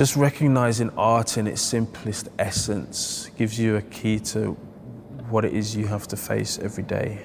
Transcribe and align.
just 0.00 0.16
recognizing 0.16 0.88
art 0.96 1.36
in 1.36 1.46
its 1.46 1.60
simplest 1.60 2.30
essence 2.38 3.30
gives 3.36 3.60
you 3.60 3.76
a 3.76 3.82
key 3.82 4.18
to 4.18 4.52
what 5.28 5.44
it 5.44 5.52
is 5.52 5.76
you 5.76 5.86
have 5.86 6.08
to 6.08 6.16
face 6.16 6.58
every 6.58 6.82
day. 6.82 7.18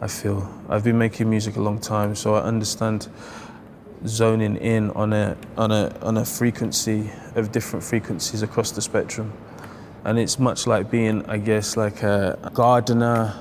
I 0.00 0.08
feel 0.08 0.52
I've 0.68 0.82
been 0.82 0.98
making 0.98 1.30
music 1.30 1.54
a 1.54 1.60
long 1.60 1.78
time, 1.78 2.16
so 2.16 2.34
I 2.34 2.40
understand 2.40 3.06
zoning 4.04 4.56
in 4.56 4.90
on 4.96 5.12
a 5.12 5.36
on 5.56 5.70
a 5.70 5.96
on 6.02 6.16
a 6.16 6.24
frequency 6.24 7.08
of 7.36 7.52
different 7.52 7.84
frequencies 7.84 8.42
across 8.42 8.72
the 8.72 8.82
spectrum. 8.82 9.32
And 10.04 10.18
it's 10.18 10.40
much 10.40 10.66
like 10.66 10.90
being, 10.90 11.24
I 11.26 11.38
guess, 11.38 11.76
like 11.76 12.02
a 12.02 12.50
gardener, 12.52 13.32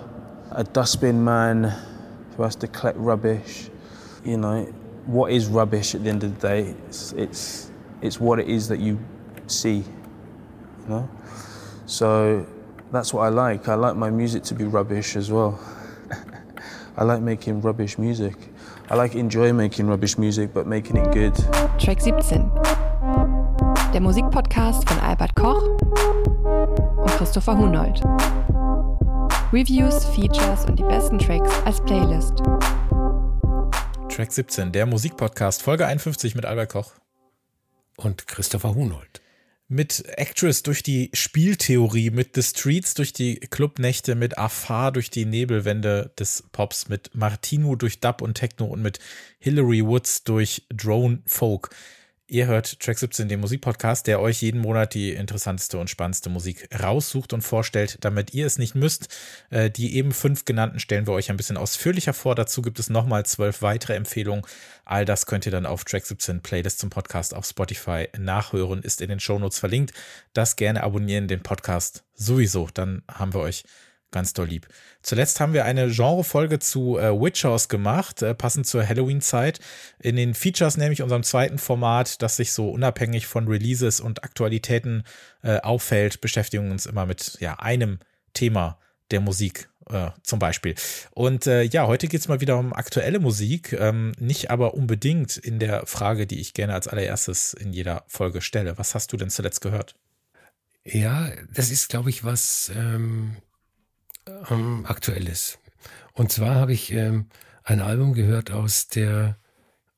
a 0.51 0.63
dustbin 0.63 1.23
man 1.23 1.73
who 2.37 2.43
has 2.43 2.55
to 2.57 2.67
collect 2.67 2.99
rubbish. 2.99 3.71
You 4.23 4.37
know, 4.37 4.65
what 5.07 5.31
is 5.31 5.47
rubbish 5.47 5.95
at 5.95 6.03
the 6.03 6.11
end 6.11 6.23
of 6.23 6.39
the 6.39 6.47
day? 6.47 6.75
It's 6.87 7.11
it's, 7.13 7.71
it's 8.05 8.19
what 8.19 8.39
it 8.39 8.47
is 8.47 8.67
that 8.69 8.79
you 8.79 8.99
see. 9.47 9.83
You 10.83 10.87
know? 10.87 11.09
So 11.85 12.45
that's 12.91 13.13
what 13.13 13.21
I 13.21 13.29
like. 13.29 13.67
I 13.67 13.75
like 13.75 13.95
my 13.95 14.09
music 14.09 14.43
to 14.43 14.55
be 14.55 14.65
rubbish 14.65 15.15
as 15.15 15.31
well. 15.31 15.59
I 16.97 17.03
like 17.03 17.21
making 17.21 17.61
rubbish 17.61 17.97
music. 17.97 18.35
I 18.89 18.95
like 18.95 19.15
enjoy 19.15 19.51
making 19.51 19.87
rubbish 19.87 20.17
music, 20.17 20.53
but 20.53 20.67
making 20.67 20.97
it 20.97 21.11
good. 21.11 21.35
Track 21.79 22.01
17. 22.01 22.51
Der 23.93 24.01
Musikpodcast 24.01 24.87
von 24.87 24.99
Albert 24.99 25.35
Koch 25.35 25.63
und 26.97 27.11
Christopher 27.17 27.57
Hunold. 27.57 28.01
Reviews, 29.51 30.05
Features 30.05 30.65
und 30.65 30.77
die 30.77 30.83
besten 30.83 31.17
Tracks 31.17 31.49
als 31.65 31.81
Playlist. 31.81 32.43
Track 34.09 34.31
17, 34.31 34.71
der 34.71 34.85
Musikpodcast, 34.85 35.61
Folge 35.61 35.85
51 35.87 36.35
mit 36.35 36.45
Albert 36.45 36.71
Koch. 36.71 36.91
Und 37.97 38.27
Christopher 38.27 38.75
Hunold 38.75 39.21
mit 39.67 40.03
Actress 40.17 40.61
durch 40.61 40.83
die 40.83 41.09
Spieltheorie, 41.13 42.11
mit 42.11 42.35
The 42.35 42.43
Streets 42.43 42.93
durch 42.93 43.13
die 43.13 43.39
Clubnächte, 43.39 44.13
mit 44.15 44.37
Afar 44.37 44.91
durch 44.91 45.09
die 45.09 45.25
Nebelwände 45.25 46.11
des 46.19 46.43
Pops, 46.51 46.87
mit 46.87 47.15
Martino 47.15 47.75
durch 47.75 47.99
Dub 47.99 48.21
und 48.21 48.35
Techno 48.35 48.65
und 48.65 48.81
mit 48.81 48.99
Hillary 49.39 49.83
Woods 49.85 50.23
durch 50.23 50.63
Drone 50.69 51.21
Folk. 51.25 51.69
Ihr 52.27 52.47
hört 52.47 52.79
Track 52.79 52.97
17, 52.97 53.29
den 53.29 53.39
Musikpodcast, 53.39 54.07
der 54.07 54.19
euch 54.19 54.41
jeden 54.41 54.59
Monat 54.59 54.95
die 54.95 55.13
interessanteste 55.13 55.77
und 55.77 55.91
spannendste 55.91 56.31
Musik 56.31 56.67
raussucht 56.81 57.33
und 57.33 57.43
vorstellt, 57.43 57.99
damit 58.01 58.33
ihr 58.33 58.47
es 58.47 58.57
nicht 58.57 58.73
müsst. 58.73 59.15
Äh, 59.51 59.69
die 59.69 59.95
eben 59.95 60.11
fünf 60.11 60.43
genannten 60.43 60.79
stellen 60.79 61.05
wir 61.05 61.13
euch 61.13 61.29
ein 61.29 61.37
bisschen 61.37 61.55
ausführlicher 61.55 62.13
vor. 62.13 62.33
Dazu 62.33 62.63
gibt 62.63 62.79
es 62.79 62.89
nochmal 62.89 63.27
zwölf 63.27 63.61
weitere 63.61 63.93
Empfehlungen. 63.93 64.43
All 64.85 65.05
das 65.05 65.27
könnt 65.27 65.45
ihr 65.45 65.51
dann 65.51 65.67
auf 65.67 65.83
Track 65.83 66.07
17 66.07 66.41
Playlist 66.41 66.79
zum 66.79 66.89
Podcast 66.89 67.35
auf 67.35 67.45
Spotify 67.45 68.09
nachhören, 68.17 68.81
ist 68.81 69.01
in 69.01 69.09
den 69.09 69.19
Shownotes 69.19 69.59
verlinkt. 69.59 69.93
Das 70.33 70.55
gerne 70.55 70.81
abonnieren, 70.81 71.27
den 71.27 71.43
Podcast 71.43 72.05
sowieso. 72.15 72.69
Dann 72.73 73.03
haben 73.07 73.35
wir 73.35 73.41
euch 73.41 73.65
ganz 74.15 74.33
doll 74.33 74.47
lieb. 74.47 74.67
Zuletzt 75.01 75.39
haben 75.41 75.53
wir 75.53 75.65
eine 75.65 75.89
Genrefolge 75.89 76.59
zu 76.59 76.97
äh, 76.97 77.11
Witch 77.11 77.43
House 77.43 77.67
gemacht, 77.67 78.21
äh, 78.21 78.33
passend 78.33 78.65
zur 78.65 78.87
Halloween-Zeit. 78.87 79.59
In 79.99 80.15
den 80.15 80.33
Features, 80.33 80.77
nämlich 80.77 81.01
unserem 81.01 81.23
zweiten 81.23 81.59
Format, 81.59 82.21
das 82.21 82.37
sich 82.37 82.53
so 82.53 82.69
unabhängig 82.69 83.27
von 83.27 83.47
Releases 83.47 83.99
und 83.99 84.23
Aktualitäten 84.23 85.03
äh, 85.43 85.59
auffällt, 85.59 86.21
beschäftigen 86.21 86.63
wir 86.63 86.71
uns 86.71 86.85
immer 86.85 87.05
mit 87.05 87.37
ja, 87.41 87.59
einem 87.59 87.99
Thema 88.33 88.79
der 89.11 89.19
Musik 89.19 89.69
äh, 89.89 90.11
zum 90.23 90.39
Beispiel. 90.39 90.75
Und 91.11 91.45
äh, 91.45 91.63
ja, 91.63 91.85
heute 91.85 92.07
geht 92.07 92.21
es 92.21 92.29
mal 92.29 92.39
wieder 92.39 92.57
um 92.57 92.73
aktuelle 92.73 93.19
Musik, 93.19 93.73
ähm, 93.73 94.13
nicht 94.17 94.49
aber 94.49 94.75
unbedingt 94.75 95.35
in 95.35 95.59
der 95.59 95.85
Frage, 95.85 96.25
die 96.25 96.39
ich 96.39 96.53
gerne 96.53 96.73
als 96.73 96.87
allererstes 96.87 97.53
in 97.53 97.73
jeder 97.73 98.05
Folge 98.07 98.41
stelle. 98.41 98.77
Was 98.77 98.95
hast 98.95 99.11
du 99.11 99.17
denn 99.17 99.29
zuletzt 99.29 99.59
gehört? 99.59 99.95
Ja, 100.85 101.31
das 101.51 101.71
ist, 101.71 101.89
glaube 101.89 102.11
ich, 102.11 102.23
was 102.23 102.71
ähm, 102.75 103.37
ähm, 104.49 104.85
aktuell 104.87 105.27
ist. 105.27 105.59
Und 106.13 106.31
zwar 106.31 106.55
habe 106.55 106.73
ich 106.73 106.91
ähm, 106.91 107.27
ein 107.63 107.81
Album 107.81 108.13
gehört 108.13 108.51
aus 108.51 108.87
der 108.87 109.37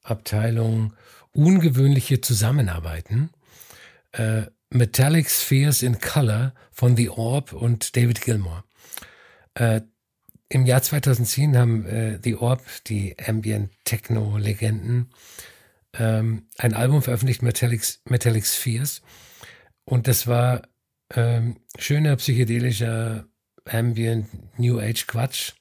Abteilung 0.04 0.94
Ungewöhnliche 1.32 2.22
Zusammenarbeiten. 2.22 3.30
Äh, 4.12 4.44
Metallic 4.70 5.30
Spheres 5.30 5.84
in 5.84 6.00
Color 6.00 6.54
von 6.72 6.98
The 6.98 7.10
Orb 7.10 7.54
und 7.54 7.96
David 7.96 8.22
Gilmour. 8.22 8.64
Äh, 9.54 9.82
Im 10.50 10.66
Jahr 10.66 10.82
2010 10.82 11.58
haben 11.58 11.86
äh, 11.86 12.20
The 12.24 12.36
Orb, 12.36 12.64
die 12.88 13.16
Ambient 13.20 13.72
Techno 13.86 14.38
Legenden, 14.38 15.12
ähm, 15.94 16.48
ein 16.58 16.74
Album 16.74 17.02
veröffentlicht, 17.02 17.44
Metallic, 17.44 18.00
Metallic 18.06 18.46
Spheres. 18.46 19.02
Und 19.86 20.08
das 20.08 20.28
war 20.28 20.64
ähm, 21.14 21.58
schöner 21.78 22.16
psychedelischer 22.18 23.28
Ambient, 23.68 24.28
New 24.60 24.80
Age 24.80 25.08
Quatsch. 25.08 25.54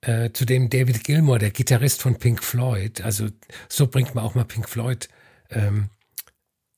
Äh, 0.00 0.30
zudem 0.32 0.68
David 0.68 1.04
Gilmour, 1.04 1.38
der 1.38 1.50
Gitarrist 1.50 2.02
von 2.02 2.18
Pink 2.18 2.42
Floyd, 2.42 3.02
also 3.02 3.28
so 3.68 3.86
bringt 3.86 4.16
man 4.16 4.24
auch 4.24 4.34
mal 4.34 4.44
Pink 4.44 4.68
Floyd 4.68 5.08
ähm, 5.50 5.90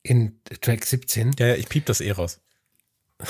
in 0.03 0.39
Track 0.61 0.85
17. 0.85 1.33
Ja, 1.39 1.47
ja, 1.47 1.55
ich 1.55 1.71
piep 1.71 1.87
das 1.87 2.03
eh 2.03 2.11
raus. 2.11 2.41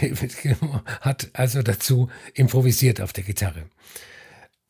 David 0.00 0.40
Gilmour 0.40 0.82
hat 1.02 1.28
also 1.34 1.62
dazu 1.62 2.08
improvisiert 2.32 3.02
auf 3.02 3.12
der 3.12 3.24
Gitarre. 3.24 3.68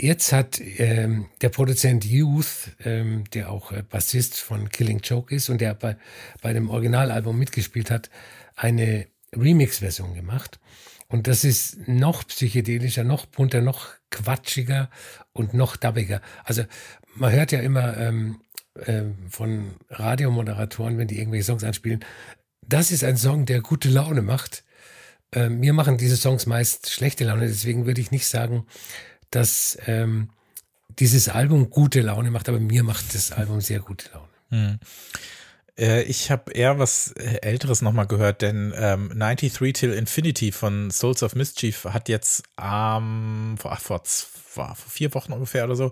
Jetzt 0.00 0.32
hat 0.32 0.60
ähm, 0.60 1.26
der 1.40 1.48
Produzent 1.48 2.04
Youth, 2.04 2.70
ähm, 2.84 3.24
der 3.32 3.50
auch 3.50 3.72
äh, 3.72 3.82
Bassist 3.82 4.38
von 4.38 4.68
Killing 4.70 5.00
Joke 5.00 5.34
ist 5.34 5.48
und 5.48 5.60
der 5.60 5.74
bei, 5.74 5.96
bei 6.40 6.52
dem 6.52 6.70
Originalalbum 6.70 7.36
mitgespielt 7.36 7.90
hat, 7.90 8.08
eine 8.54 9.06
Remix-Version 9.36 10.14
gemacht. 10.14 10.58
Und 11.08 11.26
das 11.26 11.44
ist 11.44 11.88
noch 11.88 12.26
psychedelischer, 12.26 13.02
noch 13.04 13.26
bunter, 13.26 13.62
noch 13.62 13.88
quatschiger 14.10 14.90
und 15.32 15.54
noch 15.54 15.76
dubbiger. 15.76 16.20
Also 16.44 16.64
man 17.14 17.32
hört 17.32 17.52
ja 17.52 17.60
immer 17.60 17.96
ähm, 17.96 18.40
äh, 18.74 19.04
von 19.30 19.76
Radiomoderatoren, 19.88 20.98
wenn 20.98 21.08
die 21.08 21.18
irgendwelche 21.18 21.44
Songs 21.44 21.64
anspielen, 21.64 22.04
das 22.68 22.90
ist 22.90 23.04
ein 23.04 23.16
Song, 23.16 23.46
der 23.46 23.62
gute 23.62 23.88
Laune 23.88 24.22
macht. 24.22 24.64
Äh, 25.32 25.48
mir 25.48 25.72
machen 25.72 25.96
diese 25.96 26.16
Songs 26.16 26.46
meist 26.46 26.90
schlechte 26.90 27.24
Laune, 27.24 27.46
deswegen 27.46 27.86
würde 27.86 28.00
ich 28.00 28.10
nicht 28.10 28.26
sagen, 28.26 28.66
dass 29.30 29.78
ähm, 29.86 30.30
dieses 30.98 31.28
Album 31.28 31.70
gute 31.70 32.00
Laune 32.02 32.30
macht, 32.30 32.48
aber 32.48 32.60
mir 32.60 32.82
macht 32.82 33.14
das 33.14 33.32
Album 33.32 33.60
sehr 33.60 33.80
gute 33.80 34.10
Laune. 34.12 34.28
Hm. 34.50 34.78
Äh, 35.78 36.02
ich 36.02 36.30
habe 36.30 36.52
eher 36.52 36.78
was 36.78 37.12
äh, 37.12 37.38
Älteres 37.42 37.82
nochmal 37.82 38.06
gehört, 38.06 38.42
denn 38.42 38.74
ähm, 38.76 39.10
93 39.14 39.72
Till 39.72 39.92
Infinity 39.92 40.52
von 40.52 40.90
Souls 40.90 41.22
of 41.22 41.34
Mischief 41.34 41.84
hat 41.84 42.08
jetzt 42.08 42.42
ähm, 42.60 43.56
vor, 43.58 43.76
vor, 43.76 44.02
vor 44.48 44.74
vier 44.88 45.12
Wochen 45.14 45.32
ungefähr 45.32 45.64
oder 45.64 45.76
so 45.76 45.90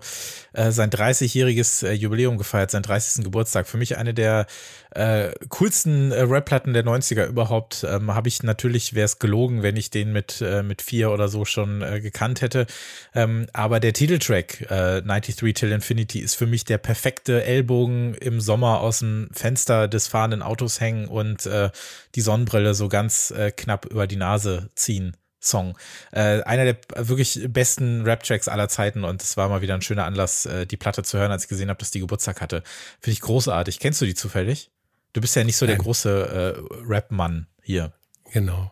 äh, 0.53 0.71
sein 0.71 0.89
30-jähriges 0.89 1.85
äh, 1.85 1.93
Jubiläum 1.93 2.37
gefeiert, 2.37 2.71
seinen 2.71 2.83
30. 2.83 3.23
Geburtstag. 3.23 3.67
Für 3.67 3.77
mich 3.77 3.97
eine 3.97 4.13
der 4.13 4.47
äh, 4.91 5.31
coolsten 5.49 6.11
äh, 6.11 6.21
Rap-Platten 6.21 6.73
der 6.73 6.83
90er 6.83 7.27
überhaupt. 7.27 7.85
Ähm, 7.87 8.13
habe 8.13 8.27
ich 8.27 8.41
natürlich, 8.43 8.93
wäre 8.93 9.05
es 9.05 9.19
gelogen, 9.19 9.61
wenn 9.61 9.77
ich 9.77 9.91
den 9.91 10.11
mit, 10.11 10.41
äh, 10.41 10.63
mit 10.63 10.81
vier 10.81 11.11
oder 11.11 11.29
so 11.29 11.45
schon 11.45 11.81
äh, 11.81 12.01
gekannt 12.01 12.41
hätte. 12.41 12.65
Ähm, 13.13 13.47
aber 13.53 13.79
der 13.79 13.93
Titeltrack 13.93 14.61
äh, 14.71 15.01
93 15.01 15.53
Till 15.53 15.71
Infinity 15.71 16.19
ist 16.19 16.35
für 16.35 16.47
mich 16.47 16.65
der 16.65 16.79
perfekte 16.79 17.43
Ellbogen 17.43 18.15
im 18.15 18.41
Sommer 18.41 18.81
aus 18.81 18.99
dem 18.99 19.29
Fenster 19.33 19.87
des 19.87 20.07
fahrenden 20.07 20.41
Autos 20.41 20.81
hängen 20.81 21.07
und 21.07 21.45
äh, 21.45 21.69
die 22.15 22.21
Sonnenbrille 22.21 22.73
so 22.73 22.89
ganz 22.89 23.31
äh, 23.31 23.51
knapp 23.51 23.85
über 23.85 24.07
die 24.07 24.15
Nase 24.15 24.69
ziehen. 24.75 25.15
Song. 25.47 25.77
Äh, 26.11 26.41
einer 26.43 26.65
der 26.65 26.77
wirklich 27.07 27.47
besten 27.49 28.03
Rap-Tracks 28.03 28.47
aller 28.47 28.69
Zeiten 28.69 29.03
und 29.03 29.21
es 29.21 29.37
war 29.37 29.49
mal 29.49 29.61
wieder 29.61 29.73
ein 29.73 29.81
schöner 29.81 30.05
Anlass, 30.05 30.45
äh, 30.45 30.65
die 30.65 30.77
Platte 30.77 31.03
zu 31.03 31.17
hören, 31.17 31.31
als 31.31 31.43
ich 31.43 31.49
gesehen 31.49 31.69
habe, 31.69 31.79
dass 31.79 31.91
die 31.91 31.99
Geburtstag 31.99 32.41
hatte. 32.41 32.63
Finde 32.99 33.13
ich 33.13 33.21
großartig. 33.21 33.79
Kennst 33.79 34.01
du 34.01 34.05
die 34.05 34.15
zufällig? 34.15 34.71
Du 35.13 35.21
bist 35.21 35.35
ja 35.35 35.43
nicht 35.43 35.57
so 35.57 35.65
Nein. 35.65 35.75
der 35.75 35.83
große 35.83 36.57
äh, 36.59 36.85
Rap-Mann 36.87 37.47
hier. 37.61 37.93
Genau. 38.31 38.71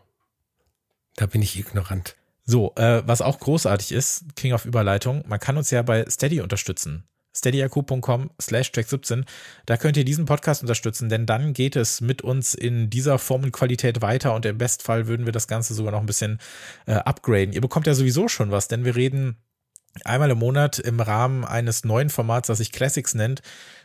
Da 1.15 1.25
bin 1.25 1.41
ich 1.41 1.57
ignorant. 1.57 2.15
So, 2.45 2.73
äh, 2.75 3.01
was 3.05 3.21
auch 3.21 3.39
großartig 3.39 3.91
ist, 3.91 4.25
King 4.35 4.53
of 4.53 4.65
Überleitung, 4.65 5.23
man 5.27 5.39
kann 5.39 5.57
uns 5.57 5.71
ja 5.71 5.81
bei 5.81 6.05
Steady 6.09 6.41
unterstützen. 6.41 7.07
steadyaku.com 7.35 8.31
slash 8.41 8.71
track 8.71 8.87
17. 8.87 9.25
Da 9.65 9.77
könnt 9.77 9.97
ihr 9.97 10.05
diesen 10.05 10.25
Podcast 10.25 10.61
unterstützen, 10.61 11.09
denn 11.09 11.25
dann 11.25 11.53
geht 11.53 11.75
es 11.75 12.01
mit 12.01 12.21
uns 12.21 12.53
in 12.53 12.89
dieser 12.89 13.19
Form 13.19 13.43
und 13.43 13.51
Qualität 13.51 14.01
weiter 14.01 14.33
und 14.33 14.45
im 14.45 14.57
Bestfall 14.57 15.07
würden 15.07 15.25
wir 15.25 15.33
das 15.33 15.47
Ganze 15.47 15.73
sogar 15.73 15.91
noch 15.91 15.99
ein 15.99 16.05
bisschen 16.05 16.39
äh, 16.85 16.93
upgraden. 16.93 17.53
Ihr 17.53 17.61
bekommt 17.61 17.87
ja 17.87 17.93
sowieso 17.93 18.27
schon 18.27 18.51
was, 18.51 18.67
denn 18.67 18.85
wir 18.85 18.95
reden 18.95 19.37
einmal 20.03 20.29
im 20.31 20.39
Monat 20.39 20.79
im 20.79 20.99
Rahmen 20.99 21.45
eines 21.45 21.85
neuen 21.85 22.09
Formats, 22.09 22.47
das 22.47 22.57
sich 22.57 22.71
Classics 22.71 23.13
nennt, 23.13 23.41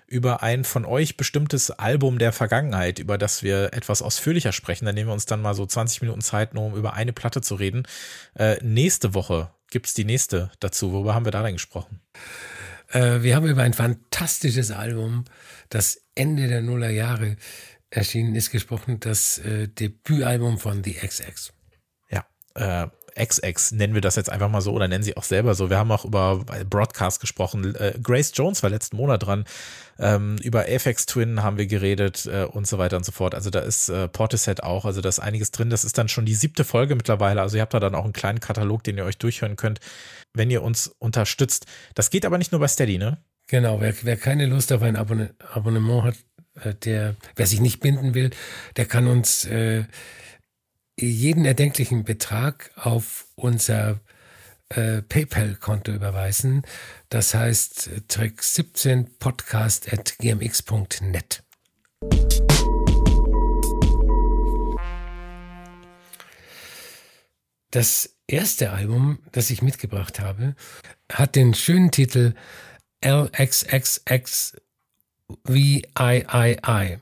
über 0.06 0.42
ein 0.42 0.64
von 0.64 0.84
euch 0.84 1.16
bestimmtes 1.16 1.70
Album 1.70 2.18
der 2.18 2.32
Vergangenheit, 2.32 2.98
über 2.98 3.16
das 3.16 3.44
wir 3.44 3.72
etwas 3.72 4.02
ausführlicher 4.02 4.50
sprechen. 4.50 4.84
Da 4.84 4.92
nehmen 4.92 5.08
wir 5.08 5.14
uns 5.14 5.26
dann 5.26 5.40
mal 5.40 5.54
so 5.54 5.64
20 5.64 6.02
Minuten 6.02 6.20
Zeit, 6.20 6.52
nur 6.52 6.66
um 6.66 6.74
über 6.74 6.94
eine 6.94 7.12
Platte 7.12 7.40
zu 7.42 7.54
reden. 7.54 7.84
Äh, 8.34 8.56
nächste 8.62 9.14
Woche 9.14 9.50
gibt's 9.70 9.94
die 9.94 10.04
nächste 10.04 10.50
dazu. 10.58 10.92
Worüber 10.92 11.14
haben 11.14 11.24
wir 11.24 11.32
da 11.32 11.44
denn 11.44 11.52
gesprochen? 11.52 12.00
Äh, 12.90 13.22
wir 13.22 13.36
haben 13.36 13.46
über 13.46 13.62
ein 13.62 13.74
fantastisches 13.74 14.70
Album, 14.70 15.24
das 15.68 16.02
Ende 16.14 16.48
der 16.48 16.60
Nullerjahre 16.60 17.36
erschienen 17.90 18.34
ist, 18.34 18.50
gesprochen, 18.50 19.00
das 19.00 19.38
äh, 19.38 19.68
Debütalbum 19.68 20.58
von 20.58 20.84
The 20.84 20.94
XX. 20.94 21.52
Ja, 22.10 22.24
äh, 22.54 22.88
XX 23.26 23.72
nennen 23.72 23.94
wir 23.94 24.00
das 24.00 24.16
jetzt 24.16 24.30
einfach 24.30 24.48
mal 24.48 24.60
so 24.60 24.72
oder 24.72 24.88
nennen 24.88 25.02
sie 25.02 25.16
auch 25.16 25.24
selber 25.24 25.54
so. 25.54 25.70
Wir 25.70 25.78
haben 25.78 25.90
auch 25.90 26.04
über 26.04 26.44
Broadcast 26.68 27.20
gesprochen. 27.20 27.74
Äh, 27.74 27.98
Grace 28.02 28.32
Jones 28.34 28.62
war 28.62 28.70
letzten 28.70 28.96
Monat 28.96 29.24
dran. 29.24 29.44
Ähm, 29.98 30.36
über 30.42 30.60
Apex 30.62 31.06
Twin 31.06 31.42
haben 31.42 31.58
wir 31.58 31.66
geredet 31.66 32.26
äh, 32.26 32.44
und 32.44 32.66
so 32.66 32.78
weiter 32.78 32.96
und 32.96 33.04
so 33.04 33.12
fort. 33.12 33.34
Also 33.34 33.50
da 33.50 33.60
ist 33.60 33.88
äh, 33.88 34.08
Portishead 34.08 34.62
auch, 34.62 34.84
also 34.84 35.00
da 35.00 35.08
ist 35.08 35.18
einiges 35.18 35.50
drin. 35.50 35.70
Das 35.70 35.84
ist 35.84 35.98
dann 35.98 36.08
schon 36.08 36.24
die 36.24 36.34
siebte 36.34 36.64
Folge 36.64 36.94
mittlerweile. 36.94 37.42
Also 37.42 37.56
ihr 37.56 37.62
habt 37.62 37.74
da 37.74 37.80
dann 37.80 37.94
auch 37.94 38.04
einen 38.04 38.12
kleinen 38.12 38.40
Katalog, 38.40 38.84
den 38.84 38.96
ihr 38.96 39.04
euch 39.04 39.18
durchhören 39.18 39.56
könnt, 39.56 39.80
wenn 40.34 40.50
ihr 40.50 40.62
uns 40.62 40.88
unterstützt. 40.98 41.66
Das 41.94 42.10
geht 42.10 42.24
aber 42.24 42.38
nicht 42.38 42.52
nur 42.52 42.60
bei 42.60 42.68
Steady, 42.68 42.98
ne? 42.98 43.18
Genau, 43.48 43.80
wer, 43.80 43.94
wer 44.02 44.16
keine 44.16 44.46
Lust 44.46 44.72
auf 44.72 44.82
ein 44.82 44.96
Abonne 44.96 45.34
Abonnement 45.52 46.04
hat, 46.04 46.16
äh, 46.62 46.74
der, 46.74 47.16
wer 47.36 47.46
sich 47.46 47.60
nicht 47.60 47.80
binden 47.80 48.14
will, 48.14 48.30
der 48.76 48.86
kann 48.86 49.06
uns 49.06 49.44
äh, 49.44 49.84
jeden 50.98 51.44
erdenklichen 51.44 52.04
Betrag 52.04 52.70
auf 52.76 53.26
unser 53.34 54.00
äh, 54.68 55.02
PayPal-Konto 55.02 55.92
überweisen. 55.92 56.62
Das 57.08 57.34
heißt 57.34 57.90
Track 58.08 58.42
17 58.42 59.18
podcast 59.18 59.92
at 59.92 60.16
gmx.net. 60.18 61.42
Das 67.70 68.19
erste 68.30 68.70
Album, 68.70 69.18
das 69.32 69.50
ich 69.50 69.62
mitgebracht 69.62 70.20
habe, 70.20 70.54
hat 71.10 71.36
den 71.36 71.54
schönen 71.54 71.90
Titel 71.90 72.34
LXXX 73.04 74.56
VIII. 75.44 76.98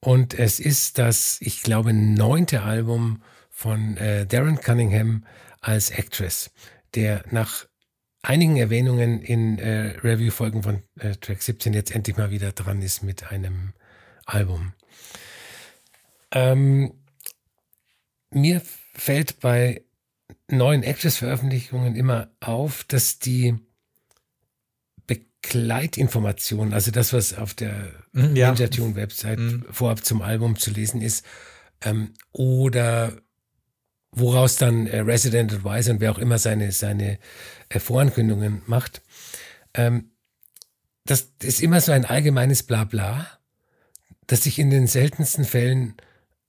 Und 0.00 0.34
es 0.34 0.60
ist 0.60 0.98
das, 0.98 1.38
ich 1.40 1.62
glaube, 1.62 1.92
neunte 1.92 2.62
Album 2.62 3.22
von 3.50 3.96
äh, 3.96 4.26
Darren 4.26 4.60
Cunningham 4.60 5.24
als 5.60 5.90
Actress, 5.90 6.50
der 6.94 7.24
nach 7.30 7.66
einigen 8.22 8.56
Erwähnungen 8.56 9.22
in 9.22 9.58
äh, 9.58 9.96
Review-Folgen 10.02 10.62
von 10.62 10.82
äh, 10.98 11.14
Track 11.16 11.42
17 11.42 11.72
jetzt 11.72 11.94
endlich 11.94 12.16
mal 12.16 12.30
wieder 12.30 12.52
dran 12.52 12.82
ist 12.82 13.02
mit 13.02 13.30
einem 13.30 13.72
Album. 14.26 14.72
Ähm, 16.32 16.92
mir 18.30 18.60
fällt 18.94 19.40
bei 19.40 19.83
neuen 20.48 20.82
Actress-Veröffentlichungen 20.82 21.96
immer 21.96 22.28
auf, 22.40 22.84
dass 22.84 23.18
die 23.18 23.56
Begleitinformationen, 25.06 26.72
also 26.72 26.90
das, 26.90 27.12
was 27.12 27.34
auf 27.34 27.54
der 27.54 27.92
mhm, 28.12 28.36
ja. 28.36 28.50
Ninja 28.50 28.68
Tune 28.68 28.94
Website 28.96 29.38
mhm. 29.38 29.64
vorab 29.70 30.04
zum 30.04 30.22
Album 30.22 30.58
zu 30.58 30.70
lesen 30.70 31.00
ist, 31.00 31.24
ähm, 31.82 32.14
oder 32.32 33.16
woraus 34.10 34.56
dann 34.56 34.86
äh, 34.86 35.00
Resident 35.00 35.52
Advisor 35.52 35.94
und 35.94 36.00
wer 36.00 36.12
auch 36.12 36.18
immer 36.18 36.38
seine, 36.38 36.72
seine 36.72 37.18
äh, 37.68 37.80
Vorankündigungen 37.80 38.62
macht. 38.66 39.02
Ähm, 39.74 40.10
das 41.04 41.32
ist 41.42 41.60
immer 41.60 41.80
so 41.80 41.92
ein 41.92 42.04
allgemeines 42.04 42.62
Blabla, 42.62 43.26
das 44.26 44.44
sich 44.44 44.58
in 44.58 44.70
den 44.70 44.86
seltensten 44.86 45.44
Fällen 45.44 45.96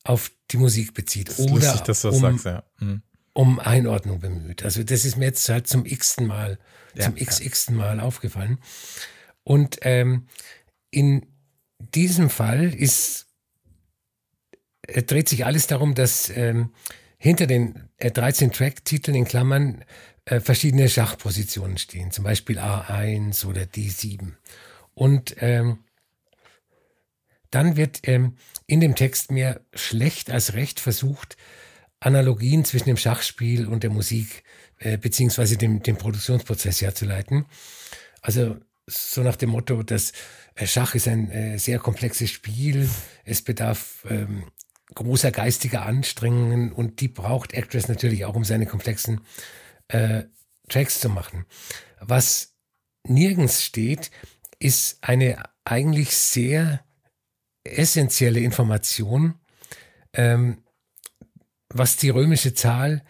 auf 0.03 0.31
die 0.51 0.57
Musik 0.57 0.93
bezieht. 0.93 1.29
Das 1.29 1.39
oder 1.39 1.53
lustig, 1.55 1.81
dass 1.81 2.01
du 2.01 2.09
das 2.09 2.17
um, 2.17 2.21
sagst, 2.21 2.45
ja. 2.45 2.63
Mhm. 2.79 3.01
Um 3.35 3.59
Einordnung 3.59 4.21
bemüht. 4.21 4.63
Also 4.63 4.81
das 4.83 5.03
ist 5.03 5.17
mir 5.17 5.25
jetzt 5.25 5.47
halt 5.49 5.67
zum 5.67 5.85
x-ten 5.85 6.25
Mal, 6.25 6.57
ja, 6.95 7.03
zum 7.03 7.17
x-ten 7.17 7.75
Mal 7.75 7.99
aufgefallen. 7.99 8.59
Und 9.43 9.77
ähm, 9.81 10.27
in 10.89 11.27
diesem 11.79 12.29
Fall 12.29 12.73
ist, 12.73 13.27
äh, 14.87 15.03
dreht 15.03 15.27
sich 15.27 15.45
alles 15.45 15.67
darum, 15.67 15.95
dass 15.95 16.29
ähm, 16.29 16.71
hinter 17.17 17.45
den 17.45 17.89
äh, 17.97 18.09
13 18.09 18.53
Track-Titeln 18.53 19.17
in 19.17 19.25
Klammern 19.25 19.83
äh, 20.23 20.39
verschiedene 20.39 20.87
Schachpositionen 20.87 21.77
stehen, 21.77 22.11
zum 22.11 22.23
Beispiel 22.23 22.57
A1 22.57 23.45
oder 23.45 23.63
D7. 23.63 24.31
Und 24.93 25.35
ähm, 25.39 25.79
dann 27.51 27.75
wird 27.75 28.07
ähm, 28.07 28.37
in 28.65 28.79
dem 28.79 28.95
Text 28.95 29.29
mehr 29.29 29.59
schlecht 29.73 30.31
als 30.31 30.53
recht 30.53 30.79
versucht, 30.79 31.35
Analogien 31.99 32.65
zwischen 32.65 32.87
dem 32.87 32.97
Schachspiel 32.97 33.67
und 33.67 33.83
der 33.83 33.89
Musik 33.89 34.43
äh, 34.79 34.97
beziehungsweise 34.97 35.57
dem, 35.57 35.81
dem 35.81 35.97
Produktionsprozess 35.97 36.81
herzuleiten. 36.81 37.45
Also 38.21 38.57
so 38.87 39.21
nach 39.21 39.35
dem 39.35 39.49
Motto, 39.49 39.83
dass 39.83 40.11
äh, 40.55 40.67
Schach 40.67 40.95
ist 40.95 41.07
ein 41.07 41.31
äh, 41.31 41.57
sehr 41.57 41.79
komplexes 41.79 42.29
Spiel, 42.31 42.89
es 43.23 43.41
bedarf 43.41 44.05
ähm, 44.09 44.45
großer 44.93 45.31
geistiger 45.31 45.83
Anstrengungen 45.83 46.71
und 46.71 47.01
die 47.01 47.07
braucht 47.07 47.53
Actress 47.53 47.87
natürlich 47.87 48.25
auch, 48.25 48.35
um 48.35 48.43
seine 48.43 48.65
komplexen 48.65 49.21
äh, 49.87 50.23
Tracks 50.69 50.99
zu 50.99 51.09
machen. 51.09 51.45
Was 51.99 52.55
nirgends 53.03 53.63
steht, 53.63 54.11
ist 54.59 54.97
eine 55.01 55.43
eigentlich 55.63 56.15
sehr 56.15 56.83
essentielle 57.63 58.39
Information, 58.39 59.35
ähm, 60.13 60.63
was 61.75 61.97
die 61.97 62.09
römische 62.09 62.53
Zahl 62.53 63.03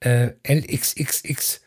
äh, 0.00 0.32
LXXXVII 0.46 1.62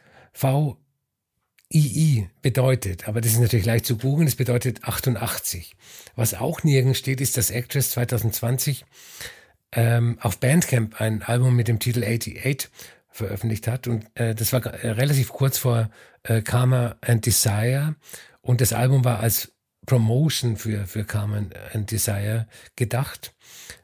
bedeutet. 2.41 3.07
Aber 3.07 3.21
das 3.21 3.31
ist 3.31 3.39
natürlich 3.39 3.65
leicht 3.65 3.85
zu 3.85 3.97
googeln, 3.97 4.27
das 4.27 4.35
bedeutet 4.35 4.83
88. 4.83 5.75
Was 6.15 6.33
auch 6.33 6.63
nirgends 6.63 6.99
steht, 6.99 7.21
ist, 7.21 7.37
dass 7.37 7.49
Actress 7.49 7.91
2020 7.91 8.85
ähm, 9.71 10.17
auf 10.21 10.39
Bandcamp 10.39 10.99
ein 10.99 11.23
Album 11.23 11.55
mit 11.55 11.69
dem 11.69 11.79
Titel 11.79 12.03
88 12.03 12.69
veröffentlicht 13.09 13.67
hat. 13.67 13.87
Und 13.87 14.05
äh, 14.15 14.35
das 14.35 14.51
war 14.51 14.65
äh, 14.65 14.89
relativ 14.91 15.29
kurz 15.29 15.57
vor 15.57 15.89
äh, 16.23 16.41
Karma 16.41 16.97
and 17.01 17.25
Desire. 17.25 17.95
Und 18.41 18.59
das 18.59 18.73
Album 18.73 19.05
war 19.05 19.21
als 19.21 19.53
Promotion 19.85 20.57
für, 20.57 20.87
für 20.87 21.05
Karma 21.05 21.45
and 21.73 21.91
Desire 21.91 22.47
gedacht. 22.75 23.32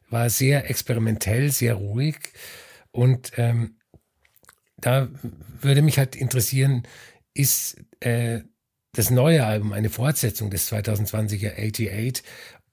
War 0.10 0.30
sehr 0.30 0.70
experimentell, 0.70 1.52
sehr 1.52 1.76
ruhig. 1.76 2.18
Und 2.92 3.32
ähm, 3.38 3.76
da 4.78 5.10
würde 5.62 5.82
mich 5.82 5.98
halt 5.98 6.16
interessieren, 6.16 6.84
ist 7.34 7.78
äh, 8.00 8.42
das 8.94 9.10
neue 9.10 9.46
Album 9.46 9.74
eine 9.74 9.90
Fortsetzung 9.90 10.50
des 10.50 10.72
2020er 10.72 11.54
88 11.54 12.24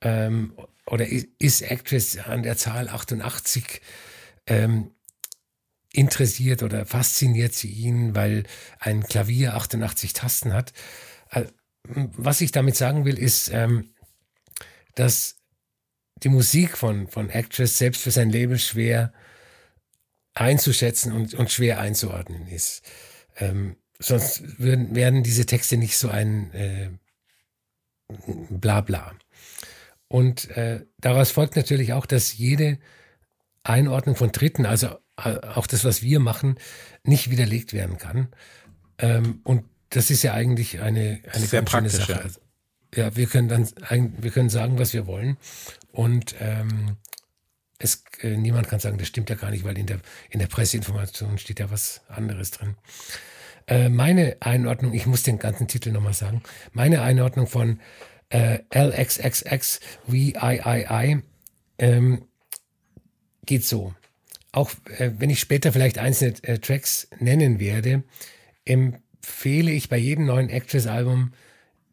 ähm, 0.01 0.55
oder 0.87 1.07
ist 1.07 1.63
Actress 1.63 2.17
an 2.19 2.43
der 2.43 2.57
Zahl 2.57 2.89
88 2.89 3.81
ähm, 4.47 4.93
interessiert 5.93 6.63
oder 6.63 6.87
fasziniert 6.87 7.55
sie 7.55 7.71
ihn, 7.71 8.15
weil 8.15 8.45
ein 8.79 9.03
Klavier 9.03 9.55
88 9.55 10.13
Tasten 10.13 10.53
hat. 10.53 10.73
Äh, 11.31 11.45
was 11.85 12.41
ich 12.41 12.53
damit 12.53 12.77
sagen 12.77 13.05
will, 13.05 13.19
ist, 13.19 13.51
ähm, 13.53 13.91
dass 14.95 15.37
die 16.23 16.29
Musik 16.29 16.77
von, 16.77 17.09
von 17.09 17.31
Actress 17.31 17.79
selbst 17.79 18.03
für 18.03 18.11
sein 18.11 18.31
Leben 18.31 18.59
schwer 18.59 19.13
einzuschätzen 20.35 21.13
und, 21.13 21.35
und 21.35 21.51
schwer 21.51 21.81
einzuordnen 21.81 22.47
ist. 22.49 22.83
Ähm, 23.37 23.77
sonst 23.99 24.59
würden, 24.59 24.95
werden 24.95 25.23
diese 25.23 25.47
Texte 25.47 25.77
nicht 25.77 25.97
so 25.97 26.09
ein 26.09 26.53
äh, 26.53 26.91
Blabla. 28.51 29.15
Und 30.09 30.51
äh, 30.57 30.85
daraus 30.99 31.31
folgt 31.31 31.57
natürlich 31.57 31.93
auch, 31.93 32.07
dass 32.07 32.37
jede 32.37 32.79
Einordnung 33.65 34.15
von 34.15 34.31
Dritten, 34.31 34.65
also 34.65 34.89
äh, 35.17 35.39
auch 35.41 35.67
das, 35.67 35.85
was 35.85 36.03
wir 36.03 36.21
machen, 36.21 36.59
nicht 37.03 37.31
widerlegt 37.31 37.73
werden 37.73 37.99
kann. 37.99 38.29
Ähm, 38.99 39.41
und 39.43 39.65
das 39.91 40.11
ist 40.11 40.23
ja 40.23 40.35
eigentlich 40.35 40.81
eine, 40.81 41.21
eine 41.33 41.47
Sehr 41.47 41.63
ganz 41.63 41.71
schöne 41.71 41.91
Sache. 41.91 42.31
Ja. 42.95 43.15
Wir 43.17 43.27
können 43.27 43.49
dann, 43.49 43.69
wir 44.19 44.31
können 44.31 44.49
sagen, 44.49 44.79
was 44.79 44.93
wir 44.93 45.07
wollen. 45.07 45.37
Und 45.93 46.35
ähm, 46.41 46.97
es, 47.79 48.05
äh, 48.23 48.37
niemand 48.37 48.69
kann 48.69 48.81
sagen, 48.81 48.99
das 48.99 49.09
stimmt 49.09 49.31
ja 49.31 49.37
gar 49.37 49.51
nicht, 49.51 49.65
weil 49.65 49.79
in 49.79 49.87
der, 49.87 50.01
in 50.31 50.41
der 50.41 50.47
Presseinformation 50.47 51.39
steht 51.39 51.61
ja 51.61 51.71
was 51.71 52.03
anderes 52.09 52.51
drin. 52.51 52.77
Äh, 53.67 53.89
meine 53.89 54.37
Einordnung, 54.41 54.95
ich 54.95 55.07
muss 55.07 55.23
den 55.23 55.39
ganzen 55.39 55.69
Titel 55.69 55.91
nochmal 55.91 56.15
sagen, 56.15 56.43
meine 56.73 57.03
Einordnung 57.03 57.47
von 57.47 57.81
äh, 58.29 58.61
LXXX 58.73 59.81
VIII 60.07 61.23
ähm, 61.79 62.25
geht 63.45 63.65
so. 63.65 63.95
Auch 64.53 64.71
äh, 64.99 65.13
wenn 65.19 65.31
ich 65.31 65.41
später 65.41 65.73
vielleicht 65.73 65.99
einzelne 65.99 66.35
äh, 66.43 66.59
Tracks 66.59 67.09
nennen 67.19 67.61
werde, 67.61 68.05
empfehle 68.65 69.71
ich 69.71 69.89
bei 69.89 69.99
jedem 69.99 70.27
neuen 70.27 70.49
Actress-Album 70.49 71.33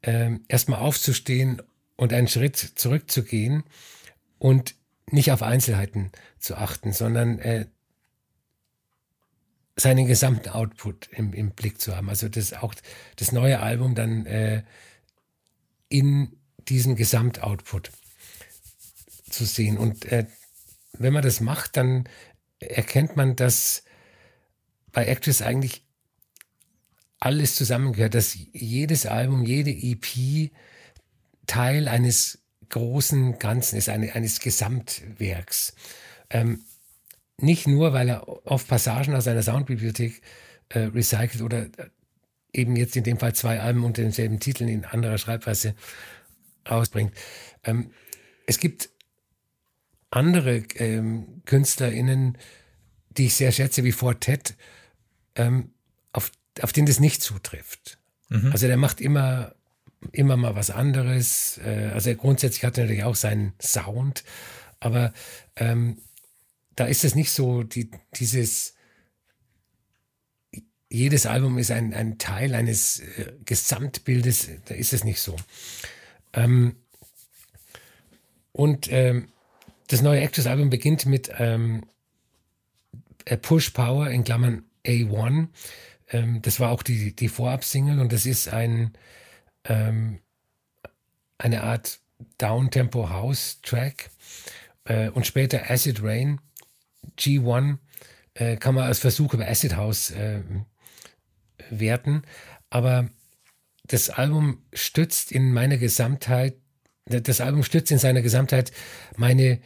äh, 0.03 0.31
erstmal 0.47 0.79
aufzustehen 0.79 1.61
und 1.95 2.13
einen 2.13 2.27
Schritt 2.27 2.57
zurückzugehen 2.57 3.63
und 4.39 4.75
nicht 5.09 5.31
auf 5.31 5.41
Einzelheiten 5.41 6.11
zu 6.39 6.55
achten, 6.55 6.93
sondern 6.93 7.39
äh, 7.39 7.65
seinen 9.75 10.05
gesamten 10.05 10.49
Output 10.49 11.09
im, 11.11 11.33
im 11.33 11.51
Blick 11.51 11.81
zu 11.81 11.95
haben. 11.95 12.09
Also 12.09 12.29
das 12.29 12.53
auch 12.53 12.75
das 13.15 13.31
neue 13.31 13.59
Album 13.59 13.95
dann 13.95 14.25
äh, 14.25 14.63
in 15.89 16.37
diesem 16.67 16.95
Gesamtoutput 16.95 17.91
zu 19.29 19.45
sehen. 19.45 19.77
Und 19.77 20.05
äh, 20.05 20.25
wenn 20.93 21.13
man 21.13 21.23
das 21.23 21.41
macht, 21.41 21.77
dann 21.77 22.07
erkennt 22.59 23.15
man, 23.15 23.35
dass 23.35 23.83
bei 24.91 25.05
Actress 25.05 25.41
eigentlich 25.41 25.85
alles 27.23 27.55
zusammengehört, 27.55 28.15
dass 28.15 28.37
jedes 28.51 29.05
Album, 29.05 29.45
jede 29.45 29.71
EP 29.71 30.51
Teil 31.47 31.87
eines 31.87 32.39
großen 32.69 33.39
Ganzen 33.39 33.77
ist, 33.77 33.87
eine, 33.87 34.13
eines 34.13 34.41
Gesamtwerks. 34.41 35.73
Ähm, 36.29 36.63
nicht 37.39 37.65
nur, 37.65 37.93
weil 37.93 38.09
er 38.09 38.27
oft 38.45 38.67
Passagen 38.67 39.15
aus 39.15 39.23
seiner 39.23 39.41
Soundbibliothek 39.41 40.21
äh, 40.69 40.79
recycelt 40.79 41.41
oder 41.41 41.63
äh, 41.63 41.89
eben 42.51 42.75
jetzt 42.75 42.97
in 42.97 43.05
dem 43.05 43.17
Fall 43.17 43.33
zwei 43.33 43.61
Alben 43.61 43.85
unter 43.85 44.01
denselben 44.01 44.41
Titeln 44.41 44.69
in 44.69 44.83
anderer 44.83 45.17
Schreibweise 45.17 45.75
rausbringt. 46.69 47.13
Ähm, 47.63 47.91
es 48.47 48.59
gibt 48.59 48.89
andere 50.11 50.63
ähm, 50.75 51.41
KünstlerInnen, 51.45 52.37
die 53.11 53.27
ich 53.27 53.35
sehr 53.35 53.53
schätze, 53.53 53.85
wie 53.85 53.93
Fortet, 53.93 54.55
ähm, 55.35 55.72
auf, 56.61 56.73
den 56.73 56.85
das 56.85 56.99
nicht 56.99 57.21
zutrifft. 57.21 57.97
Mhm. 58.29 58.51
Also 58.51 58.67
der 58.67 58.77
macht 58.77 59.01
immer, 59.01 59.55
immer 60.11 60.37
mal 60.37 60.55
was 60.55 60.69
anderes. 60.69 61.59
Äh, 61.63 61.91
also 61.93 62.13
grundsätzlich 62.15 62.63
hat 62.63 62.77
er 62.77 62.85
natürlich 62.85 63.03
auch 63.03 63.15
seinen 63.15 63.53
Sound, 63.61 64.23
aber 64.79 65.13
ähm, 65.55 65.97
da 66.75 66.85
ist 66.85 67.03
es 67.03 67.15
nicht 67.15 67.31
so, 67.31 67.63
die, 67.63 67.89
dieses 68.15 68.73
jedes 70.93 71.25
Album 71.25 71.57
ist 71.57 71.71
ein, 71.71 71.91
ein 71.93 72.19
Teil 72.19 72.53
eines 72.53 72.99
äh, 72.99 73.33
Gesamtbildes, 73.45 74.49
da 74.65 74.75
ist 74.75 74.93
es 74.93 75.03
nicht 75.03 75.21
so. 75.21 75.35
Ähm, 76.33 76.75
und 78.51 78.91
ähm, 78.91 79.29
das 79.87 80.03
neue 80.03 80.21
Actors-Album 80.21 80.69
beginnt 80.69 81.07
mit 81.07 81.31
ähm, 81.39 81.83
Push 83.41 83.71
Power 83.71 84.09
in 84.09 84.23
Klammern 84.23 84.65
A1. 84.85 85.47
Ähm, 86.09 86.41
das 86.41 86.59
war 86.59 86.71
auch 86.71 86.83
die, 86.83 87.15
die 87.15 87.29
Vorab-Single 87.29 87.99
und 87.99 88.11
das 88.13 88.25
ist 88.25 88.47
ein, 88.49 88.93
ähm, 89.65 90.19
eine 91.37 91.63
Art 91.63 91.99
Down-Tempo-House-Track. 92.37 94.09
Äh, 94.85 95.09
und 95.09 95.25
später 95.25 95.69
Acid 95.69 96.03
Rain, 96.03 96.39
G1, 97.17 97.77
äh, 98.35 98.57
kann 98.57 98.75
man 98.75 98.85
als 98.85 98.99
Versuch 98.99 99.33
über 99.33 99.47
Acid 99.47 99.75
House 99.75 100.11
äh, 100.11 100.41
werten. 101.69 102.23
Aber 102.69 103.09
das 103.85 104.09
Album 104.09 104.63
stützt 104.73 105.31
in 105.31 105.53
meiner 105.53 105.77
Gesamtheit, 105.77 106.55
das 107.05 107.41
Album 107.41 107.63
stützt 107.63 107.91
in 107.91 107.97
seiner 107.97 108.21
Gesamtheit 108.21 108.71
meine 109.17 109.59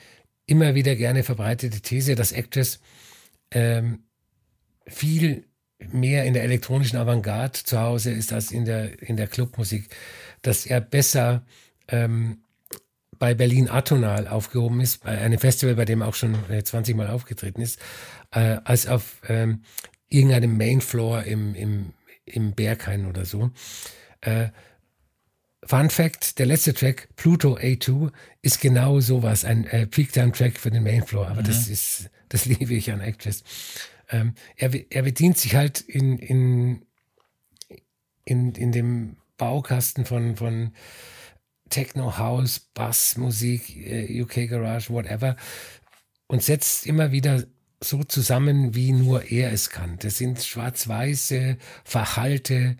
immer 0.47 0.75
wieder 0.75 0.95
gerne 0.95 1.23
verbreitete 1.23 1.81
These, 1.81 2.15
dass 2.15 2.31
Actress 2.31 2.79
ähm, 3.51 4.03
viel 4.87 5.46
mehr 5.91 6.25
in 6.25 6.33
der 6.33 6.43
elektronischen 6.43 6.97
Avantgarde 6.97 7.63
zu 7.63 7.79
Hause 7.79 8.11
ist 8.11 8.33
als 8.33 8.51
in 8.51 8.65
der, 8.65 9.01
in 9.01 9.17
der 9.17 9.27
Clubmusik, 9.27 9.89
dass 10.41 10.65
er 10.65 10.81
besser 10.81 11.43
ähm, 11.87 12.39
bei 13.19 13.33
Berlin 13.33 13.69
Atonal 13.69 14.27
aufgehoben 14.27 14.81
ist, 14.81 15.03
bei 15.03 15.17
einem 15.17 15.39
Festival, 15.39 15.75
bei 15.75 15.85
dem 15.85 16.01
er 16.01 16.07
auch 16.07 16.15
schon 16.15 16.35
20 16.63 16.95
Mal 16.95 17.07
aufgetreten 17.07 17.61
ist, 17.61 17.79
äh, 18.31 18.57
als 18.63 18.87
auf 18.87 19.21
ähm, 19.27 19.63
irgendeinem 20.09 20.57
Mainfloor 20.57 21.23
im, 21.23 21.55
im, 21.55 21.93
im 22.25 22.53
Berghain 22.53 23.05
oder 23.05 23.25
so. 23.25 23.51
Äh, 24.21 24.49
Fun 25.63 25.89
Fact, 25.89 26.39
der 26.39 26.45
letzte 26.45 26.73
Track, 26.73 27.09
Pluto 27.15 27.57
A2, 27.57 28.11
ist 28.41 28.61
genau 28.61 29.01
sowas, 29.01 29.43
ein 29.43 29.65
äh, 29.65 29.85
Peak-Time-Track 29.85 30.59
für 30.59 30.71
den 30.71 30.83
Mainfloor, 30.83 31.27
aber 31.27 31.41
mhm. 31.41 31.47
das 31.47 31.67
ist, 31.67 32.09
das 32.29 32.45
liebe 32.45 32.73
ich 32.73 32.91
an 32.91 33.01
Actress. 33.01 33.43
Ähm, 34.09 34.33
er, 34.55 34.71
er 34.91 35.03
bedient 35.03 35.37
sich 35.37 35.55
halt 35.55 35.81
in, 35.81 36.17
in, 36.17 36.85
in, 38.25 38.53
in 38.53 38.71
dem 38.71 39.17
Baukasten 39.37 40.05
von, 40.05 40.35
von 40.35 40.73
Techno, 41.69 42.17
House, 42.17 42.59
Bass, 42.59 43.17
Musik, 43.17 43.75
äh, 43.75 44.21
UK 44.21 44.49
Garage, 44.49 44.89
whatever 44.89 45.35
und 46.27 46.43
setzt 46.43 46.85
immer 46.85 47.11
wieder 47.11 47.43
so 47.81 48.03
zusammen, 48.03 48.75
wie 48.75 48.91
nur 48.91 49.31
er 49.31 49.51
es 49.51 49.69
kann. 49.69 49.97
Das 49.99 50.17
sind 50.17 50.41
schwarz-weiße, 50.41 51.57
verhalte 51.83 52.77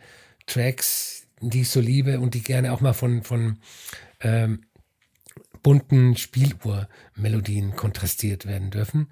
Tracks, 0.48 1.28
die 1.40 1.62
ich 1.62 1.70
so 1.70 1.80
liebe 1.80 2.20
und 2.20 2.34
die 2.34 2.42
gerne 2.42 2.74
auch 2.74 2.82
mal 2.82 2.94
von, 2.94 3.24
von 3.24 3.60
ähm, 4.22 4.64
bunten 5.62 6.16
Spieluhrmelodien 7.18 7.76
kontrastiert 7.76 8.46
werden 8.46 8.70
dürfen. 8.70 9.08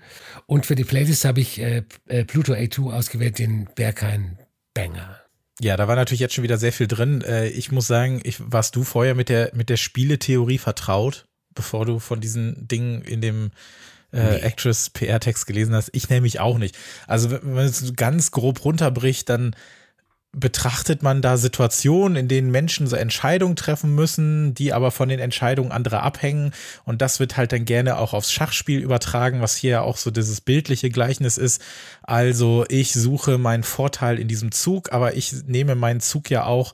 Und 0.46 0.66
für 0.66 0.76
die 0.76 0.84
Playlist 0.84 1.26
habe 1.26 1.42
ich 1.42 1.60
äh, 1.60 1.84
äh 2.08 2.24
Pluto 2.24 2.54
A2 2.54 2.94
ausgewählt, 2.94 3.40
den 3.40 3.68
Berghain 3.76 4.40
Banger. 4.74 5.20
Ja, 5.62 5.78
da 5.78 5.88
war 5.88 5.96
natürlich 5.96 6.20
jetzt 6.20 6.34
schon 6.34 6.44
wieder 6.44 6.58
sehr 6.58 6.74
viel 6.74 6.88
drin. 6.88 7.22
Äh, 7.22 7.48
ich 7.48 7.72
muss 7.72 7.88
sagen, 7.88 8.22
ich, 8.24 8.38
warst 8.40 8.76
du 8.76 8.84
vorher 8.84 9.16
mit 9.16 9.30
der, 9.30 9.52
mit 9.54 9.70
der 9.70 9.78
Spieletheorie 9.78 10.58
vertraut, 10.58 11.26
bevor 11.54 11.86
du 11.86 12.00
von 12.00 12.20
diesen 12.20 12.68
Dingen 12.68 13.02
in 13.02 13.22
dem 13.22 13.52
äh, 14.12 14.18
nee. 14.18 14.40
Actress 14.42 14.90
PR-Text 14.90 15.48
gelesen 15.48 15.74
hast? 15.74 15.90
Ich 15.94 16.10
nämlich 16.10 16.40
auch 16.40 16.58
nicht. 16.58 16.78
Also, 17.08 17.32
wenn 17.32 17.54
man 17.54 17.66
es 17.66 17.94
ganz 17.96 18.32
grob 18.32 18.66
runterbricht, 18.66 19.30
dann 19.30 19.56
betrachtet 20.38 21.02
man 21.02 21.22
da 21.22 21.38
Situationen, 21.38 22.18
in 22.18 22.28
denen 22.28 22.52
Menschen 22.52 22.88
so 22.88 22.96
Entscheidungen 22.96 23.56
treffen 23.56 23.96
müssen, 23.96 24.54
die 24.54 24.74
aber 24.74 24.92
von 24.92 25.10
den 25.10 25.20
Entscheidungen 25.20 25.72
anderer 25.72 26.04
abhängen. 26.04 26.52
Und 26.84 27.02
das 27.02 27.20
wird 27.20 27.38
halt 27.38 27.52
dann 27.52 27.66
gerne 27.66 27.98
auch 27.98 28.14
aufs 28.14 28.32
Schachspiel 28.32 28.82
übertragen, 28.82 29.42
was 29.42 29.56
hier 29.56 29.84
auch 29.84 29.98
so 29.98 30.12
dieses 30.12 30.42
bildliche 30.42 30.90
Gleichnis 30.90 31.38
ist. 31.38 31.62
Also 32.04 32.66
ich 32.70 32.94
suche 32.94 33.38
meinen 33.38 33.64
Vorteil 33.64 34.20
in 34.20 34.28
diesem 34.28 34.52
Zug, 34.52 34.92
aber 34.92 35.16
ich 35.16 35.34
nehme 35.48 35.76
meinen 35.76 36.02
Zug 36.02 36.30
ja 36.30 36.46
auch 36.46 36.74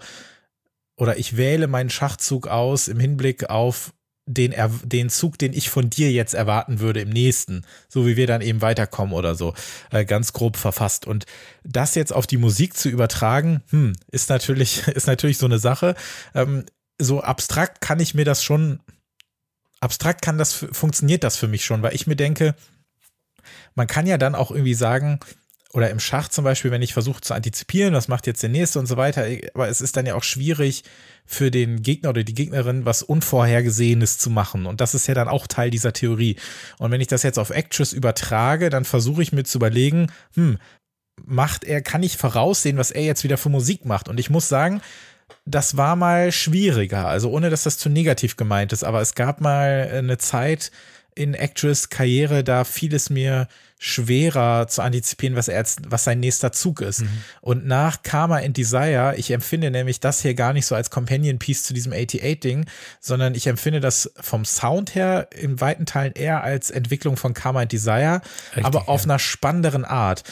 oder 0.98 1.18
ich 1.18 1.38
wähle 1.38 1.68
meinen 1.68 1.89
Schachzug 1.89 2.48
aus 2.48 2.88
im 2.88 3.00
Hinblick 3.00 3.50
auf 3.50 3.94
den, 4.25 4.54
den 4.84 5.10
Zug, 5.10 5.38
den 5.38 5.54
ich 5.54 5.70
von 5.70 5.90
dir 5.90 6.12
jetzt 6.12 6.34
erwarten 6.34 6.80
würde 6.80 7.01
im 7.01 7.10
nächsten, 7.10 7.66
so 7.90 8.06
wie 8.06 8.18
wir 8.18 8.28
dann 8.28 8.42
eben 8.42 8.62
weiterkommen 8.62 9.13
oder 9.13 9.36
so, 9.36 9.54
äh, 9.92 10.06
ganz 10.06 10.34
grob 10.34 10.58
verfasst. 10.58 11.08
Und 11.08 11.25
das 11.63 11.96
jetzt 11.96 12.13
auf 12.13 12.28
die 12.28 12.38
Musik 12.38 12.78
zu 12.78 12.90
übertragen, 12.90 13.62
hm, 13.70 13.94
ist 14.12 14.30
natürlich, 14.30 14.88
ist 14.88 15.08
natürlich 15.08 15.38
so 15.38 15.48
eine 15.48 15.60
Sache. 15.60 15.96
Ähm, 16.34 16.66
so 17.00 17.22
abstrakt 17.22 17.82
kann 17.82 18.00
ich 18.00 18.13
mir 18.13 18.25
das 18.25 18.44
schon, 18.44 18.80
abstrakt 19.80 20.22
kann 20.22 20.38
das, 20.38 20.54
funktioniert 20.54 21.24
das 21.24 21.36
für 21.38 21.48
mich 21.48 21.66
schon, 21.66 21.82
weil 21.82 21.96
ich 21.96 22.06
mir 22.06 22.16
denke, 22.16 22.56
man 23.74 23.88
kann 23.88 24.06
ja 24.06 24.18
dann 24.18 24.36
auch 24.36 24.51
irgendwie 24.51 24.75
sagen, 24.75 25.20
oder 25.74 25.90
im 25.90 26.00
Schach 26.00 26.28
zum 26.28 26.44
Beispiel, 26.44 26.72
wenn 26.72 26.82
ich 26.82 26.94
versuche 26.94 27.22
zu 27.22 27.34
antizipieren, 27.34 27.94
was 27.94 28.08
macht 28.08 28.28
jetzt 28.28 28.44
der 28.44 28.50
nächste 28.50 28.80
und 28.80 28.88
so 28.88 28.98
weiter, 28.98 29.25
aber 29.54 29.70
es 29.70 29.82
ist 29.82 29.96
dann 29.96 30.06
ja 30.06 30.16
auch 30.16 30.24
schwierig 30.24 30.84
für 31.25 31.50
den 31.50 31.82
Gegner 31.82 32.10
oder 32.10 32.24
die 32.24 32.34
Gegnerin 32.34 32.86
was 32.86 33.04
Unvorhergesehenes 33.04 34.18
zu 34.18 34.30
machen. 34.30 34.66
Und 34.66 34.82
das 34.82 34.94
ist 34.96 35.08
ja 35.08 35.13
dann 35.13 35.30
auch 35.30 35.48
Teil 35.48 35.70
dieser 35.70 35.94
Theorie. 35.94 36.36
Und 36.78 36.92
wenn 36.92 37.01
ich 37.01 37.08
das 37.08 37.24
jetzt 37.24 37.40
auf 37.40 37.51
Actress 37.51 37.94
übertrage, 37.94 38.70
dann 38.70 38.84
versuche 38.84 39.22
ich 39.22 39.32
mir 39.32 39.44
zu 39.44 39.58
überlegen, 39.58 40.12
hm, 40.34 40.58
macht 41.24 41.63
er, 41.63 41.82
kann 41.82 42.04
ich 42.04 42.18
voraussehen, 42.18 42.78
was 42.78 42.92
er 42.92 43.04
jetzt 43.04 43.24
wieder 43.24 43.38
für 43.38 43.50
Musik 43.50 43.86
macht? 43.86 44.10
Und 44.10 44.20
ich 44.20 44.30
muss 44.30 44.50
sagen, 44.50 44.82
das 45.46 45.78
war 45.78 45.96
mal 45.96 46.32
schwieriger. 46.32 47.08
Also 47.08 47.32
ohne, 47.32 47.50
dass 47.50 47.63
das 47.63 47.78
zu 47.78 47.90
negativ 47.90 48.36
gemeint 48.36 48.74
ist, 48.74 48.84
aber 48.84 49.01
es 49.01 49.16
gab 49.16 49.40
mal 49.40 49.90
eine 49.94 50.18
Zeit 50.18 50.72
in 51.16 51.34
Actress 51.34 51.90
Karriere, 51.90 52.44
da 52.44 52.63
fiel 52.63 52.94
es 52.94 53.10
mir 53.10 53.48
schwerer 53.84 54.68
zu 54.68 54.84
antizipieren, 54.84 55.36
was 55.36 55.48
er 55.48 55.58
jetzt, 55.58 55.80
was 55.88 56.04
sein 56.04 56.20
nächster 56.20 56.52
Zug 56.52 56.82
ist. 56.82 57.02
Mhm. 57.02 57.24
Und 57.42 57.66
nach 57.66 58.04
Karma 58.04 58.38
and 58.38 58.56
Desire, 58.56 59.16
ich 59.18 59.32
empfinde 59.32 59.72
nämlich 59.72 60.00
das 60.00 60.22
hier 60.22 60.36
gar 60.36 60.54
nicht 60.54 60.68
so 60.68 60.76
als 60.76 60.92
Companion 60.92 61.40
Piece 61.40 61.64
zu 61.64 61.74
diesem 61.74 61.92
88-Ding, 61.92 62.66
sondern 63.00 63.34
ich 63.34 63.48
empfinde 63.48 63.80
das 63.80 64.12
vom 64.22 64.46
Sound 64.46 64.94
her 64.94 65.30
in 65.36 65.60
weiten 65.62 65.88
Teilen 65.88 66.14
eher 66.14 66.44
als 66.44 66.70
Entwicklung 66.70 67.18
von 67.18 67.34
Karma 67.34 67.62
and 67.62 67.72
Desire, 67.72 68.22
Richtig, 68.50 68.66
aber 68.66 68.88
auf 68.88 69.02
ja. 69.02 69.06
einer 69.06 69.20
spannenderen 69.20 69.84
Art. 69.84 70.24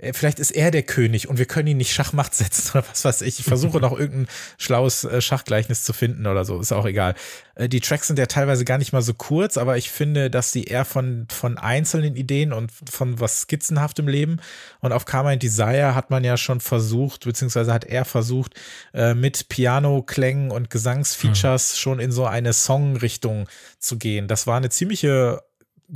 Äh, 0.00 0.12
vielleicht 0.12 0.38
ist 0.38 0.50
er 0.50 0.70
der 0.70 0.82
König 0.82 1.28
und 1.28 1.38
wir 1.38 1.46
können 1.46 1.68
ihn 1.68 1.76
nicht 1.76 1.92
Schachmacht 1.92 2.34
setzen 2.40 2.70
oder 2.72 2.84
was 2.88 3.04
weiß 3.04 3.22
ich. 3.22 3.38
Ich 3.38 3.44
versuche 3.44 3.78
noch 3.78 3.98
irgendein 3.98 4.28
schlaues 4.58 5.04
äh, 5.04 5.20
Schachgleichnis 5.20 5.84
zu 5.84 5.92
finden 5.92 6.26
oder 6.26 6.44
so, 6.44 6.60
ist 6.60 6.72
auch 6.72 6.86
egal. 6.86 7.14
Äh, 7.54 7.68
die 7.68 7.80
Tracks 7.80 8.06
sind 8.06 8.18
ja 8.18 8.26
teilweise 8.26 8.64
gar 8.64 8.78
nicht 8.78 8.92
mal 8.92 9.02
so 9.02 9.14
kurz, 9.14 9.56
aber 9.56 9.76
ich 9.76 9.90
finde, 9.90 10.30
dass 10.30 10.52
sie 10.52 10.64
eher 10.64 10.84
von, 10.84 11.26
von 11.30 11.58
einzelnen 11.58 12.16
Ideen 12.16 12.52
und 12.52 12.72
von 12.90 13.20
was 13.20 13.42
skizzenhaftem 13.42 14.08
leben. 14.08 14.40
Und 14.80 14.92
auf 14.92 15.04
Karma 15.04 15.30
and 15.30 15.42
Desire 15.42 15.94
hat 15.94 16.10
man 16.10 16.24
ja 16.24 16.36
schon 16.36 16.60
versucht, 16.60 17.24
beziehungsweise 17.24 17.72
hat 17.72 17.84
er 17.84 18.04
versucht, 18.04 18.54
mit 18.92 19.48
Piano-Klängen 19.48 20.50
und 20.50 20.70
Gesangsfeatures 20.70 21.72
mhm. 21.72 21.76
schon 21.76 22.00
in 22.00 22.12
so 22.12 22.26
eine 22.26 22.52
Songrichtung 22.52 23.48
zu 23.78 23.98
gehen. 23.98 24.28
Das 24.28 24.46
war 24.46 24.56
eine 24.56 24.70
ziemliche 24.70 25.42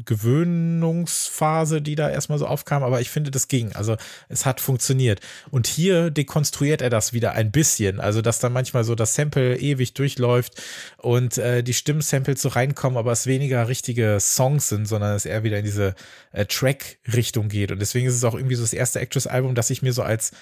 Gewöhnungsphase, 0.04 1.80
die 1.80 1.94
da 1.94 2.10
erstmal 2.10 2.38
so 2.38 2.46
aufkam, 2.46 2.82
aber 2.82 3.00
ich 3.00 3.10
finde, 3.10 3.30
das 3.30 3.48
ging. 3.48 3.72
Also 3.72 3.96
es 4.28 4.46
hat 4.46 4.60
funktioniert. 4.60 5.20
Und 5.50 5.66
hier 5.66 6.10
dekonstruiert 6.10 6.82
er 6.82 6.90
das 6.90 7.12
wieder 7.12 7.32
ein 7.32 7.50
bisschen. 7.50 8.00
Also, 8.00 8.22
dass 8.22 8.38
dann 8.38 8.52
manchmal 8.52 8.84
so 8.84 8.94
das 8.94 9.14
Sample 9.14 9.56
ewig 9.56 9.94
durchläuft 9.94 10.62
und 10.98 11.38
äh, 11.38 11.62
die 11.62 11.74
Stimmsamples 11.74 12.42
so 12.42 12.48
reinkommen, 12.48 12.98
aber 12.98 13.12
es 13.12 13.26
weniger 13.26 13.68
richtige 13.68 14.18
Songs 14.20 14.68
sind, 14.68 14.86
sondern 14.86 15.14
es 15.14 15.26
eher 15.26 15.44
wieder 15.44 15.58
in 15.58 15.64
diese 15.64 15.94
äh, 16.32 16.46
Track-Richtung 16.46 17.48
geht. 17.48 17.70
Und 17.72 17.78
deswegen 17.78 18.06
ist 18.06 18.14
es 18.14 18.24
auch 18.24 18.34
irgendwie 18.34 18.56
so 18.56 18.62
das 18.62 18.72
erste 18.72 19.00
Actress-Album, 19.00 19.54
das 19.54 19.70
ich 19.70 19.82
mir 19.82 19.92
so 19.92 20.02
als 20.02 20.32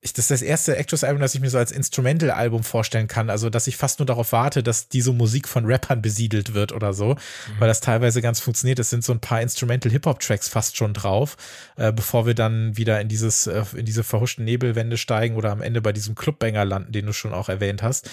ich, 0.00 0.12
das 0.12 0.26
ist 0.26 0.30
das 0.30 0.42
erste 0.42 0.76
Actress-Album, 0.76 1.20
das 1.20 1.34
ich 1.34 1.40
mir 1.40 1.50
so 1.50 1.58
als 1.58 1.72
Instrumental-Album 1.72 2.64
vorstellen 2.64 3.08
kann. 3.08 3.30
Also, 3.30 3.50
dass 3.50 3.66
ich 3.66 3.76
fast 3.76 3.98
nur 3.98 4.06
darauf 4.06 4.32
warte, 4.32 4.62
dass 4.62 4.88
diese 4.88 5.12
Musik 5.12 5.48
von 5.48 5.64
Rappern 5.64 6.02
besiedelt 6.02 6.54
wird 6.54 6.72
oder 6.72 6.92
so, 6.92 7.14
mhm. 7.14 7.18
weil 7.58 7.68
das 7.68 7.80
teilweise 7.80 8.22
ganz 8.22 8.38
funktioniert. 8.40 8.78
Es 8.78 8.90
sind 8.90 9.04
so 9.04 9.12
ein 9.12 9.20
paar 9.20 9.40
Instrumental-Hip-Hop-Tracks 9.40 10.48
fast 10.48 10.76
schon 10.76 10.92
drauf, 10.92 11.36
äh, 11.76 11.92
bevor 11.92 12.26
wir 12.26 12.34
dann 12.34 12.76
wieder 12.76 13.00
in 13.00 13.08
dieses, 13.08 13.46
äh, 13.46 13.64
in 13.74 13.86
diese 13.86 14.04
verhuschten 14.04 14.44
Nebelwände 14.44 14.98
steigen 14.98 15.34
oder 15.34 15.50
am 15.50 15.62
Ende 15.62 15.80
bei 15.80 15.92
diesem 15.92 16.14
Clubbanger 16.14 16.64
landen, 16.64 16.92
den 16.92 17.06
du 17.06 17.12
schon 17.12 17.32
auch 17.32 17.48
erwähnt 17.48 17.82
hast. 17.82 18.08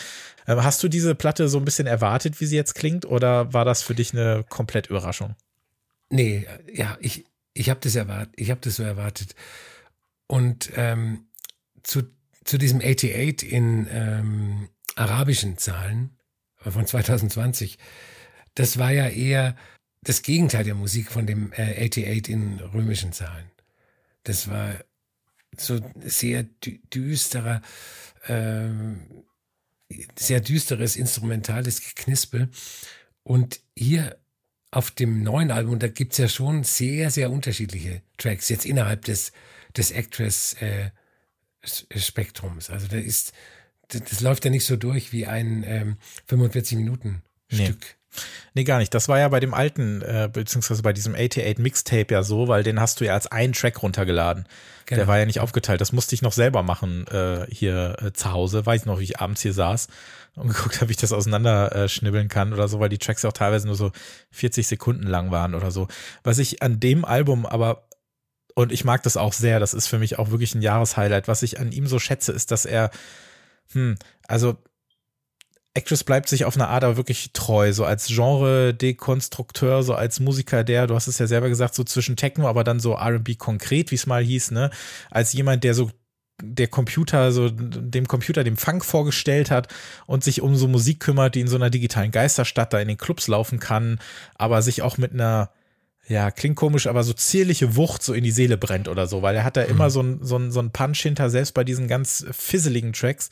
Äh, 0.47 0.55
hast 0.55 0.81
du 0.83 0.87
diese 0.87 1.15
Platte 1.15 1.47
so 1.49 1.57
ein 1.57 1.65
bisschen 1.65 1.87
erwartet, 1.87 2.39
wie 2.39 2.45
sie 2.45 2.55
jetzt 2.55 2.75
klingt, 2.75 3.05
oder 3.05 3.53
war 3.53 3.65
das 3.65 3.83
für 3.83 3.93
dich 3.93 4.13
eine 4.13 4.45
komplett 4.47 4.87
Überraschung? 4.87 5.35
Nee, 6.09 6.47
ja, 6.73 6.97
ich, 7.01 7.25
ich 7.53 7.69
habe 7.69 7.81
das 7.81 7.95
erwartet, 7.95 8.33
ich 8.37 8.51
habe 8.51 8.61
das 8.61 8.77
so 8.77 8.83
erwartet. 8.83 9.35
Und 10.27 10.71
ähm, 10.75 11.25
zu, 11.83 12.03
zu 12.43 12.57
diesem 12.57 12.79
88 12.79 13.51
in 13.51 13.87
ähm, 13.89 14.69
arabischen 14.95 15.57
Zahlen 15.57 16.17
von 16.57 16.85
2020, 16.85 17.77
das 18.55 18.77
war 18.77 18.91
ja 18.91 19.07
eher 19.07 19.55
das 20.01 20.21
Gegenteil 20.21 20.63
der 20.63 20.75
Musik 20.75 21.11
von 21.11 21.25
dem 21.25 21.51
äh, 21.53 21.85
88 21.87 22.29
in 22.29 22.59
römischen 22.59 23.13
Zahlen. 23.13 23.49
Das 24.23 24.49
war 24.49 24.75
so 25.57 25.79
sehr 26.03 26.43
dü 26.43 26.79
düsterer, 26.93 27.61
äh, 28.27 28.69
sehr 30.17 30.41
düsteres 30.41 30.95
instrumentales 30.95 31.81
Geknispel. 31.81 32.49
Und 33.23 33.61
hier 33.77 34.17
auf 34.71 34.91
dem 34.91 35.23
neuen 35.23 35.51
Album, 35.51 35.79
da 35.79 35.87
gibt's 35.87 36.17
ja 36.17 36.27
schon 36.27 36.63
sehr, 36.63 37.11
sehr 37.11 37.31
unterschiedliche 37.31 38.01
Tracks, 38.17 38.49
jetzt 38.49 38.65
innerhalb 38.65 39.05
des, 39.05 39.31
des 39.77 39.91
Actress 39.91 40.53
äh, 40.53 40.89
Spektrums. 41.63 42.69
Also 42.69 42.87
da 42.87 42.97
ist, 42.97 43.33
das, 43.87 44.21
läuft 44.21 44.45
ja 44.45 44.51
nicht 44.51 44.65
so 44.65 44.75
durch 44.75 45.11
wie 45.11 45.25
ein 45.25 45.63
ähm, 45.65 45.97
45 46.27 46.77
Minuten 46.77 47.21
nee. 47.49 47.65
Stück. 47.65 47.95
Nee, 48.53 48.63
gar 48.63 48.77
nicht. 48.77 48.93
Das 48.93 49.09
war 49.09 49.17
ja 49.17 49.27
bei 49.27 49.39
dem 49.39 49.53
alten, 49.53 50.01
äh, 50.01 50.29
beziehungsweise 50.31 50.83
bei 50.83 50.93
diesem 50.93 51.15
88 51.15 51.57
Mixtape 51.57 52.13
ja 52.13 52.21
so, 52.21 52.47
weil 52.47 52.63
den 52.63 52.79
hast 52.79 52.99
du 52.99 53.05
ja 53.05 53.13
als 53.13 53.27
einen 53.27 53.53
Track 53.53 53.81
runtergeladen. 53.81 54.45
Genau. 54.85 54.99
Der 54.99 55.07
war 55.07 55.17
ja 55.17 55.25
nicht 55.25 55.39
aufgeteilt. 55.39 55.81
Das 55.81 55.91
musste 55.91 56.13
ich 56.13 56.21
noch 56.21 56.33
selber 56.33 56.61
machen 56.61 57.07
äh, 57.07 57.47
hier 57.49 57.97
äh, 58.01 58.13
zu 58.13 58.31
Hause. 58.31 58.65
Weiß 58.65 58.85
noch, 58.85 58.99
wie 58.99 59.05
ich 59.05 59.19
abends 59.19 59.41
hier 59.41 59.53
saß 59.53 59.87
und 60.35 60.47
geguckt 60.53 60.75
habe, 60.75 60.89
wie 60.89 60.93
ich 60.93 60.97
das 60.97 61.13
auseinanderschnibbeln 61.13 62.27
äh, 62.27 62.29
kann 62.29 62.53
oder 62.53 62.67
so, 62.67 62.79
weil 62.79 62.89
die 62.89 62.99
Tracks 62.99 63.25
auch 63.25 63.33
teilweise 63.33 63.65
nur 63.65 63.75
so 63.75 63.91
40 64.31 64.67
Sekunden 64.67 65.07
lang 65.07 65.31
waren 65.31 65.55
oder 65.55 65.71
so. 65.71 65.87
Was 66.23 66.37
ich 66.37 66.61
an 66.61 66.79
dem 66.79 67.05
Album 67.05 67.45
aber 67.47 67.87
und 68.55 68.71
ich 68.71 68.83
mag 68.85 69.03
das 69.03 69.17
auch 69.17 69.33
sehr. 69.33 69.59
Das 69.59 69.73
ist 69.73 69.87
für 69.87 69.99
mich 69.99 70.19
auch 70.19 70.31
wirklich 70.31 70.55
ein 70.55 70.61
Jahreshighlight. 70.61 71.27
Was 71.27 71.43
ich 71.43 71.59
an 71.59 71.71
ihm 71.71 71.87
so 71.87 71.99
schätze, 71.99 72.31
ist, 72.31 72.51
dass 72.51 72.65
er, 72.65 72.91
hm, 73.71 73.95
also 74.27 74.57
Actress 75.75 76.03
bleibt 76.03 76.29
sich 76.29 76.45
auf 76.45 76.55
eine 76.55 76.67
aber 76.67 76.97
wirklich 76.97 77.31
treu, 77.33 77.73
so 77.73 77.83
als 77.83 78.07
Genre-Dekonstrukteur, 78.07 79.81
so 79.81 79.95
als 79.95 80.19
Musiker, 80.19 80.63
der, 80.63 80.85
du 80.85 80.93
hast 80.93 81.07
es 81.07 81.17
ja 81.17 81.25
selber 81.25 81.49
gesagt, 81.49 81.73
so 81.73 81.83
zwischen 81.83 82.15
Techno, 82.15 82.47
aber 82.47 82.63
dann 82.63 82.79
so 82.79 82.93
RB 82.95 83.37
konkret, 83.39 83.89
wie 83.89 83.95
es 83.95 84.05
mal 84.05 84.23
hieß, 84.23 84.51
ne? 84.51 84.69
Als 85.09 85.33
jemand, 85.33 85.63
der 85.63 85.73
so 85.73 85.89
der 86.41 86.67
Computer, 86.67 87.31
so 87.31 87.49
dem 87.49 88.07
Computer 88.07 88.43
dem 88.43 88.57
Funk 88.57 88.85
vorgestellt 88.85 89.49
hat 89.49 89.73
und 90.05 90.23
sich 90.23 90.41
um 90.41 90.55
so 90.55 90.67
Musik 90.67 90.99
kümmert, 90.99 91.35
die 91.35 91.41
in 91.41 91.47
so 91.47 91.55
einer 91.55 91.69
digitalen 91.69 92.11
Geisterstadt 92.11 92.73
da 92.73 92.79
in 92.79 92.87
den 92.87 92.97
Clubs 92.97 93.27
laufen 93.27 93.59
kann, 93.59 93.99
aber 94.35 94.61
sich 94.61 94.81
auch 94.81 94.97
mit 94.97 95.13
einer 95.13 95.51
ja, 96.07 96.31
klingt 96.31 96.57
komisch, 96.57 96.87
aber 96.87 97.03
so 97.03 97.13
zierliche 97.13 97.75
Wucht 97.75 98.03
so 98.03 98.13
in 98.13 98.23
die 98.23 98.31
Seele 98.31 98.57
brennt 98.57 98.87
oder 98.87 99.07
so, 99.07 99.21
weil 99.21 99.35
er 99.35 99.43
hat 99.43 99.55
da 99.55 99.63
mhm. 99.63 99.69
immer 99.69 99.89
so 99.89 100.01
ein, 100.01 100.19
so, 100.21 100.37
ein, 100.37 100.51
so 100.51 100.59
ein 100.59 100.71
Punch 100.71 100.99
hinter, 100.99 101.29
selbst 101.29 101.53
bei 101.53 101.63
diesen 101.63 101.87
ganz 101.87 102.25
fizzeligen 102.31 102.93
Tracks. 102.93 103.29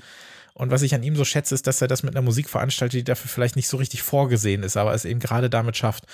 Und 0.54 0.72
was 0.72 0.82
ich 0.82 0.96
an 0.96 1.04
ihm 1.04 1.16
so 1.16 1.26
schätze, 1.26 1.56
ist, 1.56 1.68
dass 1.68 1.82
er 1.82 1.88
das 1.88 2.04
mit 2.04 2.16
einer 2.16 2.24
Musik 2.24 2.50
veranstaltet, 2.50 3.00
die 3.00 3.04
dafür 3.04 3.30
vielleicht 3.30 3.56
nicht 3.56 3.68
so 3.68 3.78
richtig 3.78 4.04
vorgesehen 4.04 4.64
ist, 4.64 4.78
aber 4.78 4.94
es 4.94 5.06
eben 5.06 5.20
gerade 5.20 5.50
damit 5.50 5.78
schafft 5.78 6.06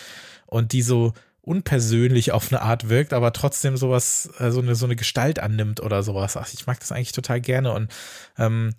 und 0.45 0.71
die 0.73 0.82
so 0.82 1.13
unpersönlich 1.41 2.34
auf 2.34 2.51
eine 2.51 2.62
Art 2.62 2.89
wirkt, 2.89 3.13
aber 3.13 3.34
trotzdem 3.34 3.77
sowas, 3.77 4.29
äh, 4.39 4.51
so 4.51 4.60
eine, 4.60 4.75
so 4.75 4.86
eine 4.86 4.95
Gestalt 4.95 5.39
annimmt 5.39 5.79
oder 5.79 6.03
sowas. 6.03 6.36
Ach, 6.38 6.49
ich 6.53 6.67
mag 6.67 6.79
das 6.79 6.91
eigentlich 6.91 7.13
total 7.13 7.39
gerne 7.39 7.71
und 7.71 7.91
ähm, 8.38 8.73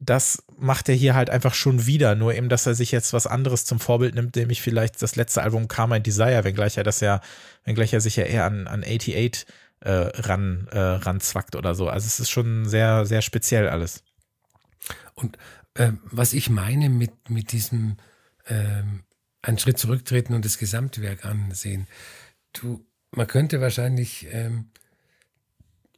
das 0.00 0.42
macht 0.58 0.88
er 0.88 0.94
hier 0.94 1.14
halt 1.14 1.30
einfach 1.30 1.54
schon 1.54 1.86
wieder, 1.86 2.14
nur 2.14 2.34
eben, 2.34 2.48
dass 2.48 2.66
er 2.66 2.74
sich 2.74 2.92
jetzt 2.92 3.12
was 3.12 3.26
anderes 3.26 3.64
zum 3.64 3.80
Vorbild 3.80 4.14
nimmt, 4.14 4.36
nämlich 4.36 4.62
vielleicht 4.62 5.00
das 5.02 5.16
letzte 5.16 5.42
Album 5.42 5.68
Karma 5.68 5.96
and 5.96 6.06
Desire, 6.06 6.44
wenngleich 6.44 6.76
er 6.76 6.84
das 6.84 7.00
ja, 7.00 7.20
wenngleich 7.64 7.92
er 7.92 8.00
sich 8.00 8.16
ja 8.16 8.24
eher 8.24 8.44
an, 8.44 8.66
an 8.66 8.82
88 8.82 9.46
äh, 9.80 9.90
ran, 9.90 10.68
äh, 10.70 10.78
ranzwackt 10.78 11.56
oder 11.56 11.74
so. 11.74 11.88
Also 11.88 12.06
es 12.06 12.20
ist 12.20 12.30
schon 12.30 12.68
sehr, 12.68 13.06
sehr 13.06 13.22
speziell 13.22 13.68
alles. 13.68 14.02
Und 15.14 15.38
äh, 15.74 15.92
was 16.04 16.32
ich 16.32 16.50
meine 16.50 16.88
mit, 16.88 17.30
mit 17.30 17.52
diesem 17.52 17.96
ähm, 18.46 19.04
einen 19.42 19.58
Schritt 19.58 19.78
zurücktreten 19.78 20.34
und 20.34 20.44
das 20.44 20.58
Gesamtwerk 20.58 21.24
ansehen, 21.24 21.86
du, 22.52 22.84
man 23.10 23.26
könnte 23.26 23.60
wahrscheinlich 23.60 24.26
ähm, 24.30 24.70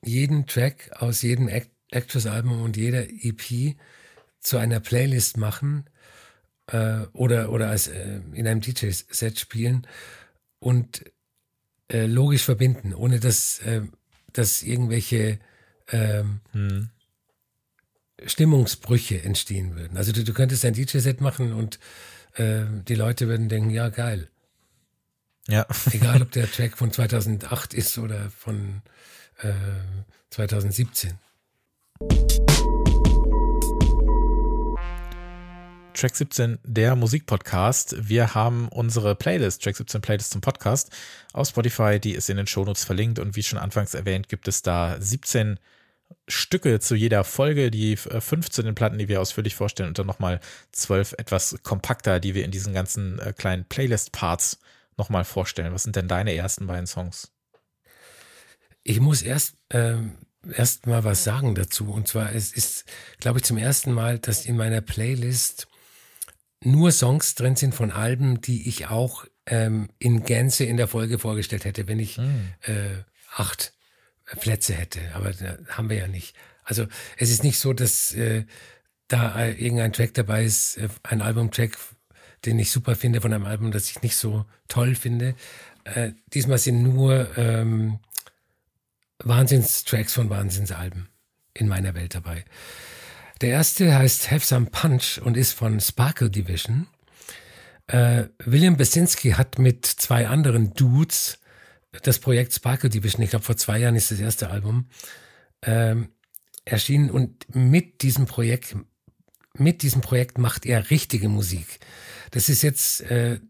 jeden 0.02 0.46
Track 0.46 0.90
aus 0.96 1.22
jedem 1.22 1.48
Act 1.48 1.70
Actress-Album 1.96 2.62
und 2.62 2.76
jeder 2.76 3.08
EP 3.08 3.76
zu 4.40 4.58
einer 4.58 4.80
Playlist 4.80 5.36
machen 5.36 5.84
äh, 6.68 7.00
oder, 7.12 7.50
oder 7.50 7.70
als, 7.70 7.88
äh, 7.88 8.20
in 8.32 8.46
einem 8.46 8.60
DJ-Set 8.60 9.40
spielen 9.40 9.86
und 10.58 11.04
äh, 11.88 12.06
logisch 12.06 12.42
verbinden, 12.42 12.94
ohne 12.94 13.20
dass, 13.20 13.60
äh, 13.60 13.82
dass 14.32 14.62
irgendwelche 14.62 15.38
ähm, 15.90 16.40
hm. 16.52 16.90
Stimmungsbrüche 18.24 19.22
entstehen 19.22 19.76
würden. 19.76 19.96
Also 19.96 20.12
du, 20.12 20.24
du 20.24 20.32
könntest 20.32 20.64
ein 20.64 20.74
DJ-Set 20.74 21.20
machen 21.20 21.52
und 21.52 21.78
äh, 22.34 22.64
die 22.88 22.94
Leute 22.94 23.28
würden 23.28 23.48
denken, 23.48 23.70
ja, 23.70 23.88
geil. 23.88 24.28
Ja. 25.48 25.66
Egal, 25.92 26.22
ob 26.22 26.32
der 26.32 26.50
Track 26.50 26.76
von 26.76 26.90
2008 26.90 27.74
ist 27.74 27.98
oder 27.98 28.30
von 28.30 28.82
äh, 29.38 29.52
2017. 30.30 31.18
Track 35.96 36.14
17, 36.14 36.58
der 36.62 36.94
Musikpodcast. 36.94 37.96
Wir 38.08 38.34
haben 38.34 38.68
unsere 38.68 39.14
Playlist, 39.14 39.64
Track 39.64 39.76
17 39.76 40.02
Playlist 40.02 40.30
zum 40.30 40.42
Podcast 40.42 40.90
auf 41.32 41.48
Spotify, 41.48 41.98
die 41.98 42.12
ist 42.12 42.28
in 42.28 42.36
den 42.36 42.46
Shownotes 42.46 42.84
verlinkt 42.84 43.18
und 43.18 43.34
wie 43.34 43.42
schon 43.42 43.58
anfangs 43.58 43.94
erwähnt, 43.94 44.28
gibt 44.28 44.46
es 44.46 44.60
da 44.60 45.00
17 45.00 45.58
Stücke 46.28 46.80
zu 46.80 46.94
jeder 46.94 47.24
Folge, 47.24 47.70
die 47.70 47.96
15 47.96 48.74
Platten, 48.74 48.98
die 48.98 49.08
wir 49.08 49.22
ausführlich 49.22 49.54
vorstellen 49.54 49.88
und 49.88 49.98
dann 49.98 50.06
nochmal 50.06 50.40
12 50.72 51.14
etwas 51.18 51.56
kompakter, 51.62 52.20
die 52.20 52.34
wir 52.34 52.44
in 52.44 52.50
diesen 52.50 52.74
ganzen 52.74 53.18
äh, 53.18 53.32
kleinen 53.32 53.64
Playlist-Parts 53.64 54.58
nochmal 54.98 55.24
vorstellen. 55.24 55.72
Was 55.72 55.84
sind 55.84 55.96
denn 55.96 56.08
deine 56.08 56.34
ersten 56.34 56.66
beiden 56.66 56.86
Songs? 56.86 57.32
Ich 58.82 59.00
muss 59.00 59.22
erst 59.22 59.56
ähm, 59.70 60.18
erst 60.52 60.86
mal 60.86 61.04
was 61.04 61.24
sagen 61.24 61.54
dazu. 61.54 61.90
Und 61.90 62.08
zwar, 62.08 62.34
es 62.34 62.52
ist, 62.52 62.84
glaube 63.20 63.38
ich, 63.38 63.44
zum 63.44 63.56
ersten 63.56 63.92
Mal, 63.92 64.18
dass 64.18 64.46
in 64.46 64.56
meiner 64.56 64.80
Playlist 64.80 65.68
nur 66.62 66.90
Songs 66.92 67.34
drin 67.34 67.56
sind 67.56 67.74
von 67.74 67.90
Alben, 67.90 68.40
die 68.40 68.68
ich 68.68 68.88
auch 68.88 69.24
ähm, 69.46 69.88
in 69.98 70.24
Gänze 70.24 70.64
in 70.64 70.76
der 70.76 70.88
Folge 70.88 71.18
vorgestellt 71.18 71.64
hätte, 71.64 71.86
wenn 71.88 71.98
ich 71.98 72.18
mhm. 72.18 72.52
äh, 72.62 73.02
acht 73.34 73.72
Plätze 74.40 74.74
hätte. 74.74 75.00
Aber 75.14 75.32
da 75.32 75.58
haben 75.68 75.88
wir 75.88 75.96
ja 75.96 76.08
nicht. 76.08 76.34
Also 76.64 76.86
es 77.16 77.30
ist 77.30 77.44
nicht 77.44 77.58
so, 77.58 77.72
dass 77.72 78.12
äh, 78.12 78.44
da 79.08 79.46
irgendein 79.46 79.92
Track 79.92 80.14
dabei 80.14 80.44
ist, 80.44 80.78
äh, 80.78 80.88
ein 81.04 81.22
Albumtrack, 81.22 81.78
den 82.44 82.58
ich 82.58 82.70
super 82.70 82.96
finde 82.96 83.20
von 83.20 83.32
einem 83.32 83.46
Album, 83.46 83.70
das 83.70 83.90
ich 83.90 84.02
nicht 84.02 84.16
so 84.16 84.44
toll 84.68 84.94
finde. 84.94 85.34
Äh, 85.84 86.12
diesmal 86.34 86.58
sind 86.58 86.82
nur 86.82 87.36
ähm, 87.38 88.00
Wahnsinnstracks 89.24 90.12
von 90.12 90.30
Wahnsinnsalben 90.30 91.08
in 91.54 91.68
meiner 91.68 91.94
Welt 91.94 92.14
dabei. 92.14 92.44
Der 93.40 93.50
erste 93.50 93.94
heißt 93.94 94.30
Have 94.30 94.44
Some 94.44 94.66
Punch 94.66 95.18
und 95.18 95.36
ist 95.36 95.52
von 95.52 95.80
Sparkle 95.80 96.30
Division. 96.30 96.86
Äh, 97.86 98.24
William 98.44 98.76
Besinski 98.76 99.32
hat 99.32 99.58
mit 99.58 99.86
zwei 99.86 100.26
anderen 100.26 100.74
Dudes 100.74 101.38
das 102.02 102.18
Projekt 102.18 102.52
Sparkle 102.52 102.90
Division, 102.90 103.22
ich 103.22 103.30
glaube 103.30 103.44
vor 103.44 103.56
zwei 103.56 103.78
Jahren 103.78 103.96
ist 103.96 104.10
das 104.10 104.20
erste 104.20 104.50
Album, 104.50 104.88
ähm, 105.62 106.10
erschienen 106.64 107.10
und 107.10 107.54
mit 107.54 108.02
diesem 108.02 108.26
Projekt, 108.26 108.76
mit 109.54 109.82
diesem 109.82 110.00
Projekt 110.00 110.38
macht 110.38 110.66
er 110.66 110.90
richtige 110.90 111.28
Musik. 111.28 111.78
Das 112.32 112.48
ist 112.48 112.62
jetzt 112.62 113.02
äh, 113.02 113.40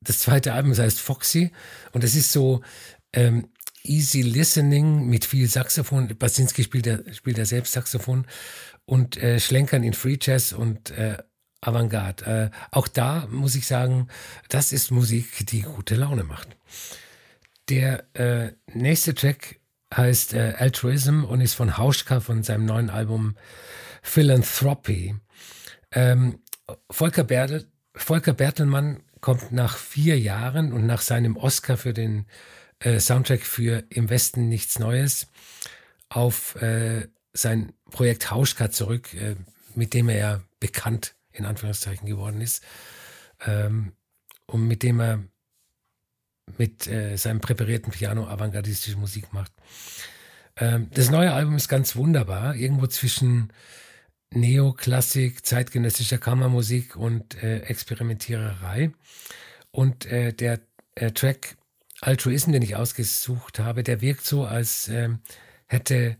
das 0.00 0.20
zweite 0.20 0.54
Album 0.54 0.70
das 0.70 0.80
heißt 0.80 1.00
Foxy 1.00 1.52
und 1.92 2.04
es 2.04 2.14
ist 2.14 2.32
so 2.32 2.62
ähm, 3.12 3.48
easy 3.84 4.22
listening 4.22 5.06
mit 5.06 5.24
viel 5.24 5.48
Saxophon. 5.48 6.16
Basinski 6.18 6.64
spielt 6.64 6.86
ja, 6.86 6.98
spielt 7.12 7.38
ja 7.38 7.44
selbst 7.44 7.72
Saxophon 7.72 8.26
und 8.84 9.16
äh, 9.16 9.40
Schlenkern 9.40 9.82
in 9.82 9.94
Free 9.94 10.18
Jazz 10.20 10.52
und 10.52 10.90
äh, 10.90 11.16
Avantgarde. 11.60 12.50
Äh, 12.52 12.56
auch 12.70 12.88
da 12.88 13.26
muss 13.30 13.54
ich 13.54 13.66
sagen, 13.66 14.08
das 14.48 14.72
ist 14.72 14.90
Musik, 14.90 15.46
die 15.46 15.62
gute 15.62 15.94
Laune 15.94 16.24
macht. 16.24 16.56
Der 17.68 18.04
äh, 18.14 18.52
nächste 18.72 19.14
Track 19.14 19.60
heißt 19.94 20.34
äh, 20.34 20.54
Altruism 20.58 21.24
und 21.24 21.40
ist 21.40 21.54
von 21.54 21.76
Hauschka 21.76 22.20
von 22.20 22.42
seinem 22.42 22.64
neuen 22.64 22.90
Album 22.90 23.36
Philanthropy. 24.02 25.14
Ähm, 25.92 26.40
Volker, 26.90 27.24
Bertel, 27.24 27.66
Volker 27.94 28.32
Bertelmann 28.32 29.02
kommt 29.20 29.52
nach 29.52 29.76
vier 29.76 30.18
Jahren 30.18 30.72
und 30.72 30.86
nach 30.86 31.02
seinem 31.02 31.36
Oscar 31.36 31.76
für 31.76 31.92
den 31.92 32.26
äh, 32.80 32.98
Soundtrack 33.00 33.42
für 33.42 33.84
Im 33.90 34.10
Westen 34.10 34.48
nichts 34.48 34.78
Neues 34.78 35.28
auf 36.08 36.56
äh, 36.56 37.08
sein 37.32 37.72
Projekt 37.90 38.30
Hauschka 38.30 38.70
zurück, 38.70 39.14
äh, 39.14 39.36
mit 39.74 39.94
dem 39.94 40.08
er 40.08 40.18
ja 40.18 40.40
bekannt 40.58 41.14
in 41.32 41.46
Anführungszeichen 41.46 42.06
geworden 42.06 42.40
ist 42.40 42.64
ähm, 43.46 43.92
und 44.46 44.66
mit 44.66 44.82
dem 44.82 45.00
er 45.00 45.24
mit 46.58 46.86
äh, 46.88 47.16
seinem 47.16 47.40
präparierten 47.40 47.92
Piano 47.92 48.26
avantgardistische 48.26 48.96
Musik 48.96 49.32
macht. 49.32 49.52
Ähm, 50.56 50.88
das 50.92 51.10
neue 51.10 51.32
Album 51.32 51.56
ist 51.56 51.68
ganz 51.68 51.94
wunderbar, 51.94 52.56
irgendwo 52.56 52.86
zwischen 52.88 53.52
Neoklassik, 54.32 55.44
zeitgenössischer 55.44 56.18
Kammermusik 56.18 56.96
und 56.96 57.40
äh, 57.42 57.60
Experimentiererei. 57.60 58.92
Und 59.72 60.06
äh, 60.06 60.32
der 60.32 60.60
äh, 60.94 61.12
Track 61.12 61.56
Altruism, 62.00 62.52
den 62.52 62.62
ich 62.62 62.76
ausgesucht 62.76 63.58
habe, 63.58 63.82
der 63.82 64.00
wirkt 64.00 64.24
so, 64.24 64.44
als 64.44 64.88
ähm, 64.88 65.20
hätte 65.66 66.16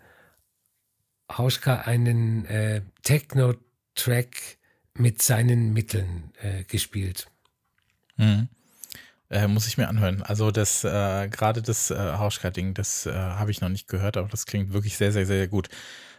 Hauschka 1.31 1.83
einen 1.83 2.45
äh, 2.47 2.83
Techno-Track 3.03 4.59
mit 4.95 5.23
seinen 5.23 5.73
Mitteln 5.73 6.33
äh, 6.41 6.65
gespielt. 6.65 7.29
Mhm. 8.17 8.49
Äh, 9.31 9.47
muss 9.47 9.69
ich 9.69 9.79
mir 9.79 9.89
anhören. 9.89 10.23
Also 10.23 10.51
das 10.51 10.83
äh, 10.85 11.29
gerade 11.29 11.63
das 11.63 11.91
äh, 11.91 11.95
Hauschka-Ding, 11.97 12.75
das 12.75 13.07
äh, 13.07 13.13
habe 13.13 13.53
ich 13.53 13.61
noch 13.61 13.69
nicht 13.69 13.89
gehört, 13.89 14.17
aber 14.17 14.29
das 14.29 14.45
klingt 14.45 14.73
wirklich 14.73 14.97
sehr, 14.97 15.13
sehr, 15.13 15.25
sehr 15.25 15.47
gut. 15.47 15.69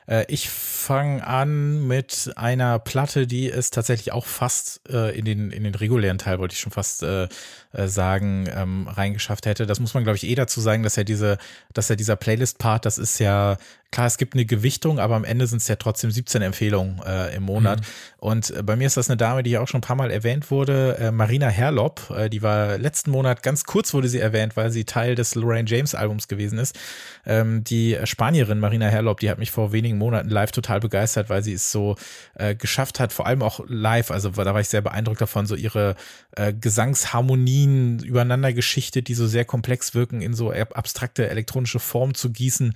Äh, 0.08 0.26
ich 0.28 0.50
fange 0.50 1.26
an 1.26 1.88
mit 1.88 2.32
einer 2.36 2.80
Platte, 2.80 3.28
die 3.28 3.50
es 3.50 3.70
tatsächlich 3.70 4.12
auch 4.12 4.26
fast 4.26 4.82
äh, 4.90 5.18
in, 5.18 5.26
den, 5.26 5.52
in 5.52 5.64
den 5.64 5.76
regulären 5.76 6.18
Teil, 6.18 6.40
wollte 6.40 6.54
ich 6.54 6.60
schon 6.60 6.72
fast 6.72 7.04
äh, 7.04 7.28
äh, 7.74 7.88
sagen, 7.88 8.50
ähm, 8.54 8.88
reingeschafft 8.88 9.46
hätte. 9.46 9.66
Das 9.66 9.80
muss 9.80 9.94
man, 9.94 10.04
glaube 10.04 10.18
ich, 10.18 10.24
eh 10.24 10.36
dazu 10.36 10.62
sagen, 10.62 10.84
dass 10.84 10.98
er 10.98 11.04
diese, 11.04 11.38
dass 11.74 11.90
er 11.90 11.96
dieser 11.96 12.16
Playlist-Part, 12.16 12.86
das 12.86 12.98
ist 12.98 13.20
ja 13.20 13.58
klar, 13.92 14.08
es 14.08 14.18
gibt 14.18 14.34
eine 14.34 14.46
Gewichtung, 14.46 15.00
aber 15.00 15.16
am 15.16 15.26
Ende 15.26 15.46
sind 15.48 15.62
es 15.62 15.68
ja 15.68 15.76
trotzdem 15.76 16.12
17 16.12 16.42
Empfehlungen 16.42 17.02
äh, 17.06 17.36
im 17.36 17.44
Monat. 17.44 17.82
Mhm. 17.82 17.86
Und 18.18 18.50
äh, 18.52 18.64
bei 18.64 18.78
mir 18.78 18.88
ist 18.88 18.96
das 18.96 19.10
eine 19.10 19.18
Dame, 19.18 19.44
die 19.44 19.52
ja 19.52 19.60
auch 19.60 19.68
schon 19.68 19.80
ein 19.80 19.84
paar 19.84 19.98
Mal 19.98 20.12
erwähnt 20.12 20.50
wurde, 20.50 20.98
äh, 20.98 21.12
Marina 21.12 21.50
Herlop. 21.50 22.10
Äh, 22.10 22.30
die 22.30 22.42
war 22.42 22.78
letzten 22.78 23.12
Monat, 23.12 23.44
ganz 23.44 23.66
kurz 23.66 23.94
wurde 23.94 24.08
sie 24.08 24.20
erwähnt, 24.20 24.56
weil 24.56 24.72
sie 24.72 24.86
Teil 24.86 25.16
des 25.16 25.36
Lorraine 25.36 25.68
James 25.68 25.94
Albums 25.94 26.30
gewesen 26.30 26.58
ist. 26.58 26.80
Ähm, 27.26 27.66
die 27.66 27.98
Spanierin 28.06 28.60
Marina 28.60 28.88
Herlop, 28.88 29.20
die 29.20 29.30
hat 29.30 29.40
mich 29.40 29.52
vor 29.52 29.74
wenigen 29.74 29.98
Monaten 29.98 30.30
live 30.30 30.52
total 30.52 30.80
begeistert, 30.80 31.30
weil 31.30 31.44
sie 31.44 31.54
es 31.54 31.72
so 31.72 31.98
äh, 32.36 32.56
geschafft 32.56 33.02
hat, 33.02 33.12
vor 33.12 33.28
allem 33.28 33.42
auch 33.42 33.60
live, 33.68 34.10
also 34.10 34.30
da 34.30 34.54
war 34.54 34.62
ich 34.62 34.70
sehr 34.70 34.82
beeindruckt 34.82 35.20
davon, 35.20 35.46
so 35.46 35.56
ihre 35.56 35.96
äh, 36.38 36.54
Gesangsharmonien 36.54 38.00
übereinander 38.00 38.54
geschichtet, 38.54 39.10
die 39.10 39.16
so 39.16 39.28
sehr 39.28 39.44
komplex 39.44 39.94
wirken, 39.94 40.22
in 40.22 40.34
so 40.34 40.52
abstrakte 40.52 41.30
elektronische 41.30 41.80
Form 41.80 42.14
zu 42.14 42.32
gießen 42.32 42.74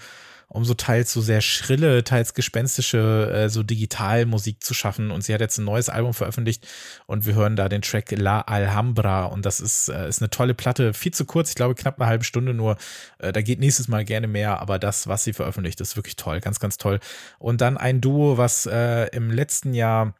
um 0.48 0.66
so 0.66 0.74
teils 0.74 1.12
so 1.12 1.22
sehr 1.22 1.42
schrille, 1.42 2.04
teils 2.04 2.34
gespenstische, 2.34 3.32
äh, 3.34 3.50
so 3.50 3.64
Digitalmusik 3.64 4.64
zu 4.64 4.74
schaffen. 4.74 5.12
Und 5.12 5.24
sie 5.24 5.34
hat 5.34 5.42
jetzt 5.42 5.58
ein 5.58 5.66
neues 5.66 5.90
Album 5.90 6.14
veröffentlicht 6.14 6.68
und 7.06 7.26
wir 7.26 7.36
hören 7.36 7.56
da 7.56 7.70
den 7.70 7.82
Track 7.82 8.12
La 8.12 8.42
Alhambra. 8.42 9.26
Und 9.26 9.46
das 9.46 9.60
ist, 9.60 9.90
äh, 9.90 10.08
ist 10.08 10.22
eine 10.22 10.30
tolle 10.30 10.54
Platte, 10.54 10.94
viel 10.94 11.14
zu 11.14 11.26
kurz, 11.26 11.50
ich 11.50 11.56
glaube 11.56 11.76
knapp 11.76 12.00
eine 12.00 12.10
halbe 12.10 12.24
Stunde 12.24 12.54
nur. 12.54 12.78
Äh, 13.20 13.34
da 13.34 13.42
geht 13.42 13.60
nächstes 13.60 13.88
Mal 13.88 14.06
gerne 14.06 14.28
mehr, 14.28 14.62
aber 14.62 14.80
das, 14.80 15.08
was 15.08 15.24
sie 15.24 15.34
veröffentlicht, 15.34 15.82
ist 15.82 15.96
wirklich 15.96 16.16
toll, 16.16 16.40
ganz, 16.40 16.60
ganz 16.60 16.78
toll. 16.78 17.00
Und 17.40 17.62
dann 17.62 17.78
ein 17.78 18.02
Duo, 18.02 18.38
was 18.38 18.66
äh, 18.66 19.08
im 19.08 19.32
letzten 19.32 19.74
Jahr 19.74 20.14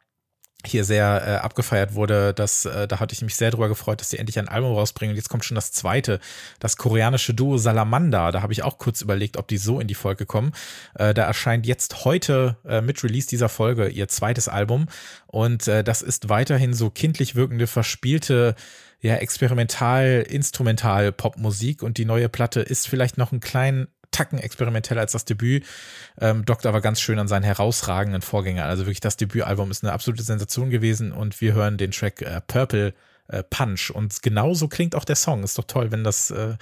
hier 0.66 0.84
sehr 0.84 1.22
äh, 1.26 1.30
abgefeiert 1.36 1.94
wurde. 1.94 2.34
Das, 2.34 2.64
äh, 2.64 2.88
da 2.88 3.00
hatte 3.00 3.14
ich 3.14 3.22
mich 3.22 3.36
sehr 3.36 3.50
drüber 3.50 3.68
gefreut, 3.68 4.00
dass 4.00 4.10
sie 4.10 4.18
endlich 4.18 4.38
ein 4.38 4.48
Album 4.48 4.72
rausbringen. 4.72 5.12
Und 5.12 5.16
jetzt 5.16 5.28
kommt 5.28 5.44
schon 5.44 5.54
das 5.54 5.72
zweite, 5.72 6.20
das 6.60 6.76
koreanische 6.76 7.34
Duo 7.34 7.58
Salamander. 7.58 8.32
Da 8.32 8.42
habe 8.42 8.52
ich 8.52 8.62
auch 8.62 8.78
kurz 8.78 9.00
überlegt, 9.00 9.36
ob 9.36 9.48
die 9.48 9.58
so 9.58 9.80
in 9.80 9.88
die 9.88 9.94
Folge 9.94 10.26
kommen. 10.26 10.52
Äh, 10.94 11.14
da 11.14 11.24
erscheint 11.24 11.66
jetzt 11.66 12.04
heute 12.04 12.56
äh, 12.66 12.80
mit 12.80 13.02
Release 13.02 13.28
dieser 13.28 13.48
Folge 13.48 13.88
ihr 13.88 14.08
zweites 14.08 14.48
Album. 14.48 14.86
Und 15.26 15.68
äh, 15.68 15.84
das 15.84 16.02
ist 16.02 16.28
weiterhin 16.28 16.74
so 16.74 16.90
kindlich 16.90 17.34
wirkende, 17.34 17.66
verspielte 17.66 18.54
ja, 19.00 19.16
experimental, 19.16 20.26
instrumental 20.28 21.12
Popmusik 21.12 21.82
und 21.82 21.98
die 21.98 22.04
neue 22.04 22.28
Platte 22.28 22.60
ist 22.60 22.88
vielleicht 22.88 23.18
noch 23.18 23.30
ein 23.30 23.40
kleinen 23.40 23.88
Tacken 24.16 24.38
experimenteller 24.38 25.02
als 25.02 25.12
das 25.12 25.24
Debüt, 25.24 25.64
ähm, 26.20 26.44
dockt 26.44 26.64
aber 26.64 26.80
ganz 26.80 27.00
schön 27.00 27.18
an 27.18 27.28
seinen 27.28 27.42
herausragenden 27.42 28.22
Vorgänger. 28.22 28.64
Also 28.64 28.84
wirklich 28.84 29.00
das 29.00 29.16
Debütalbum 29.16 29.70
ist 29.70 29.84
eine 29.84 29.92
absolute 29.92 30.22
Sensation 30.22 30.70
gewesen 30.70 31.12
und 31.12 31.40
wir 31.40 31.52
hören 31.52 31.76
den 31.76 31.90
Track 31.90 32.22
äh, 32.22 32.40
Purple 32.46 32.94
äh, 33.28 33.42
Punch 33.42 33.90
und 33.90 34.22
genauso 34.22 34.68
klingt 34.68 34.94
auch 34.94 35.04
der 35.04 35.16
Song. 35.16 35.42
Ist 35.42 35.58
doch 35.58 35.64
toll, 35.64 35.92
wenn 35.92 36.02
das, 36.02 36.30
äh, 36.30 36.56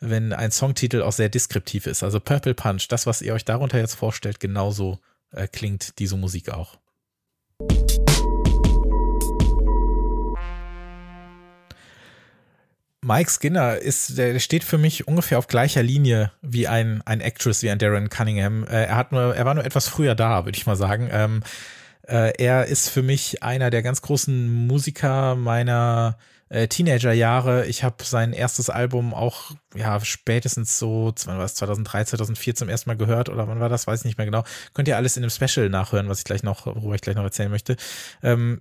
wenn 0.00 0.32
ein 0.32 0.50
Songtitel 0.50 1.02
auch 1.02 1.12
sehr 1.12 1.28
deskriptiv 1.28 1.86
ist. 1.86 2.02
Also 2.02 2.18
Purple 2.18 2.54
Punch, 2.54 2.88
das, 2.88 3.06
was 3.06 3.22
ihr 3.22 3.34
euch 3.34 3.44
darunter 3.44 3.78
jetzt 3.78 3.94
vorstellt, 3.94 4.40
genauso 4.40 4.98
äh, 5.30 5.46
klingt 5.46 5.98
diese 5.98 6.16
Musik 6.16 6.50
auch. 6.50 6.78
Mike 13.00 13.30
Skinner 13.30 13.78
ist, 13.78 14.18
der 14.18 14.38
steht 14.40 14.64
für 14.64 14.78
mich 14.78 15.06
ungefähr 15.06 15.38
auf 15.38 15.46
gleicher 15.46 15.82
Linie 15.82 16.32
wie 16.42 16.66
ein, 16.66 17.00
ein 17.06 17.20
Actress, 17.20 17.62
wie 17.62 17.70
ein 17.70 17.78
Darren 17.78 18.08
Cunningham. 18.08 18.64
Äh, 18.64 18.86
er 18.86 18.96
hat 18.96 19.12
nur, 19.12 19.36
er 19.36 19.44
war 19.44 19.54
nur 19.54 19.64
etwas 19.64 19.88
früher 19.88 20.14
da, 20.14 20.44
würde 20.44 20.58
ich 20.58 20.66
mal 20.66 20.76
sagen. 20.76 21.08
Ähm, 21.12 21.42
äh, 22.08 22.32
er 22.38 22.66
ist 22.66 22.88
für 22.88 23.02
mich 23.02 23.42
einer 23.42 23.70
der 23.70 23.82
ganz 23.82 24.02
großen 24.02 24.66
Musiker 24.66 25.36
meiner 25.36 26.18
äh, 26.48 26.66
Teenagerjahre. 26.66 27.66
Ich 27.66 27.84
habe 27.84 28.02
sein 28.02 28.32
erstes 28.32 28.70
Album 28.70 29.14
auch 29.14 29.52
ja 29.74 30.00
spätestens 30.00 30.78
so, 30.78 31.12
wann 31.24 31.38
war 31.38 31.44
es 31.44 31.54
2003, 31.54 32.04
2004 32.04 32.54
zum 32.56 32.68
ersten 32.68 32.90
Mal 32.90 32.96
gehört 32.96 33.28
oder 33.28 33.46
wann 33.46 33.60
war 33.60 33.68
das, 33.68 33.86
weiß 33.86 34.00
ich 34.00 34.06
nicht 34.06 34.18
mehr 34.18 34.26
genau. 34.26 34.44
Könnt 34.74 34.88
ihr 34.88 34.96
alles 34.96 35.16
in 35.16 35.22
dem 35.22 35.30
Special 35.30 35.68
nachhören, 35.68 36.08
was 36.08 36.18
ich 36.18 36.24
gleich 36.24 36.42
noch, 36.42 36.66
worüber 36.66 36.94
ich 36.94 37.02
gleich 37.02 37.16
noch 37.16 37.24
erzählen 37.24 37.50
möchte. 37.50 37.76
Ähm, 38.22 38.60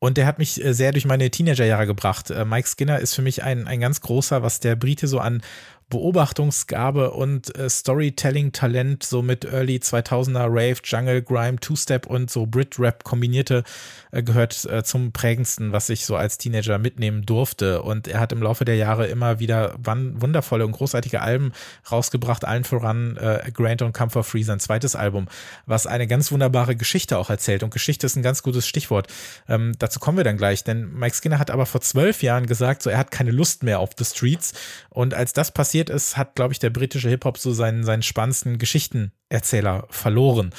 und 0.00 0.16
der 0.16 0.26
hat 0.26 0.38
mich 0.38 0.64
äh, 0.64 0.74
sehr 0.74 0.92
durch 0.92 1.04
meine 1.04 1.30
Teenagerjahre 1.30 1.86
gebracht. 1.86 2.30
Äh, 2.30 2.44
Mike 2.44 2.68
Skinner 2.68 3.00
ist 3.00 3.14
für 3.14 3.22
mich 3.22 3.42
ein, 3.42 3.66
ein 3.66 3.80
ganz 3.80 4.00
großer, 4.00 4.42
was 4.42 4.60
der 4.60 4.76
Brite 4.76 5.08
so 5.08 5.18
an 5.18 5.42
Beobachtungsgabe 5.90 7.12
und 7.12 7.56
äh, 7.56 7.68
Storytelling-Talent 7.68 9.02
so 9.02 9.22
mit 9.22 9.44
Early 9.44 9.76
2000er 9.76 10.46
Rave, 10.48 10.76
Jungle, 10.84 11.22
Grime, 11.22 11.58
Two-Step 11.58 12.06
und 12.06 12.30
so 12.30 12.46
Brit-Rap 12.46 13.04
kombinierte 13.04 13.64
äh, 14.10 14.22
gehört 14.22 14.64
äh, 14.66 14.82
zum 14.84 15.12
prägendsten, 15.12 15.72
was 15.72 15.88
ich 15.88 16.04
so 16.04 16.16
als 16.16 16.38
Teenager 16.38 16.78
mitnehmen 16.78 17.24
durfte. 17.24 17.82
Und 17.82 18.08
er 18.08 18.20
hat 18.20 18.32
im 18.32 18.42
Laufe 18.42 18.64
der 18.64 18.76
Jahre 18.76 19.06
immer 19.06 19.38
wieder 19.38 19.74
wundervolle 19.78 20.66
und 20.66 20.72
großartige 20.72 21.22
Alben 21.22 21.52
rausgebracht, 21.90 22.44
allen 22.44 22.64
voran 22.64 23.16
äh, 23.16 23.50
Grant 23.52 23.82
und 23.82 23.92
Comfort 23.92 24.24
Free, 24.24 24.42
sein 24.42 24.60
zweites 24.60 24.94
Album, 24.94 25.28
was 25.66 25.86
eine 25.86 26.06
ganz 26.06 26.30
wunderbare 26.32 26.76
Geschichte 26.76 27.18
auch 27.18 27.30
erzählt. 27.30 27.62
Und 27.62 27.70
Geschichte 27.70 28.06
ist 28.06 28.16
ein 28.16 28.22
ganz 28.22 28.42
gutes 28.42 28.66
Stichwort. 28.66 29.08
Ähm, 29.48 29.72
dazu 29.78 30.00
kommen 30.00 30.18
wir 30.18 30.24
dann 30.24 30.36
gleich, 30.36 30.64
denn 30.64 30.92
Mike 30.92 31.16
Skinner 31.16 31.38
hat 31.38 31.50
aber 31.50 31.66
vor 31.66 31.80
zwölf 31.80 32.22
Jahren 32.22 32.46
gesagt, 32.46 32.82
so 32.82 32.90
er 32.90 32.98
hat 32.98 33.10
keine 33.10 33.30
Lust 33.30 33.62
mehr 33.62 33.80
auf 33.80 33.90
The 33.96 34.04
Streets. 34.04 34.52
Und 34.90 35.14
als 35.14 35.32
das 35.32 35.52
passiert 35.52 35.77
passiert 35.78 35.90
ist, 35.90 36.16
hat, 36.16 36.34
glaube 36.34 36.52
ich, 36.52 36.58
der 36.58 36.70
britische 36.70 37.08
Hip-Hop 37.08 37.38
so 37.38 37.52
seinen, 37.52 37.84
seinen 37.84 38.02
spannendsten 38.02 38.58
Geschichtenerzähler 38.58 39.86
verloren. 39.90 40.50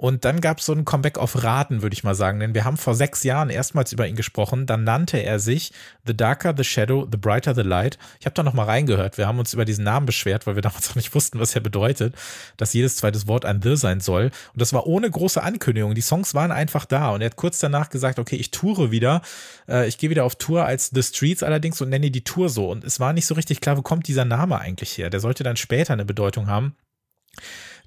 Und 0.00 0.24
dann 0.24 0.40
gab 0.40 0.60
es 0.60 0.66
so 0.66 0.72
ein 0.72 0.84
Comeback 0.84 1.18
auf 1.18 1.42
Raten, 1.42 1.82
würde 1.82 1.92
ich 1.92 2.04
mal 2.04 2.14
sagen. 2.14 2.38
Denn 2.38 2.54
wir 2.54 2.64
haben 2.64 2.76
vor 2.76 2.94
sechs 2.94 3.24
Jahren 3.24 3.50
erstmals 3.50 3.92
über 3.92 4.06
ihn 4.06 4.14
gesprochen. 4.14 4.64
Dann 4.64 4.84
nannte 4.84 5.18
er 5.18 5.40
sich 5.40 5.72
The 6.06 6.16
Darker 6.16 6.54
the 6.56 6.62
Shadow, 6.62 7.08
The 7.10 7.18
Brighter 7.18 7.52
the 7.52 7.62
Light. 7.62 7.98
Ich 8.20 8.26
habe 8.26 8.34
da 8.34 8.44
noch 8.44 8.52
mal 8.52 8.62
reingehört. 8.62 9.18
Wir 9.18 9.26
haben 9.26 9.40
uns 9.40 9.52
über 9.52 9.64
diesen 9.64 9.82
Namen 9.82 10.06
beschwert, 10.06 10.46
weil 10.46 10.54
wir 10.54 10.62
damals 10.62 10.88
auch 10.88 10.94
nicht 10.94 11.12
wussten, 11.16 11.40
was 11.40 11.56
er 11.56 11.62
bedeutet, 11.62 12.14
dass 12.56 12.74
jedes 12.74 12.94
zweites 12.94 13.26
Wort 13.26 13.44
ein 13.44 13.60
The 13.60 13.74
sein 13.74 13.98
soll. 13.98 14.26
Und 14.52 14.62
das 14.62 14.72
war 14.72 14.86
ohne 14.86 15.10
große 15.10 15.42
Ankündigung. 15.42 15.96
Die 15.96 16.00
Songs 16.00 16.32
waren 16.32 16.52
einfach 16.52 16.84
da. 16.84 17.10
Und 17.10 17.20
er 17.20 17.26
hat 17.26 17.36
kurz 17.36 17.58
danach 17.58 17.90
gesagt, 17.90 18.20
okay, 18.20 18.36
ich 18.36 18.52
toure 18.52 18.92
wieder. 18.92 19.20
Äh, 19.68 19.88
ich 19.88 19.98
gehe 19.98 20.10
wieder 20.10 20.22
auf 20.22 20.36
Tour 20.36 20.64
als 20.64 20.90
The 20.94 21.02
Streets 21.02 21.42
allerdings 21.42 21.80
und 21.80 21.88
nenne 21.88 22.12
die 22.12 22.22
Tour 22.22 22.50
so. 22.50 22.70
Und 22.70 22.84
es 22.84 23.00
war 23.00 23.12
nicht 23.12 23.26
so 23.26 23.34
richtig 23.34 23.60
klar, 23.60 23.76
wo 23.76 23.82
kommt 23.82 24.06
dieser 24.06 24.24
Name 24.24 24.60
eigentlich 24.60 24.96
her. 24.96 25.10
Der 25.10 25.18
sollte 25.18 25.42
dann 25.42 25.56
später 25.56 25.92
eine 25.92 26.04
Bedeutung 26.04 26.46
haben. 26.46 26.76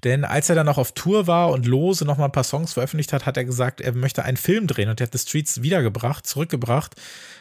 Denn 0.04 0.24
als 0.24 0.48
er 0.48 0.56
dann 0.56 0.66
noch 0.66 0.78
auf 0.78 0.92
Tour 0.92 1.26
war 1.26 1.50
und 1.50 1.66
lose 1.66 2.04
noch 2.04 2.18
mal 2.18 2.26
ein 2.26 2.32
paar 2.32 2.44
Songs 2.44 2.72
veröffentlicht 2.72 3.12
hat, 3.12 3.26
hat 3.26 3.36
er 3.36 3.44
gesagt, 3.44 3.80
er 3.80 3.92
möchte 3.92 4.24
einen 4.24 4.36
Film 4.36 4.66
drehen 4.66 4.88
und 4.88 5.00
er 5.00 5.06
hat 5.06 5.12
The 5.12 5.18
Streets 5.18 5.62
wiedergebracht, 5.62 6.26
zurückgebracht, 6.26 6.96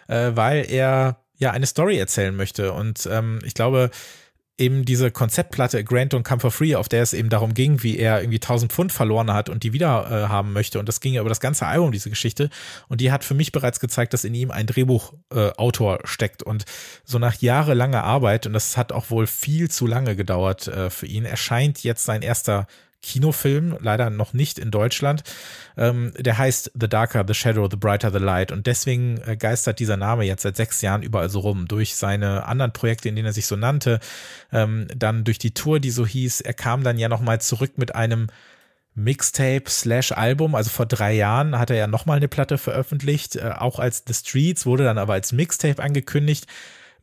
äh, 0.07 0.31
weil 0.35 0.69
er 0.69 1.17
ja 1.37 1.51
eine 1.51 1.65
Story 1.65 1.97
erzählen 1.97 2.35
möchte. 2.35 2.73
Und 2.73 3.07
ähm, 3.11 3.39
ich 3.43 3.55
glaube, 3.55 3.89
eben 4.61 4.85
diese 4.85 5.11
Konzeptplatte 5.11 5.83
Grant 5.83 6.13
und 6.13 6.23
Come 6.23 6.39
for 6.39 6.51
Free, 6.51 6.75
auf 6.75 6.87
der 6.87 7.01
es 7.01 7.13
eben 7.13 7.29
darum 7.29 7.53
ging, 7.53 7.83
wie 7.83 7.97
er 7.97 8.21
irgendwie 8.21 8.37
1000 8.37 8.71
Pfund 8.71 8.91
verloren 8.91 9.33
hat 9.33 9.49
und 9.49 9.63
die 9.63 9.73
wieder 9.73 10.05
äh, 10.09 10.29
haben 10.29 10.53
möchte. 10.53 10.79
Und 10.79 10.87
das 10.87 11.01
ging 11.01 11.13
ja 11.13 11.21
über 11.21 11.29
das 11.29 11.39
ganze 11.39 11.65
Album, 11.65 11.91
diese 11.91 12.09
Geschichte. 12.09 12.49
Und 12.87 13.01
die 13.01 13.11
hat 13.11 13.23
für 13.23 13.33
mich 13.33 13.51
bereits 13.51 13.79
gezeigt, 13.79 14.13
dass 14.13 14.23
in 14.23 14.33
ihm 14.33 14.51
ein 14.51 14.67
Drehbuchautor 14.67 15.95
äh, 15.99 16.07
steckt. 16.07 16.43
Und 16.43 16.65
so 17.03 17.19
nach 17.19 17.35
jahrelanger 17.35 18.03
Arbeit, 18.03 18.45
und 18.45 18.53
das 18.53 18.77
hat 18.77 18.91
auch 18.91 19.09
wohl 19.09 19.27
viel 19.27 19.69
zu 19.69 19.87
lange 19.87 20.15
gedauert 20.15 20.67
äh, 20.67 20.89
für 20.89 21.07
ihn, 21.07 21.25
erscheint 21.25 21.83
jetzt 21.83 22.05
sein 22.05 22.21
erster 22.21 22.67
Kinofilm, 23.01 23.77
leider 23.81 24.09
noch 24.09 24.33
nicht 24.33 24.59
in 24.59 24.71
Deutschland. 24.71 25.23
Ähm, 25.77 26.13
der 26.17 26.37
heißt 26.37 26.71
The 26.79 26.87
Darker, 26.87 27.23
The 27.27 27.33
Shadow, 27.33 27.67
The 27.69 27.77
Brighter, 27.77 28.11
The 28.11 28.19
Light. 28.19 28.51
Und 28.51 28.67
deswegen 28.67 29.19
äh, 29.25 29.35
geistert 29.35 29.79
dieser 29.79 29.97
Name 29.97 30.23
jetzt 30.23 30.43
seit 30.43 30.55
sechs 30.55 30.81
Jahren 30.81 31.01
überall 31.01 31.29
so 31.29 31.39
rum. 31.39 31.67
Durch 31.67 31.95
seine 31.95 32.45
anderen 32.45 32.73
Projekte, 32.73 33.09
in 33.09 33.15
denen 33.15 33.27
er 33.27 33.33
sich 33.33 33.47
so 33.47 33.55
nannte, 33.55 33.99
ähm, 34.51 34.87
dann 34.95 35.23
durch 35.23 35.39
die 35.39 35.53
Tour, 35.53 35.79
die 35.79 35.91
so 35.91 36.05
hieß. 36.05 36.41
Er 36.41 36.53
kam 36.53 36.83
dann 36.83 36.97
ja 36.97 37.09
nochmal 37.09 37.41
zurück 37.41 37.77
mit 37.77 37.95
einem 37.95 38.27
Mixtape 38.93 39.63
slash 39.69 40.11
Album, 40.11 40.53
also 40.53 40.69
vor 40.69 40.85
drei 40.85 41.13
Jahren 41.13 41.57
hat 41.57 41.69
er 41.69 41.77
ja 41.77 41.87
nochmal 41.87 42.17
eine 42.17 42.27
Platte 42.27 42.57
veröffentlicht, 42.57 43.37
äh, 43.37 43.53
auch 43.57 43.79
als 43.79 44.03
The 44.05 44.13
Streets, 44.13 44.65
wurde 44.65 44.83
dann 44.83 44.97
aber 44.97 45.13
als 45.13 45.31
Mixtape 45.31 45.81
angekündigt 45.81 46.45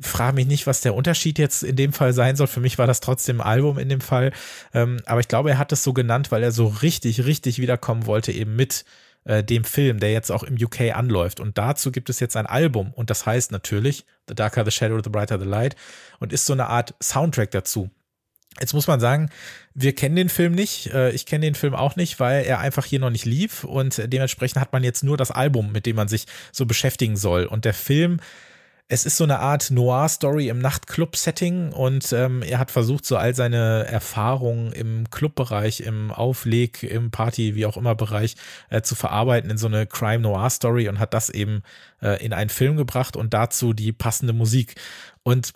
frage 0.01 0.35
mich 0.35 0.47
nicht, 0.47 0.67
was 0.67 0.81
der 0.81 0.95
Unterschied 0.95 1.39
jetzt 1.39 1.63
in 1.63 1.77
dem 1.77 1.93
Fall 1.93 2.13
sein 2.13 2.37
soll. 2.37 2.47
Für 2.47 2.61
mich 2.61 2.79
war 2.79 2.87
das 2.87 3.01
trotzdem 3.01 3.41
ein 3.41 3.47
Album 3.47 3.79
in 3.79 3.89
dem 3.89 4.01
Fall. 4.01 4.33
Ähm, 4.73 4.99
aber 5.07 5.21
ich 5.21 5.29
glaube, 5.29 5.51
er 5.51 5.59
hat 5.59 5.73
es 5.73 5.83
so 5.83 5.93
genannt, 5.93 6.31
weil 6.31 6.43
er 6.43 6.53
so 6.53 6.67
richtig, 6.67 7.25
richtig 7.25 7.59
wiederkommen 7.59 8.07
wollte, 8.07 8.33
eben 8.33 8.55
mit 8.55 8.85
äh, 9.25 9.43
dem 9.43 9.65
Film, 9.65 10.01
der 10.01 10.13
jetzt 10.13 10.31
auch 10.31 10.43
im 10.43 10.55
UK 10.55 10.97
anläuft. 10.97 11.41
Und 11.41 11.59
dazu 11.59 11.91
gibt 11.91 12.11
es 12.11 12.21
jetzt 12.21 12.37
ein 12.37 12.47
Album. 12.47 12.93
Und 12.95 13.11
das 13.11 13.27
heißt 13.27 13.53
natürlich 13.53 14.05
The 14.29 14.35
Darker 14.35 14.65
the 14.65 14.71
Shadow, 14.71 15.01
The 15.03 15.11
Brighter 15.11 15.39
the 15.39 15.47
Light. 15.47 15.77
Und 16.21 16.33
ist 16.33 16.47
so 16.47 16.53
eine 16.53 16.69
Art 16.69 16.95
Soundtrack 17.03 17.51
dazu. 17.51 17.91
Jetzt 18.61 18.75
muss 18.75 18.87
man 18.87 18.99
sagen, 18.99 19.31
wir 19.75 19.95
kennen 19.95 20.17
den 20.17 20.29
Film 20.29 20.53
nicht. 20.53 20.93
Äh, 20.93 21.11
ich 21.11 21.27
kenne 21.27 21.45
den 21.45 21.55
Film 21.55 21.75
auch 21.75 21.97
nicht, 21.97 22.19
weil 22.21 22.45
er 22.45 22.61
einfach 22.61 22.85
hier 22.85 23.01
noch 23.01 23.11
nicht 23.11 23.25
lief. 23.25 23.65
Und 23.65 24.01
dementsprechend 24.07 24.61
hat 24.61 24.73
man 24.73 24.85
jetzt 24.85 25.03
nur 25.03 25.17
das 25.17 25.31
Album, 25.31 25.73
mit 25.73 25.87
dem 25.87 25.97
man 25.97 26.09
sich 26.09 26.27
so 26.53 26.67
beschäftigen 26.67 27.17
soll. 27.17 27.45
Und 27.45 27.65
der 27.65 27.75
Film 27.75 28.21
es 28.91 29.05
ist 29.05 29.19
so 29.19 29.25
eine 29.25 29.39
Art 29.39 29.71
Noir-Story 29.71 30.49
im 30.49 30.61
Nachtclub-Setting 30.61 31.73
und 31.73 32.11
ähm, 32.15 32.43
er 32.43 32.59
hat 32.59 32.71
versucht, 32.71 33.05
so 33.05 33.19
all 33.19 33.35
seine 33.35 33.87
Erfahrungen 33.87 34.73
im 34.73 35.11
Clubbereich, 35.11 35.81
im 35.81 36.11
Aufleg, 36.11 36.83
im 36.83 37.11
Party, 37.11 37.55
wie 37.55 37.67
auch 37.67 37.77
immer 37.77 37.95
Bereich 37.95 38.37
äh, 38.71 38.81
zu 38.81 38.95
verarbeiten 38.95 39.51
in 39.51 39.59
so 39.59 39.67
eine 39.67 39.87
Crime-Noir-Story 39.87 40.89
und 40.89 40.99
hat 41.01 41.13
das 41.13 41.29
eben 41.29 41.63
äh, 42.01 42.25
in 42.25 42.33
einen 42.33 42.49
Film 42.49 42.79
gebracht 42.79 43.15
und 43.15 43.35
dazu 43.35 43.75
die 43.75 43.93
passende 43.93 44.33
Musik. 44.33 44.77
Und 45.23 45.53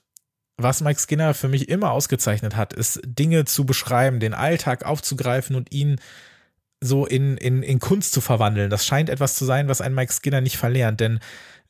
was 0.58 0.82
Mike 0.82 1.00
Skinner 1.00 1.32
für 1.32 1.48
mich 1.48 1.70
immer 1.70 1.90
ausgezeichnet 1.92 2.54
hat, 2.54 2.74
ist 2.74 3.00
Dinge 3.02 3.46
zu 3.46 3.64
beschreiben, 3.64 4.20
den 4.20 4.34
Alltag 4.34 4.84
aufzugreifen 4.84 5.56
und 5.56 5.72
ihn 5.72 5.98
so 6.82 7.06
in, 7.06 7.38
in, 7.38 7.62
in 7.62 7.78
Kunst 7.78 8.12
zu 8.12 8.20
verwandeln. 8.20 8.68
Das 8.68 8.84
scheint 8.84 9.08
etwas 9.08 9.36
zu 9.36 9.46
sein, 9.46 9.68
was 9.68 9.80
ein 9.80 9.94
Mike 9.94 10.12
Skinner 10.12 10.42
nicht 10.42 10.58
verlernt, 10.58 11.00
denn 11.00 11.20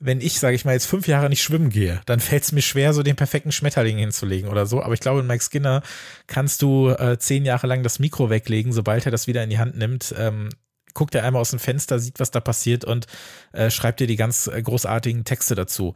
wenn 0.05 0.21
ich, 0.21 0.41
sage 0.41 0.57
ich 0.57 0.65
mal, 0.65 0.73
jetzt 0.73 0.87
fünf 0.87 1.07
Jahre 1.07 1.29
nicht 1.29 1.43
schwimmen 1.43 1.71
gehe, 1.71 2.01
dann 2.07 2.21
fällt 2.21 2.43
es 2.43 2.53
mir 2.53 2.63
schwer, 2.63 2.93
so 2.93 3.03
den 3.03 3.17
perfekten 3.17 3.53
Schmetterling 3.53 3.99
hinzulegen 3.99 4.51
oder 4.51 4.67
so. 4.67 4.83
Aber 4.83 4.95
ich 4.95 5.01
glaube, 5.01 5.21
in 5.21 5.27
Mike 5.27 5.45
Skinner 5.45 5.83
kannst 6.27 6.63
du 6.63 6.91
äh, 6.91 7.19
zehn 7.19 7.45
Jahre 7.45 7.69
lang 7.69 7.83
das 7.83 7.99
Mikro 7.99 8.29
weglegen, 8.29 8.73
sobald 8.73 9.07
er 9.07 9.13
das 9.13 9.27
wieder 9.27 9.45
in 9.45 9.51
die 9.51 9.59
Hand 9.59 9.77
nimmt. 9.77 10.15
Ähm, 10.19 10.51
guckt 10.95 11.15
er 11.15 11.25
einmal 11.25 11.41
aus 11.41 11.51
dem 11.51 11.61
Fenster, 11.61 11.99
sieht, 11.99 12.21
was 12.21 12.31
da 12.31 12.41
passiert 12.41 12.85
und 12.85 13.07
äh, 13.53 13.71
schreibt 13.71 14.01
dir 14.01 14.07
die 14.07 14.17
ganz 14.17 14.49
äh, 14.49 14.61
großartigen 14.61 15.25
Texte 15.25 15.55
dazu 15.55 15.95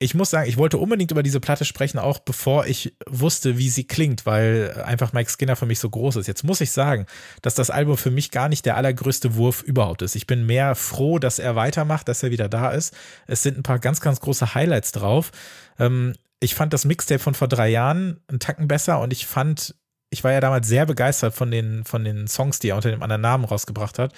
ich 0.00 0.14
muss 0.14 0.30
sagen, 0.30 0.48
ich 0.48 0.56
wollte 0.56 0.78
unbedingt 0.78 1.10
über 1.10 1.24
diese 1.24 1.40
Platte 1.40 1.64
sprechen, 1.64 1.98
auch 1.98 2.20
bevor 2.20 2.66
ich 2.66 2.94
wusste, 3.06 3.58
wie 3.58 3.68
sie 3.68 3.84
klingt, 3.84 4.26
weil 4.26 4.82
einfach 4.86 5.12
Mike 5.12 5.30
Skinner 5.30 5.56
für 5.56 5.66
mich 5.66 5.80
so 5.80 5.90
groß 5.90 6.16
ist. 6.16 6.28
Jetzt 6.28 6.44
muss 6.44 6.60
ich 6.60 6.70
sagen, 6.70 7.06
dass 7.42 7.56
das 7.56 7.70
Album 7.70 7.96
für 7.96 8.12
mich 8.12 8.30
gar 8.30 8.48
nicht 8.48 8.64
der 8.64 8.76
allergrößte 8.76 9.34
Wurf 9.34 9.62
überhaupt 9.62 10.02
ist. 10.02 10.14
Ich 10.14 10.28
bin 10.28 10.46
mehr 10.46 10.76
froh, 10.76 11.18
dass 11.18 11.40
er 11.40 11.56
weitermacht, 11.56 12.06
dass 12.06 12.22
er 12.22 12.30
wieder 12.30 12.48
da 12.48 12.70
ist. 12.70 12.94
Es 13.26 13.42
sind 13.42 13.58
ein 13.58 13.64
paar 13.64 13.80
ganz, 13.80 14.00
ganz 14.00 14.20
große 14.20 14.54
Highlights 14.54 14.92
drauf. 14.92 15.32
Ähm, 15.80 16.14
ich 16.38 16.54
fand 16.54 16.72
das 16.72 16.84
Mixtape 16.84 17.18
von 17.18 17.34
vor 17.34 17.48
drei 17.48 17.68
Jahren 17.68 18.20
einen 18.28 18.38
Tacken 18.38 18.68
besser 18.68 19.00
und 19.00 19.12
ich 19.12 19.26
fand, 19.26 19.74
ich 20.10 20.22
war 20.22 20.30
ja 20.30 20.40
damals 20.40 20.68
sehr 20.68 20.86
begeistert 20.86 21.34
von 21.34 21.50
den, 21.50 21.84
von 21.84 22.04
den 22.04 22.28
Songs, 22.28 22.60
die 22.60 22.68
er 22.68 22.76
unter 22.76 22.92
dem 22.92 23.02
anderen 23.02 23.22
Namen 23.22 23.44
rausgebracht 23.44 23.98
hat 23.98 24.12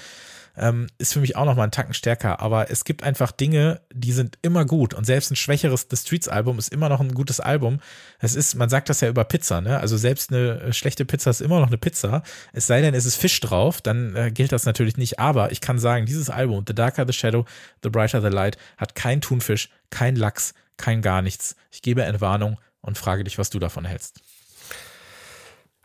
ähm, 0.57 0.87
ist 0.99 1.13
für 1.13 1.21
mich 1.21 1.37
auch 1.37 1.45
nochmal 1.45 1.69
ein 1.69 1.71
Tacken 1.71 1.95
stärker. 1.95 2.41
Aber 2.41 2.71
es 2.71 2.85
gibt 2.85 3.03
einfach 3.03 3.33
Dinge, 3.33 3.81
die 3.93 4.13
sind 4.13 4.39
immer 4.43 4.65
gut. 4.65 4.95
Und 4.95 5.05
selbst 5.05 5.31
ein 5.31 5.37
schwächeres 5.37 5.87
The 5.91 5.97
Streets 5.97 6.29
Album 6.29 6.59
ist 6.59 6.73
immer 6.73 6.89
noch 6.89 7.01
ein 7.01 7.15
gutes 7.15 7.41
Album. 7.41 7.81
Es 8.19 8.35
ist, 8.35 8.55
man 8.55 8.69
sagt 8.69 8.89
das 8.89 9.01
ja 9.01 9.09
über 9.09 9.25
Pizza, 9.25 9.61
ne? 9.61 9.79
Also 9.79 9.97
selbst 9.97 10.33
eine 10.33 10.73
schlechte 10.73 11.05
Pizza 11.05 11.31
ist 11.31 11.41
immer 11.41 11.61
noch 11.61 11.69
eine 11.69 11.79
Pizza. 11.79 12.23
Es 12.53 12.67
sei 12.67 12.81
denn, 12.81 12.95
es 12.95 13.07
ist 13.07 13.17
Fisch 13.17 13.41
drauf, 13.41 13.81
dann 13.81 14.15
äh, 14.17 14.31
gilt 14.31 14.53
das 14.53 14.67
natürlich 14.67 14.97
nicht. 14.97 15.19
Aber 15.19 15.53
ich 15.53 15.61
kann 15.61 15.79
sagen, 15.79 16.07
dieses 16.07 16.31
Album, 16.31 16.65
The 16.67 16.75
Darker 16.75 17.07
the 17.07 17.13
Shadow, 17.13 17.45
The 17.83 17.91
Brighter 17.91 18.21
the 18.21 18.29
Light, 18.29 18.59
hat 18.77 18.95
kein 18.95 19.21
Thunfisch, 19.21 19.71
kein 19.91 20.17
Lachs, 20.17 20.55
kein 20.77 21.03
gar 21.03 21.23
nichts. 21.23 21.57
Ich 21.71 21.83
gebe 21.83 22.03
Entwarnung 22.03 22.59
und 22.81 22.99
frage 22.99 23.25
dich, 23.25 23.39
was 23.39 23.51
du 23.51 23.59
davon 23.59 23.85
hältst. 23.85 24.21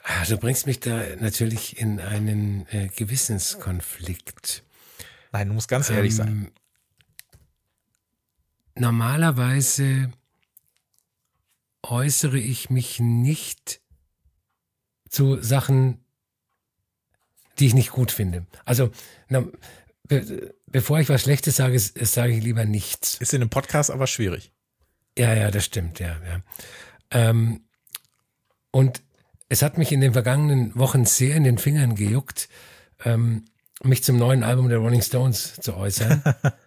Ah, 0.08 0.24
du 0.26 0.38
bringst 0.38 0.68
mich 0.68 0.80
da 0.80 1.04
natürlich 1.20 1.80
in 1.80 2.00
einen 2.00 2.68
äh, 2.68 2.90
Gewissenskonflikt. 2.96 4.64
Nein, 5.32 5.48
du 5.48 5.56
musst 5.56 5.68
ganz 5.68 5.90
ehrlich 5.90 6.12
ähm, 6.12 6.18
sein. 6.18 6.52
Normalerweise 8.76 10.12
äußere 11.82 12.38
ich 12.38 12.70
mich 12.70 13.00
nicht 13.00 13.82
zu 15.10 15.42
Sachen, 15.42 16.06
die 17.58 17.66
ich 17.66 17.74
nicht 17.74 17.90
gut 17.90 18.12
finde. 18.12 18.46
Also, 18.64 18.92
na, 19.28 19.44
be 20.04 20.54
bevor 20.68 21.00
ich 21.00 21.10
was 21.10 21.24
Schlechtes 21.24 21.56
sage, 21.56 21.80
sage 21.80 22.34
ich 22.34 22.44
lieber 22.44 22.66
nichts. 22.66 23.16
Ist 23.16 23.34
in 23.34 23.42
einem 23.42 23.50
Podcast 23.50 23.90
aber 23.90 24.06
schwierig. 24.06 24.52
Ja, 25.18 25.34
ja, 25.34 25.50
das 25.50 25.66
stimmt, 25.66 26.00
ja, 26.00 26.20
ja. 26.24 26.42
Ähm, 27.10 27.62
und 28.72 29.02
es 29.50 29.62
hat 29.62 29.78
mich 29.78 29.92
in 29.92 30.02
den 30.02 30.14
vergangenen 30.14 30.76
Wochen 30.76 31.06
sehr 31.06 31.36
in 31.36 31.44
den 31.44 31.58
Fingern 31.58 31.96
gejuckt, 31.96 32.50
ähm, 33.04 33.46
mich 33.84 34.04
zum 34.04 34.18
neuen 34.18 34.44
Album 34.44 34.70
der 34.70 34.80
Rolling 34.80 35.02
Stones 35.02 35.56
zu 35.56 35.76
äußern. 35.76 36.24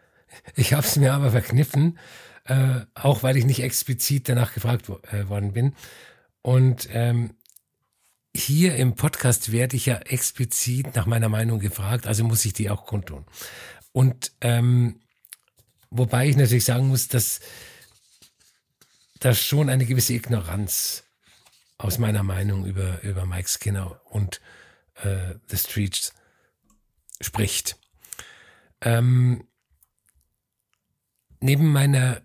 ich 0.54 0.72
habe 0.72 0.86
es 0.86 0.96
mir 0.96 1.14
aber 1.14 1.30
verkniffen, 1.30 1.98
äh, 2.44 2.80
auch 2.94 3.22
weil 3.22 3.36
ich 3.36 3.46
nicht 3.46 3.62
explizit 3.62 4.28
danach 4.28 4.54
gefragt 4.54 4.88
wo, 4.88 5.00
äh, 5.10 5.28
worden 5.28 5.52
bin. 5.52 5.74
Und 6.42 6.88
ähm, 6.92 7.34
hier 8.34 8.76
im 8.76 8.94
Podcast 8.94 9.50
werde 9.50 9.76
ich 9.76 9.86
ja 9.86 9.96
explizit 9.96 10.94
nach 10.94 11.06
meiner 11.06 11.28
Meinung 11.28 11.58
gefragt, 11.58 12.06
also 12.06 12.24
muss 12.24 12.44
ich 12.44 12.52
die 12.52 12.70
auch 12.70 12.86
kundtun. 12.86 13.24
Und 13.92 14.32
ähm, 14.40 15.00
wobei 15.90 16.28
ich 16.28 16.36
natürlich 16.36 16.64
sagen 16.64 16.88
muss, 16.88 17.08
dass 17.08 17.40
das 19.18 19.42
schon 19.42 19.68
eine 19.68 19.86
gewisse 19.86 20.14
Ignoranz 20.14 21.07
aus 21.78 21.98
meiner 21.98 22.22
Meinung 22.22 22.66
über, 22.66 23.02
über 23.02 23.24
Mike 23.24 23.48
Skinner 23.48 24.00
und 24.06 24.40
äh, 25.02 25.34
The 25.46 25.56
Streets 25.56 26.12
spricht. 27.20 27.78
Ähm, 28.80 29.46
neben 31.40 31.72
meiner 31.72 32.22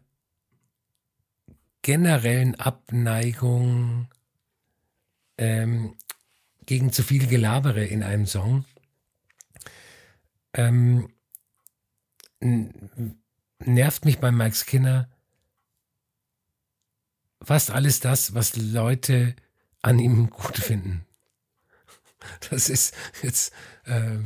generellen 1.82 2.56
Abneigung 2.56 4.08
ähm, 5.38 5.96
gegen 6.66 6.92
zu 6.92 7.04
viel 7.04 7.28
Gelabere 7.28 7.86
in 7.86 8.04
einem 8.04 8.26
Song 8.26 8.66
ähm, 10.54 11.10
nervt 13.60 14.06
mich 14.06 14.20
bei 14.20 14.32
Mike 14.32 14.56
Skinner 14.56 15.10
fast 17.42 17.72
alles 17.72 18.00
das, 18.00 18.34
was 18.34 18.56
Leute 18.56 19.36
an 19.84 20.00
ihm 20.00 20.30
gut 20.30 20.58
finden. 20.58 21.06
Das 22.50 22.70
ist 22.70 22.96
jetzt, 23.22 23.54
äh, 23.86 24.18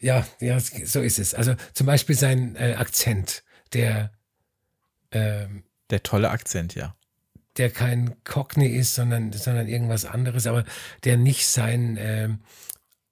ja, 0.00 0.26
ja, 0.38 0.60
so 0.60 1.00
ist 1.00 1.18
es. 1.18 1.34
Also 1.34 1.54
zum 1.72 1.86
Beispiel 1.86 2.14
sein 2.14 2.56
äh, 2.56 2.74
Akzent, 2.74 3.42
der, 3.72 4.12
äh, 5.10 5.46
der 5.90 6.02
tolle 6.02 6.30
Akzent, 6.30 6.74
ja. 6.74 6.94
Der 7.56 7.70
kein 7.70 8.22
Cockney 8.22 8.68
ist, 8.68 8.94
sondern, 8.94 9.32
sondern 9.32 9.66
irgendwas 9.66 10.04
anderes, 10.04 10.46
aber 10.46 10.64
der 11.04 11.16
nicht 11.16 11.46
sein 11.46 11.96
äh, 11.96 12.28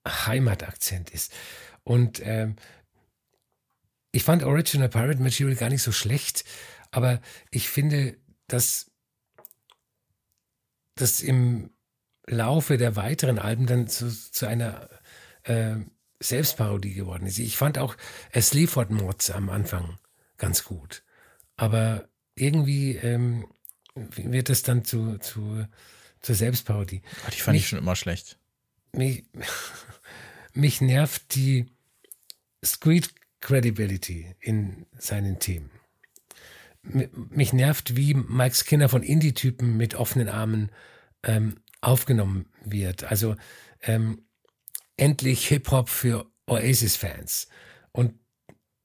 Heimatakzent 0.06 1.11
ist. 1.11 1.32
Und 1.82 2.20
äh, 2.20 2.54
ich 4.12 4.22
fand 4.22 4.44
Original 4.44 4.90
Pirate 4.90 5.22
Material 5.22 5.56
gar 5.56 5.70
nicht 5.70 5.82
so 5.82 5.92
schlecht, 5.92 6.44
aber 6.90 7.20
ich 7.50 7.68
finde, 7.68 8.18
dass 8.46 8.90
das 10.94 11.20
im 11.20 11.70
Laufe 12.29 12.77
der 12.77 12.97
weiteren 12.97 13.39
Alben 13.39 13.67
dann 13.67 13.89
zu, 13.89 14.11
zu 14.11 14.47
einer 14.47 14.89
äh, 15.45 15.77
Selbstparodie 16.21 16.95
geworden 16.95 17.27
ist. 17.27 17.39
Ich 17.39 17.57
fand 17.57 17.79
auch 17.79 17.97
Sleaford 18.39 18.91
Mods 18.91 19.31
am 19.31 19.49
Anfang 19.51 19.99
ganz 20.39 20.65
gut. 20.65 21.03
Aber 21.57 22.09
irgendwie 22.35 22.97
ähm, 22.97 23.47
wird 23.95 24.49
das 24.49 24.62
dann 24.62 24.85
zu, 24.85 25.19
zu, 25.19 25.67
zur 26.21 26.35
Selbstparodie. 26.35 27.03
Ach, 27.27 27.31
die 27.31 27.41
fand 27.41 27.55
mich, 27.55 27.62
ich 27.62 27.69
schon 27.69 27.79
immer 27.79 27.97
schlecht. 27.97 28.39
Mich, 28.93 29.25
mich 30.53 30.81
nervt 30.81 31.35
die 31.35 31.67
Street 32.62 33.11
Credibility 33.41 34.35
in 34.41 34.87
seinen 34.99 35.39
Themen. 35.39 35.71
Mich 36.83 37.53
nervt, 37.53 37.97
wie 37.97 38.15
Mike 38.15 38.55
Skinner 38.55 38.89
von 38.89 39.03
Indie-Typen 39.03 39.77
mit 39.77 39.95
offenen 39.97 40.29
Armen 40.29 40.71
ähm, 41.25 41.57
aufgenommen 41.87 42.46
wird. 42.64 43.05
Also 43.05 43.37
ähm, 43.83 44.27
endlich 44.96 45.46
Hip-Hop 45.49 45.88
für 45.88 46.27
Oasis-Fans. 46.46 47.49
Und 47.92 48.14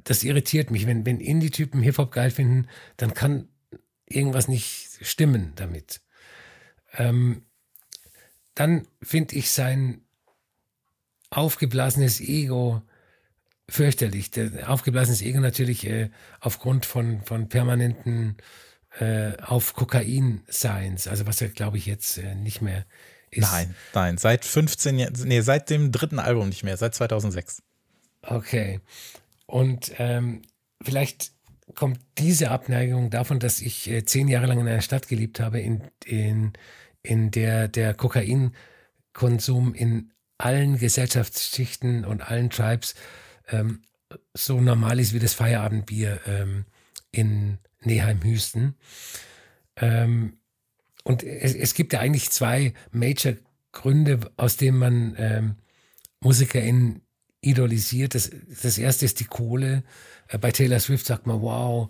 das 0.03 0.23
irritiert 0.23 0.71
mich. 0.71 0.85
Wenn, 0.85 1.05
wenn 1.05 1.19
Indie-Typen 1.19 1.81
Hip-Hop 1.81 2.11
geil 2.11 2.31
finden, 2.31 2.67
dann 2.97 3.13
kann 3.13 3.49
irgendwas 4.07 4.47
nicht 4.47 4.99
stimmen 5.01 5.53
damit. 5.55 6.01
Ähm, 6.93 7.45
dann 8.53 8.87
finde 9.01 9.35
ich 9.35 9.51
sein 9.51 10.01
aufgeblasenes 11.29 12.19
Ego 12.19 12.81
fürchterlich. 13.69 14.31
Der 14.31 14.69
aufgeblasenes 14.69 15.21
Ego 15.21 15.39
natürlich 15.39 15.87
äh, 15.87 16.09
aufgrund 16.39 16.85
von, 16.85 17.21
von 17.21 17.47
permanenten 17.47 18.37
äh, 18.99 19.37
auf 19.41 19.73
Kokain-Seins, 19.73 21.07
also 21.07 21.25
was 21.25 21.41
er, 21.41 21.49
glaube 21.49 21.77
ich, 21.77 21.85
jetzt 21.85 22.17
äh, 22.17 22.35
nicht 22.35 22.61
mehr 22.61 22.85
ist. 23.29 23.51
Nein, 23.51 23.75
nein, 23.93 24.17
seit 24.17 24.45
15 24.45 24.99
Jahren, 24.99 25.13
nee, 25.23 25.41
seit 25.41 25.69
dem 25.69 25.91
dritten 25.91 26.19
Album 26.19 26.49
nicht 26.49 26.63
mehr, 26.63 26.77
seit 26.77 26.93
2006. 26.95 27.63
Okay. 28.21 28.81
Und 29.45 29.93
ähm, 29.97 30.41
vielleicht 30.81 31.31
kommt 31.75 31.99
diese 32.17 32.51
Abneigung 32.51 33.09
davon, 33.09 33.39
dass 33.39 33.61
ich 33.61 33.89
äh, 33.89 34.03
zehn 34.05 34.27
Jahre 34.27 34.47
lang 34.47 34.59
in 34.59 34.67
einer 34.67 34.81
Stadt 34.81 35.07
gelebt 35.07 35.39
habe, 35.39 35.59
in, 35.59 35.81
in, 36.05 36.53
in 37.01 37.31
der 37.31 37.67
der 37.67 37.93
Kokainkonsum 37.93 39.73
in 39.73 40.11
allen 40.37 40.77
Gesellschaftsschichten 40.77 42.03
und 42.03 42.21
allen 42.21 42.49
Tribes 42.49 42.95
ähm, 43.49 43.83
so 44.33 44.59
normal 44.59 44.99
ist 44.99 45.13
wie 45.13 45.19
das 45.19 45.33
Feierabendbier 45.33 46.19
ähm, 46.27 46.65
in 47.11 47.59
Neheim-Hüsten. 47.81 48.75
Ähm, 49.75 50.37
und 51.03 51.23
es, 51.23 51.55
es, 51.55 51.73
gibt 51.73 51.93
ja 51.93 51.99
eigentlich 51.99 52.29
zwei 52.29 52.73
Major-Gründe, 52.91 54.31
aus 54.37 54.57
denen 54.57 54.77
man 54.77 55.15
ähm, 55.17 55.55
MusikerInnen 56.19 57.01
idolisiert. 57.41 58.13
Das, 58.15 58.29
das 58.61 58.77
erste 58.77 59.05
ist 59.05 59.19
die 59.19 59.25
Kohle. 59.25 59.83
Äh, 60.27 60.37
bei 60.37 60.51
Taylor 60.51 60.79
Swift 60.79 61.05
sagt 61.05 61.25
man, 61.25 61.41
wow, 61.41 61.89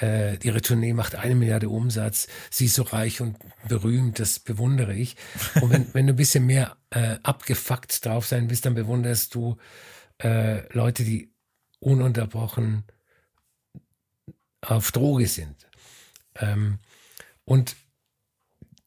äh, 0.00 0.36
ihre 0.38 0.60
Tournee 0.62 0.92
macht 0.92 1.14
eine 1.14 1.34
Milliarde 1.34 1.68
Umsatz, 1.68 2.28
sie 2.50 2.66
ist 2.66 2.74
so 2.74 2.82
reich 2.82 3.20
und 3.20 3.36
berühmt, 3.68 4.18
das 4.18 4.38
bewundere 4.38 4.94
ich. 4.94 5.16
Und 5.60 5.70
wenn, 5.70 5.86
wenn 5.94 6.06
du 6.06 6.12
ein 6.12 6.16
bisschen 6.16 6.46
mehr 6.46 6.76
äh, 6.90 7.16
abgefuckt 7.22 8.04
drauf 8.04 8.26
sein 8.26 8.50
willst, 8.50 8.66
dann 8.66 8.74
bewunderst 8.74 9.34
du 9.34 9.56
äh, 10.18 10.70
Leute, 10.74 11.04
die 11.04 11.32
ununterbrochen 11.78 12.84
auf 14.68 14.92
Droge 14.92 15.26
sind. 15.26 15.66
Ähm, 16.36 16.78
und 17.44 17.76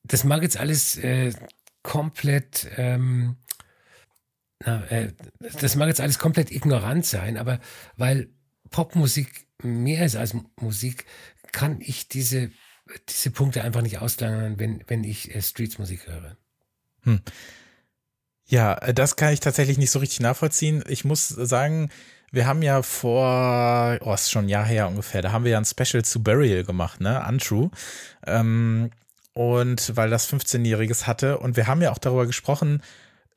das 0.03 0.23
mag 0.23 0.41
jetzt 0.41 0.57
alles 0.57 0.97
äh, 0.97 1.33
komplett 1.83 2.67
ähm, 2.77 3.37
na, 4.65 4.85
äh, 4.87 5.13
das 5.39 5.75
mag 5.75 5.87
jetzt 5.87 6.01
alles 6.01 6.19
komplett 6.19 6.51
ignorant 6.51 7.05
sein, 7.05 7.37
aber 7.37 7.59
weil 7.95 8.29
Popmusik 8.69 9.47
mehr 9.63 10.05
ist 10.05 10.15
als 10.15 10.35
Musik, 10.59 11.05
kann 11.51 11.81
ich 11.81 12.07
diese, 12.07 12.51
diese 13.07 13.31
Punkte 13.31 13.63
einfach 13.63 13.81
nicht 13.81 13.99
auslagern, 13.99 14.59
wenn, 14.59 14.83
wenn 14.87 15.03
ich 15.03 15.33
äh, 15.33 15.41
Streetsmusik 15.41 16.07
höre. 16.07 16.37
Hm. 17.03 17.21
Ja, 18.47 18.75
äh, 18.75 18.93
das 18.93 19.15
kann 19.15 19.33
ich 19.33 19.39
tatsächlich 19.39 19.77
nicht 19.77 19.91
so 19.91 19.99
richtig 19.99 20.19
nachvollziehen. 20.19 20.83
Ich 20.87 21.05
muss 21.05 21.29
sagen, 21.29 21.89
wir 22.31 22.47
haben 22.47 22.61
ja 22.61 22.81
vor, 22.81 23.97
oh, 24.01 24.13
ist 24.13 24.31
schon 24.31 24.45
ein 24.45 24.49
Jahr 24.49 24.65
her 24.65 24.87
ungefähr, 24.87 25.21
da 25.21 25.31
haben 25.31 25.43
wir 25.43 25.51
ja 25.51 25.57
ein 25.57 25.65
Special 25.65 26.03
zu 26.03 26.23
Burial 26.23 26.63
gemacht, 26.63 27.01
ne? 27.01 27.23
Untrue. 27.27 27.71
Ähm, 28.25 28.91
und 29.33 29.95
weil 29.95 30.09
das 30.09 30.31
15-Jähriges 30.31 31.07
hatte. 31.07 31.37
Und 31.37 31.55
wir 31.55 31.67
haben 31.67 31.81
ja 31.81 31.91
auch 31.91 31.97
darüber 31.97 32.25
gesprochen, 32.25 32.81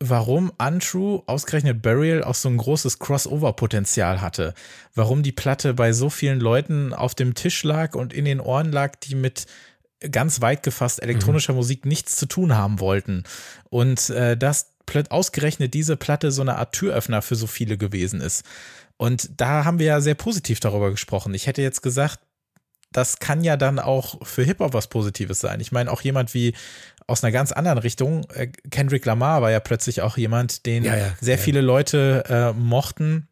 warum 0.01 0.51
Untrue 0.59 1.23
ausgerechnet 1.27 1.81
Burial 1.81 2.25
auch 2.25 2.35
so 2.35 2.49
ein 2.49 2.57
großes 2.57 2.99
Crossover-Potenzial 2.99 4.21
hatte. 4.21 4.55
Warum 4.95 5.23
die 5.23 5.33
Platte 5.33 5.75
bei 5.75 5.93
so 5.93 6.11
vielen 6.11 6.41
Leuten 6.41 6.93
auf 6.93 7.15
dem 7.15 7.35
Tisch 7.35 7.63
lag 7.63 7.95
und 7.95 8.13
in 8.13 8.25
den 8.25 8.41
Ohren 8.41 8.73
lag, 8.73 8.97
die 8.97 9.15
mit 9.15 9.47
ganz 10.11 10.41
weit 10.41 10.65
gefasst 10.65 11.01
elektronischer 11.01 11.53
mhm. 11.53 11.59
Musik 11.59 11.87
nichts 11.87 12.17
zu 12.17 12.27
tun 12.27 12.57
haben 12.57 12.81
wollten. 12.81 13.23
Und 13.71 14.11
äh, 14.11 14.37
dass 14.37 14.73
ausgerechnet 15.09 15.73
diese 15.75 15.97
Platte 15.97 16.31
so 16.33 16.43
eine 16.43 16.57
Art 16.57 16.75
Türöffner 16.75 17.23
für 17.23 17.37
so 17.37 17.47
viele 17.47 17.79
gewesen 17.79 18.21
ist. 18.21 18.45
Und 18.97 19.41
da 19.41 19.65
haben 19.65 19.79
wir 19.79 19.87
ja 19.87 20.01
sehr 20.01 20.15
positiv 20.15 20.61
darüber 20.61 20.91
gesprochen. 20.91 21.35
Ich 21.35 21.47
hätte 21.47 21.63
jetzt 21.63 21.83
gesagt, 21.83 22.21
das 22.93 23.19
kann 23.19 23.43
ja 23.43 23.57
dann 23.57 23.79
auch 23.79 24.25
für 24.27 24.43
Hip-Hop 24.45 24.75
was 24.75 24.89
Positives 24.89 25.41
sein. 25.41 25.61
Ich 25.61 25.73
meine, 25.73 25.91
auch 25.91 26.03
jemand 26.03 26.35
wie 26.35 26.55
aus 27.07 27.25
einer 27.25 27.33
ganz 27.33 27.51
anderen 27.53 27.79
Richtung, 27.79 28.25
äh, 28.35 28.49
Kendrick 28.71 29.05
Lamar 29.05 29.43
war 29.43 29.51
ja 29.51 29.61
plötzlich 29.61 30.03
auch 30.03 30.17
jemand, 30.17 30.67
den 30.67 30.85
ja, 30.85 30.97
ja, 30.97 31.17
sehr 31.21 31.37
ja. 31.37 31.43
viele 31.43 31.61
Leute 31.63 32.25
äh, 32.29 32.59
mochten 32.59 33.29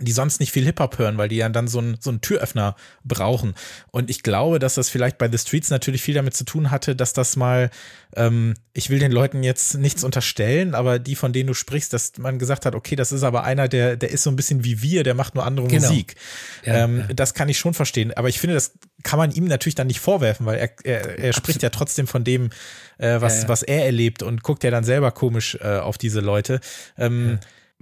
die 0.00 0.12
sonst 0.12 0.40
nicht 0.40 0.50
viel 0.50 0.64
Hip-Hop 0.64 0.98
hören, 0.98 1.18
weil 1.18 1.28
die 1.28 1.36
ja 1.36 1.48
dann 1.48 1.68
so 1.68 1.78
einen, 1.78 1.96
so 2.00 2.10
einen 2.10 2.20
Türöffner 2.20 2.74
brauchen. 3.04 3.54
Und 3.92 4.10
ich 4.10 4.24
glaube, 4.24 4.58
dass 4.58 4.74
das 4.74 4.88
vielleicht 4.88 5.18
bei 5.18 5.30
The 5.30 5.38
Streets 5.38 5.70
natürlich 5.70 6.02
viel 6.02 6.14
damit 6.14 6.34
zu 6.34 6.44
tun 6.44 6.72
hatte, 6.72 6.96
dass 6.96 7.12
das 7.12 7.36
mal, 7.36 7.70
ähm, 8.16 8.54
ich 8.72 8.90
will 8.90 8.98
den 8.98 9.12
Leuten 9.12 9.44
jetzt 9.44 9.76
nichts 9.76 10.02
unterstellen, 10.02 10.74
aber 10.74 10.98
die, 10.98 11.14
von 11.14 11.32
denen 11.32 11.46
du 11.46 11.54
sprichst, 11.54 11.92
dass 11.92 12.18
man 12.18 12.40
gesagt 12.40 12.66
hat, 12.66 12.74
okay, 12.74 12.96
das 12.96 13.12
ist 13.12 13.22
aber 13.22 13.44
einer, 13.44 13.68
der, 13.68 13.96
der 13.96 14.10
ist 14.10 14.24
so 14.24 14.30
ein 14.30 14.36
bisschen 14.36 14.64
wie 14.64 14.82
wir, 14.82 15.04
der 15.04 15.14
macht 15.14 15.36
nur 15.36 15.46
andere 15.46 15.68
genau. 15.68 15.86
Musik. 15.86 16.16
Ja, 16.64 16.84
ähm, 16.84 17.04
ja. 17.06 17.14
Das 17.14 17.34
kann 17.34 17.48
ich 17.48 17.58
schon 17.58 17.74
verstehen. 17.74 18.12
Aber 18.14 18.28
ich 18.28 18.40
finde, 18.40 18.54
das 18.54 18.72
kann 19.04 19.18
man 19.18 19.30
ihm 19.30 19.44
natürlich 19.44 19.76
dann 19.76 19.86
nicht 19.86 20.00
vorwerfen, 20.00 20.44
weil 20.44 20.58
er, 20.58 20.70
er, 20.82 21.18
er 21.20 21.32
spricht 21.32 21.62
ja 21.62 21.70
trotzdem 21.70 22.08
von 22.08 22.24
dem, 22.24 22.50
äh, 22.98 23.20
was, 23.20 23.42
ja, 23.42 23.48
was 23.48 23.62
er 23.62 23.84
erlebt 23.84 24.24
und 24.24 24.42
guckt 24.42 24.64
ja 24.64 24.72
dann 24.72 24.82
selber 24.82 25.12
komisch 25.12 25.56
äh, 25.60 25.78
auf 25.78 25.98
diese 25.98 26.18
Leute. 26.20 26.60
Ähm, 26.98 27.38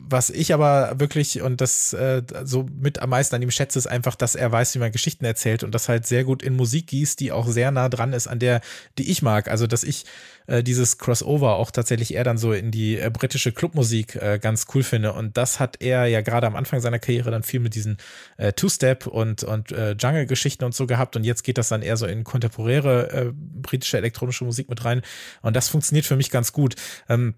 was 0.09 0.31
ich 0.31 0.53
aber 0.53 0.99
wirklich 0.99 1.43
und 1.43 1.61
das 1.61 1.93
äh, 1.93 2.23
so 2.45 2.67
mit 2.81 3.01
am 3.01 3.11
meisten 3.11 3.35
an 3.35 3.43
ihm 3.43 3.51
schätze, 3.51 3.79
ist 3.79 3.87
einfach, 3.87 4.15
dass 4.15 4.35
er 4.35 4.51
weiß, 4.51 4.75
wie 4.75 4.79
man 4.79 4.93
Geschichten 4.93 5.25
erzählt 5.25 5.65
und 5.65 5.75
das 5.75 5.89
halt 5.89 6.07
sehr 6.07 6.25
gut 6.25 6.43
in 6.43 6.57
Musik 6.57 6.89
gießt, 6.89 7.19
die 7.21 7.33
auch 7.33 7.49
sehr 7.49 7.71
nah 7.71 7.89
dran 7.89 8.13
ist 8.13 8.27
an 8.27 8.39
der, 8.39 8.61
die 8.99 9.11
ich 9.11 9.23
mag. 9.23 9.49
Also, 9.49 9.67
dass 9.67 9.85
ich 9.85 10.05
äh, 10.47 10.63
dieses 10.63 10.99
Crossover 10.99 11.57
auch 11.57 11.71
tatsächlich 11.71 12.15
eher 12.15 12.25
dann 12.25 12.39
so 12.39 12.53
in 12.53 12.71
die 12.71 12.99
äh, 12.99 13.11
britische 13.11 13.53
Clubmusik 13.53 14.17
äh, 14.17 14.39
ganz 14.41 14.67
cool 14.75 14.83
finde. 14.83 15.13
Und 15.13 15.37
das 15.37 15.61
hat 15.61 15.81
er 15.81 16.07
ja 16.07 16.21
gerade 16.21 16.47
am 16.47 16.57
Anfang 16.57 16.81
seiner 16.81 16.99
Karriere 16.99 17.31
dann 17.31 17.43
viel 17.43 17.61
mit 17.61 17.75
diesen 17.75 17.97
äh, 18.37 18.53
Two-Step 18.53 19.07
und, 19.07 19.45
und 19.45 19.73
äh, 19.73 19.93
Jungle-Geschichten 19.93 20.65
und 20.65 20.75
so 20.75 20.87
gehabt. 20.87 21.17
Und 21.17 21.25
jetzt 21.25 21.43
geht 21.45 21.59
das 21.59 21.69
dann 21.69 21.83
eher 21.83 21.97
so 21.97 22.07
in 22.07 22.25
kontemporäre 22.25 23.11
äh, 23.11 23.33
britische 23.35 23.99
elektronische 23.99 24.45
Musik 24.45 24.69
mit 24.69 24.85
rein. 24.85 25.03
Und 25.43 25.57
das 25.57 25.69
funktioniert 25.69 26.07
für 26.07 26.17
mich 26.17 26.31
ganz 26.31 26.53
gut. 26.53 26.75
Ähm, 27.09 27.35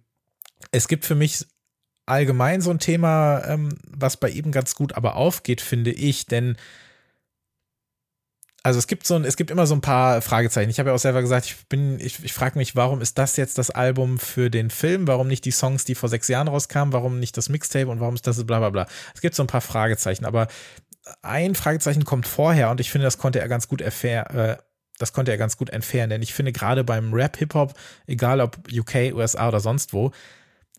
es 0.71 0.89
gibt 0.89 1.05
für 1.05 1.15
mich 1.15 1.45
allgemein 2.07 2.61
so 2.61 2.71
ein 2.71 2.79
Thema, 2.79 3.43
ähm, 3.47 3.71
was 3.87 4.17
bei 4.17 4.29
ihm 4.31 4.53
ganz 4.53 4.75
gut 4.75 4.95
aber 4.95 5.17
aufgeht, 5.17 5.61
finde 5.61 5.91
ich, 5.91 6.27
denn 6.27 6.57
also 8.65 8.79
es 8.79 8.87
gibt 8.87 9.07
so 9.07 9.15
ein, 9.15 9.25
es 9.25 9.37
gibt 9.37 9.51
immer 9.51 9.67
so 9.67 9.75
ein 9.75 9.83
paar 9.83 10.23
Fragezeichen. 10.23 10.71
Ich 10.71 10.79
habe 10.79 10.89
ja 10.89 10.95
auch 10.95 10.99
selber 10.99 11.21
gesagt, 11.21 11.45
ich 11.45 11.69
bin, 11.69 12.01
ich, 12.01 12.25
ich 12.25 12.33
frage 12.33 12.59
mich, 12.59 12.75
warum 12.75 13.03
ist 13.03 13.19
das 13.19 13.37
jetzt 13.37 13.59
das 13.59 13.69
Album 13.71 14.19
für 14.19 14.49
den 14.49 14.71
Film? 14.71 15.07
Warum 15.07 15.29
nicht 15.29 15.45
die 15.45 15.51
Songs, 15.51 15.85
die 15.85 15.95
vor 15.95 16.09
sechs 16.09 16.29
Jahren 16.29 16.49
rauskamen? 16.49 16.95
Warum 16.95 17.21
nicht 17.21 17.37
das 17.37 17.51
Mixtape 17.51 17.89
und 17.89 18.01
warum 18.01 18.15
ist 18.15 18.27
das 18.27 18.43
bla 18.47 18.61
bla 18.61 18.71
bla? 18.71 18.87
Es 19.15 19.21
gibt 19.21 19.35
so 19.35 19.43
ein 19.43 19.49
paar 19.49 19.61
Fragezeichen, 19.61 20.25
aber 20.25 20.49
ein 21.21 21.55
Fragezeichen 21.55 22.07
kommt 22.07 22.27
vorher 22.27 22.71
und 22.71 22.81
ich 22.81 22.91
finde, 22.91 23.05
das 23.05 23.19
konnte 23.19 23.39
er 23.39 23.49
ganz 23.49 23.69
gut 23.69 23.83
erfahren. 23.83 24.35
Äh, 24.35 24.57
das 24.99 25.13
konnte 25.13 25.33
er 25.33 25.39
ganz 25.39 25.59
gut 25.59 25.71
entfernen, 25.71 26.11
denn 26.11 26.23
ich 26.23 26.33
finde 26.33 26.53
gerade 26.53 26.85
beim 26.85 27.13
Rap, 27.13 27.37
Hip-Hop, 27.37 27.75
egal 28.07 28.41
ob 28.41 28.59
UK, 28.73 29.13
USA 29.13 29.49
oder 29.49 29.61
sonst 29.61 29.93
wo, 29.93 30.13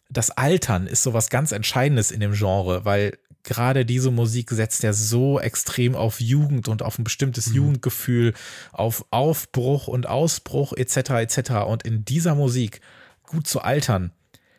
das 0.09 0.31
Altern 0.31 0.87
ist 0.87 1.03
sowas 1.03 1.29
ganz 1.29 1.51
Entscheidendes 1.51 2.11
in 2.11 2.19
dem 2.19 2.33
Genre, 2.33 2.85
weil 2.85 3.17
gerade 3.43 3.85
diese 3.85 4.11
Musik 4.11 4.49
setzt 4.51 4.83
ja 4.83 4.91
so 4.91 5.39
extrem 5.39 5.95
auf 5.95 6.19
Jugend 6.19 6.67
und 6.67 6.81
auf 6.81 6.97
ein 6.97 7.03
bestimmtes 7.03 7.47
mhm. 7.47 7.55
Jugendgefühl, 7.55 8.33
auf 8.71 9.05
Aufbruch 9.11 9.87
und 9.87 10.07
Ausbruch 10.07 10.73
etc. 10.73 11.11
etc. 11.11 11.51
Und 11.67 11.83
in 11.83 12.05
dieser 12.05 12.35
Musik 12.35 12.81
gut 13.23 13.47
zu 13.47 13.61
altern, 13.61 14.11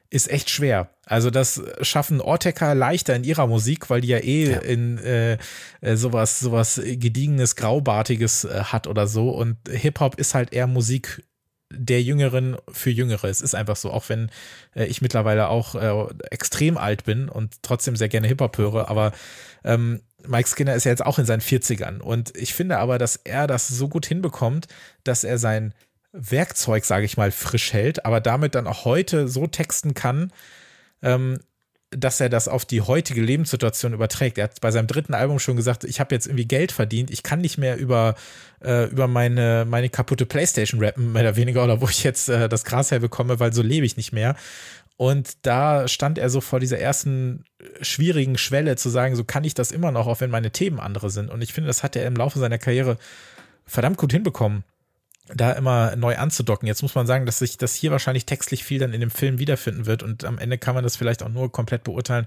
ist 0.08 0.30
echt 0.30 0.50
schwer. 0.50 0.90
Also 1.04 1.30
das 1.30 1.62
schaffen 1.82 2.20
Ortecker 2.20 2.74
leichter 2.74 3.14
in 3.14 3.24
ihrer 3.24 3.46
Musik, 3.46 3.90
weil 3.90 4.00
die 4.00 4.08
ja 4.08 4.18
eh 4.18 4.50
ja. 4.50 4.58
in 4.58 4.98
äh, 4.98 5.38
äh 5.80 5.96
sowas 5.96 6.40
sowas 6.40 6.80
gediegenes 6.84 7.56
graubartiges 7.56 8.44
äh, 8.44 8.64
hat 8.64 8.86
oder 8.86 9.06
so 9.06 9.30
und 9.30 9.56
Hip 9.68 10.00
Hop 10.00 10.16
ist 10.16 10.34
halt 10.34 10.52
eher 10.52 10.66
Musik 10.66 11.22
der 11.70 12.02
Jüngeren 12.02 12.56
für 12.68 12.90
Jüngere. 12.90 13.28
Es 13.28 13.40
ist 13.40 13.54
einfach 13.54 13.76
so, 13.76 13.90
auch 13.90 14.08
wenn 14.08 14.30
äh, 14.74 14.84
ich 14.84 15.02
mittlerweile 15.02 15.48
auch 15.48 15.74
äh, 15.74 16.14
extrem 16.30 16.78
alt 16.78 17.04
bin 17.04 17.28
und 17.28 17.62
trotzdem 17.62 17.96
sehr 17.96 18.08
gerne 18.08 18.28
Hip-Hop 18.28 18.58
höre, 18.58 18.88
aber 18.88 19.12
ähm, 19.64 20.02
Mike 20.26 20.48
Skinner 20.48 20.74
ist 20.74 20.84
ja 20.84 20.92
jetzt 20.92 21.04
auch 21.04 21.18
in 21.18 21.26
seinen 21.26 21.40
40ern 21.40 22.00
und 22.00 22.36
ich 22.36 22.54
finde 22.54 22.78
aber, 22.78 22.98
dass 22.98 23.16
er 23.16 23.46
das 23.46 23.68
so 23.68 23.88
gut 23.88 24.06
hinbekommt, 24.06 24.66
dass 25.04 25.24
er 25.24 25.38
sein 25.38 25.74
Werkzeug, 26.12 26.84
sage 26.84 27.04
ich 27.04 27.16
mal, 27.16 27.30
frisch 27.30 27.72
hält, 27.72 28.06
aber 28.06 28.20
damit 28.20 28.54
dann 28.54 28.66
auch 28.66 28.84
heute 28.84 29.28
so 29.28 29.46
texten 29.46 29.94
kann, 29.94 30.32
ähm, 31.02 31.40
dass 31.90 32.20
er 32.20 32.28
das 32.28 32.48
auf 32.48 32.64
die 32.64 32.80
heutige 32.80 33.22
Lebenssituation 33.22 33.92
überträgt. 33.92 34.38
Er 34.38 34.44
hat 34.44 34.60
bei 34.60 34.70
seinem 34.70 34.88
dritten 34.88 35.14
Album 35.14 35.38
schon 35.38 35.56
gesagt, 35.56 35.84
ich 35.84 36.00
habe 36.00 36.14
jetzt 36.14 36.26
irgendwie 36.26 36.46
Geld 36.46 36.72
verdient, 36.72 37.10
ich 37.10 37.22
kann 37.22 37.40
nicht 37.40 37.58
mehr 37.58 37.76
über, 37.76 38.16
äh, 38.64 38.86
über 38.90 39.06
meine, 39.06 39.64
meine 39.68 39.88
kaputte 39.88 40.26
Playstation 40.26 40.82
rappen, 40.82 41.12
mehr 41.12 41.22
oder 41.22 41.36
weniger, 41.36 41.62
oder 41.62 41.80
wo 41.80 41.88
ich 41.88 42.02
jetzt 42.02 42.28
äh, 42.28 42.48
das 42.48 42.64
Gras 42.64 42.90
herbekomme, 42.90 43.38
weil 43.38 43.52
so 43.52 43.62
lebe 43.62 43.86
ich 43.86 43.96
nicht 43.96 44.12
mehr. 44.12 44.36
Und 44.96 45.46
da 45.46 45.88
stand 45.88 46.18
er 46.18 46.30
so 46.30 46.40
vor 46.40 46.58
dieser 46.58 46.78
ersten 46.78 47.44
schwierigen 47.82 48.38
Schwelle 48.38 48.76
zu 48.76 48.88
sagen, 48.88 49.14
so 49.14 49.24
kann 49.24 49.44
ich 49.44 49.54
das 49.54 49.70
immer 49.70 49.92
noch, 49.92 50.06
auch 50.06 50.20
wenn 50.20 50.30
meine 50.30 50.50
Themen 50.50 50.80
andere 50.80 51.10
sind. 51.10 51.30
Und 51.30 51.42
ich 51.42 51.52
finde, 51.52 51.68
das 51.68 51.82
hat 51.82 51.96
er 51.96 52.06
im 52.06 52.16
Laufe 52.16 52.38
seiner 52.38 52.58
Karriere 52.58 52.96
verdammt 53.66 53.98
gut 53.98 54.12
hinbekommen 54.12 54.64
da 55.34 55.52
immer 55.52 55.96
neu 55.96 56.16
anzudocken. 56.16 56.68
Jetzt 56.68 56.82
muss 56.82 56.94
man 56.94 57.06
sagen, 57.06 57.26
dass 57.26 57.40
sich 57.40 57.58
das 57.58 57.74
hier 57.74 57.90
wahrscheinlich 57.90 58.26
textlich 58.26 58.64
viel 58.64 58.78
dann 58.78 58.92
in 58.92 59.00
dem 59.00 59.10
Film 59.10 59.38
wiederfinden 59.38 59.86
wird 59.86 60.02
und 60.02 60.24
am 60.24 60.38
Ende 60.38 60.58
kann 60.58 60.74
man 60.74 60.84
das 60.84 60.96
vielleicht 60.96 61.22
auch 61.22 61.28
nur 61.28 61.50
komplett 61.50 61.84
beurteilen, 61.84 62.26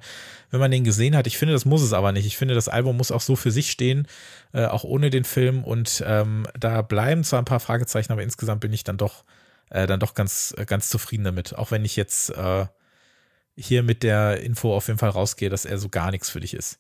wenn 0.52 0.60
man 0.60 0.72
den 0.72 0.84
gesehen 0.84 1.16
hat. 1.16 1.26
Ich 1.28 1.38
finde, 1.38 1.54
das 1.54 1.66
muss 1.66 1.82
es 1.82 1.94
aber 1.94 2.12
nicht. 2.12 2.26
Ich 2.26 2.38
finde, 2.38 2.56
das 2.56 2.68
Album 2.68 2.98
muss 2.98 3.12
auch 3.12 3.22
so 3.22 3.36
für 3.36 3.52
sich 3.52 3.72
stehen, 3.72 4.08
äh, 4.54 4.66
auch 4.66 4.84
ohne 4.84 5.10
den 5.10 5.24
Film 5.24 5.64
und 5.64 6.04
ähm, 6.06 6.46
da 6.60 6.82
bleiben 6.82 7.24
zwar 7.24 7.42
ein 7.42 7.46
paar 7.46 7.62
Fragezeichen, 7.62 8.12
aber 8.12 8.24
insgesamt 8.24 8.62
bin 8.62 8.74
ich 8.74 8.84
dann 8.84 8.98
doch 8.98 9.24
äh, 9.70 9.88
dann 9.88 10.00
doch 10.00 10.14
ganz 10.14 10.54
ganz 10.66 10.90
zufrieden 10.90 11.24
damit, 11.24 11.56
auch 11.56 11.72
wenn 11.72 11.86
ich 11.86 11.96
jetzt 11.96 12.32
äh, 12.32 12.66
hier 13.56 13.84
mit 13.84 14.04
der 14.04 14.42
Info 14.42 14.76
auf 14.76 14.88
jeden 14.88 15.00
Fall 15.00 15.10
rausgehe, 15.10 15.50
dass 15.50 15.66
er 15.66 15.78
so 15.78 15.90
gar 15.90 16.12
nichts 16.12 16.30
für 16.30 16.40
dich 16.40 16.54
ist. 16.54 16.80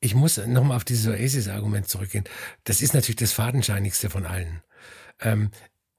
Ich 0.00 0.14
muss 0.14 0.38
nochmal 0.38 0.78
auf 0.78 0.84
dieses 0.84 1.06
Oasis-Argument 1.06 1.86
zurückgehen. 1.86 2.24
Das 2.64 2.80
ist 2.80 2.94
natürlich 2.94 3.16
das 3.16 3.32
Fadenscheinigste 3.32 4.08
von 4.08 4.24
allen. 4.24 4.62
Ähm, 5.20 5.50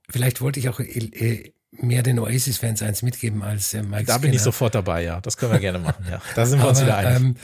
vielleicht 0.09 0.41
wollte 0.41 0.59
ich 0.59 0.69
auch 0.69 0.79
äh, 0.79 1.53
mehr 1.71 2.03
den 2.03 2.19
Oasis-Fans 2.19 2.81
eins 2.81 3.01
mitgeben 3.01 3.41
als 3.43 3.73
äh, 3.73 3.83
Mike 3.83 4.05
Da 4.05 4.17
bin 4.17 4.33
ich 4.33 4.41
sofort 4.41 4.75
dabei, 4.75 5.03
ja. 5.03 5.21
Das 5.21 5.37
können 5.37 5.53
wir 5.53 5.59
gerne 5.59 5.79
machen, 5.79 6.05
ja. 6.09 6.21
Da 6.35 6.45
sind 6.45 6.59
wir 6.59 6.63
aber, 6.63 6.71
uns 6.71 6.81
wieder 6.81 6.97
einig. 6.97 7.15
Ähm, 7.15 7.35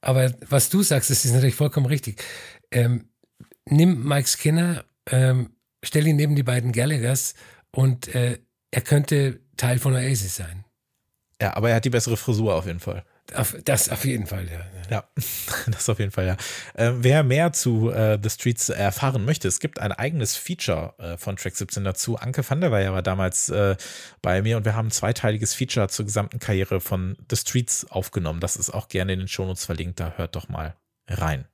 aber 0.00 0.32
was 0.48 0.70
du 0.70 0.82
sagst, 0.82 1.10
das 1.10 1.24
ist 1.24 1.32
natürlich 1.32 1.54
vollkommen 1.54 1.86
richtig. 1.86 2.22
Ähm, 2.70 3.10
nimm 3.66 4.06
Mike 4.06 4.28
Skinner, 4.28 4.84
ähm, 5.10 5.50
stell 5.84 6.06
ihn 6.06 6.16
neben 6.16 6.36
die 6.36 6.42
beiden 6.42 6.72
Gallaghers 6.72 7.34
und 7.70 8.14
äh, 8.14 8.38
er 8.70 8.80
könnte 8.80 9.40
Teil 9.56 9.78
von 9.78 9.94
Oasis 9.94 10.36
sein. 10.36 10.64
Ja, 11.40 11.56
aber 11.56 11.70
er 11.70 11.76
hat 11.76 11.84
die 11.84 11.90
bessere 11.90 12.16
Frisur 12.16 12.54
auf 12.54 12.66
jeden 12.66 12.80
Fall. 12.80 13.04
Das 13.64 13.88
auf 13.88 14.04
jeden 14.04 14.26
Fall, 14.26 14.46
ja. 14.50 14.60
Ja, 14.90 15.04
das 15.70 15.88
auf 15.88 15.98
jeden 15.98 16.10
Fall, 16.10 16.26
ja. 16.26 16.36
Äh, 16.74 16.92
wer 16.96 17.22
mehr 17.22 17.52
zu 17.52 17.90
äh, 17.90 18.18
The 18.20 18.30
Streets 18.30 18.68
erfahren 18.68 19.24
möchte, 19.24 19.46
es 19.48 19.60
gibt 19.60 19.78
ein 19.78 19.92
eigenes 19.92 20.36
Feature 20.36 20.94
äh, 20.98 21.16
von 21.16 21.36
Track 21.36 21.56
17 21.56 21.84
dazu. 21.84 22.16
Anke 22.16 22.48
van 22.48 22.60
der 22.60 22.72
Weyer 22.72 22.92
war 22.92 23.02
damals 23.02 23.48
äh, 23.50 23.76
bei 24.22 24.42
mir 24.42 24.56
und 24.56 24.64
wir 24.64 24.74
haben 24.74 24.88
ein 24.88 24.92
zweiteiliges 24.92 25.54
Feature 25.54 25.88
zur 25.88 26.04
gesamten 26.04 26.38
Karriere 26.38 26.80
von 26.80 27.16
The 27.30 27.36
Streets 27.36 27.86
aufgenommen. 27.90 28.40
Das 28.40 28.56
ist 28.56 28.70
auch 28.70 28.88
gerne 28.88 29.12
in 29.12 29.20
den 29.20 29.28
Shownotes 29.28 29.64
verlinkt, 29.64 30.00
da 30.00 30.14
hört 30.16 30.34
doch 30.34 30.48
mal 30.48 30.74
rein. 31.08 31.46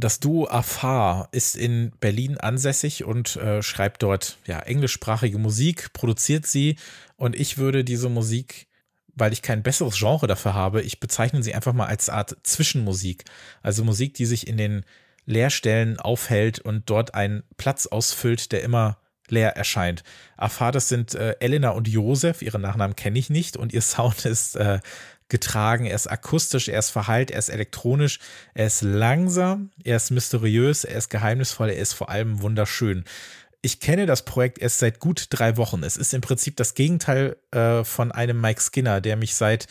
Das 0.00 0.20
Duo 0.20 0.46
Afar 0.48 1.28
ist 1.32 1.56
in 1.56 1.90
Berlin 1.98 2.38
ansässig 2.38 3.02
und 3.02 3.34
äh, 3.34 3.62
schreibt 3.62 4.04
dort 4.04 4.38
ja 4.46 4.60
englischsprachige 4.60 5.38
Musik, 5.38 5.92
produziert 5.92 6.46
sie 6.46 6.76
und 7.16 7.34
ich 7.34 7.58
würde 7.58 7.82
diese 7.82 8.08
Musik, 8.08 8.68
weil 9.16 9.32
ich 9.32 9.42
kein 9.42 9.64
besseres 9.64 9.98
Genre 9.98 10.28
dafür 10.28 10.54
habe, 10.54 10.82
ich 10.82 11.00
bezeichne 11.00 11.42
sie 11.42 11.52
einfach 11.52 11.72
mal 11.72 11.86
als 11.86 12.08
Art 12.10 12.36
Zwischenmusik, 12.44 13.24
also 13.60 13.82
Musik, 13.82 14.14
die 14.14 14.26
sich 14.26 14.46
in 14.46 14.56
den 14.56 14.84
Leerstellen 15.26 15.98
aufhält 15.98 16.60
und 16.60 16.88
dort 16.88 17.14
einen 17.14 17.42
Platz 17.56 17.86
ausfüllt, 17.86 18.52
der 18.52 18.62
immer 18.62 18.98
leer 19.26 19.56
erscheint. 19.56 20.04
Afar, 20.36 20.70
das 20.70 20.88
sind 20.88 21.16
äh, 21.16 21.34
Elena 21.40 21.70
und 21.70 21.88
Josef, 21.88 22.40
ihre 22.40 22.60
Nachnamen 22.60 22.94
kenne 22.94 23.18
ich 23.18 23.30
nicht 23.30 23.56
und 23.56 23.72
ihr 23.72 23.82
Sound 23.82 24.26
ist 24.26 24.54
äh, 24.54 24.78
getragen. 25.28 25.86
Er 25.86 25.94
ist 25.94 26.10
akustisch, 26.10 26.68
er 26.68 26.78
ist 26.78 26.90
verhallt, 26.90 27.30
er 27.30 27.38
ist 27.38 27.48
elektronisch, 27.48 28.18
er 28.54 28.66
ist 28.66 28.82
langsam, 28.82 29.70
er 29.84 29.96
ist 29.96 30.10
mysteriös, 30.10 30.84
er 30.84 30.96
ist 30.96 31.10
geheimnisvoll, 31.10 31.70
er 31.70 31.78
ist 31.78 31.92
vor 31.92 32.08
allem 32.10 32.42
wunderschön. 32.42 33.04
Ich 33.60 33.80
kenne 33.80 34.06
das 34.06 34.24
Projekt 34.24 34.58
erst 34.58 34.78
seit 34.78 35.00
gut 35.00 35.26
drei 35.30 35.56
Wochen. 35.56 35.82
Es 35.82 35.96
ist 35.96 36.14
im 36.14 36.20
Prinzip 36.20 36.56
das 36.56 36.74
Gegenteil 36.74 37.36
äh, 37.50 37.82
von 37.82 38.12
einem 38.12 38.40
Mike 38.40 38.60
Skinner, 38.60 39.00
der 39.00 39.16
mich 39.16 39.34
seit 39.34 39.66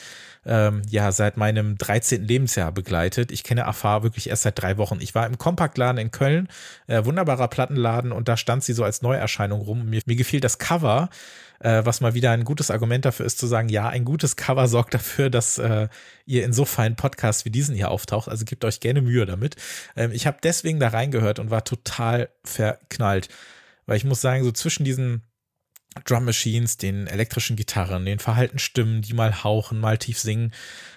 ähm, 0.47 0.81
ja 0.89 1.11
seit 1.11 1.37
meinem 1.37 1.77
13. 1.77 2.23
Lebensjahr 2.23 2.71
begleitet. 2.71 3.31
Ich 3.31 3.43
kenne 3.43 3.67
Afar 3.67 4.03
wirklich 4.03 4.29
erst 4.29 4.43
seit 4.43 4.59
drei 4.59 4.77
Wochen. 4.77 4.97
Ich 5.01 5.13
war 5.13 5.27
im 5.27 5.37
Kompaktladen 5.37 5.99
in 5.99 6.11
Köln, 6.11 6.47
äh, 6.87 7.05
wunderbarer 7.05 7.47
Plattenladen, 7.47 8.11
und 8.11 8.27
da 8.27 8.37
stand 8.37 8.63
sie 8.63 8.73
so 8.73 8.83
als 8.83 9.01
Neuerscheinung 9.01 9.61
rum. 9.61 9.89
Mir, 9.89 10.01
mir 10.05 10.15
gefiel 10.15 10.39
das 10.39 10.57
Cover 10.57 11.09
äh, 11.59 11.83
was 11.85 12.01
mal 12.01 12.13
wieder 12.13 12.31
ein 12.31 12.43
gutes 12.43 12.71
Argument 12.71 13.05
dafür 13.05 13.25
ist, 13.25 13.39
zu 13.39 13.47
sagen, 13.47 13.69
ja, 13.69 13.87
ein 13.87 14.05
gutes 14.05 14.35
Cover 14.35 14.67
sorgt 14.67 14.93
dafür, 14.93 15.29
dass 15.29 15.57
äh, 15.57 15.87
ihr 16.25 16.45
in 16.45 16.53
so 16.53 16.65
feinen 16.65 16.95
Podcasts 16.95 17.45
wie 17.45 17.49
diesen 17.49 17.75
hier 17.75 17.91
auftaucht. 17.91 18.29
Also 18.29 18.45
gebt 18.45 18.65
euch 18.65 18.79
gerne 18.79 19.01
Mühe 19.01 19.25
damit. 19.25 19.55
Ähm, 19.95 20.11
ich 20.11 20.27
habe 20.27 20.37
deswegen 20.43 20.79
da 20.79 20.89
reingehört 20.89 21.39
und 21.39 21.49
war 21.49 21.63
total 21.63 22.29
verknallt. 22.43 23.29
Weil 23.85 23.97
ich 23.97 24.05
muss 24.05 24.21
sagen, 24.21 24.43
so 24.43 24.51
zwischen 24.51 24.83
diesen 24.83 25.21
Drum 26.05 26.25
Machines, 26.25 26.77
den 26.77 27.07
elektrischen 27.07 27.55
Gitarren, 27.55 28.05
den 28.05 28.19
verhalten 28.19 28.59
Stimmen, 28.59 29.01
die 29.01 29.13
mal 29.13 29.43
hauchen, 29.43 29.79
mal 29.79 29.97
tief 29.97 30.19
singen, 30.19 30.53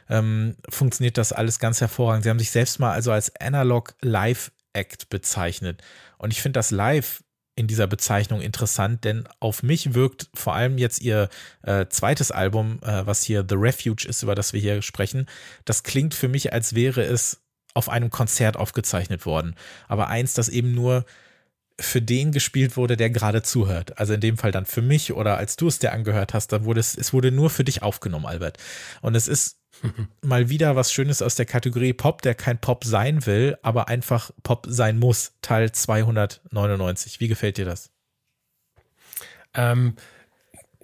ähm, 0.09 0.57
funktioniert 0.69 1.17
das 1.17 1.33
alles 1.33 1.59
ganz 1.59 1.81
hervorragend. 1.81 2.25
Sie 2.25 2.31
haben 2.31 2.39
sich 2.39 2.51
selbst 2.51 2.79
mal 2.79 2.93
also 2.93 3.13
als 3.13 3.35
Analog 3.37 3.95
Live 4.03 4.53
Act 4.73 5.09
bezeichnet. 5.09 5.83
Und 6.19 6.33
ich 6.33 6.43
finde 6.43 6.59
das 6.59 6.71
Live 6.71 7.23
in 7.57 7.67
dieser 7.67 7.87
Bezeichnung 7.87 8.41
interessant, 8.41 9.05
denn 9.05 9.29
auf 9.39 9.63
mich 9.63 9.95
wirkt 9.95 10.29
vor 10.35 10.55
allem 10.55 10.79
jetzt 10.79 11.01
ihr 11.01 11.29
äh, 11.63 11.87
zweites 11.89 12.31
Album, 12.31 12.81
äh, 12.83 13.07
was 13.07 13.23
hier 13.23 13.45
The 13.49 13.57
Refuge 13.57 14.09
ist, 14.09 14.23
über 14.23 14.35
das 14.35 14.53
wir 14.53 14.61
hier 14.61 14.83
sprechen, 14.83 15.27
das 15.65 15.83
klingt 15.83 16.15
für 16.15 16.29
mich, 16.29 16.53
als 16.53 16.75
wäre 16.75 17.03
es 17.03 17.43
auf 17.75 17.89
einem 17.89 18.11
Konzert 18.11 18.57
aufgezeichnet 18.57 19.27
worden. 19.27 19.55
Aber 19.89 20.09
eins, 20.09 20.35
das 20.35 20.49
eben 20.49 20.75
nur 20.75 21.05
für 21.81 22.03
den 22.03 22.33
gespielt 22.33 22.77
wurde, 22.77 22.97
der 22.97 23.11
gerade 23.11 23.43
zuhört. 23.43 23.99
Also 23.99 24.15
in 24.15 24.21
dem 24.21 24.37
Fall 24.37 24.53
dann 24.53 24.67
für 24.67 24.83
mich 24.83 25.13
oder 25.13 25.39
als 25.39 25.57
du 25.57 25.69
es 25.69 25.79
dir 25.79 25.93
angehört 25.93 26.35
hast, 26.35 26.49
dann 26.49 26.65
wurde 26.65 26.81
es, 26.81 26.97
es 26.97 27.13
wurde 27.13 27.33
nur 27.33 27.51
für 27.51 27.65
dich 27.65 27.83
aufgenommen, 27.83 28.27
Albert. 28.27 28.59
Und 29.01 29.15
es 29.15 29.29
ist 29.29 29.59
mal 30.23 30.49
wieder 30.49 30.77
was 30.77 30.93
Schönes 30.93 31.23
aus 31.23 31.35
der 31.35 31.47
Kategorie 31.47 31.93
Pop, 31.93 32.23
der 32.23 32.35
kein 32.35 32.61
Pop 32.61 32.85
sein 32.85 33.27
will, 33.27 33.57
aber 33.63 33.89
einfach 33.89 34.31
Pop 34.43 34.67
sein 34.69 34.99
muss. 34.99 35.33
Teil 35.43 35.73
299. 35.73 37.21
Wie 37.21 37.29
gefällt 37.29 37.57
dir 37.57 37.65
das? 37.65 37.91
Ähm, 39.55 39.97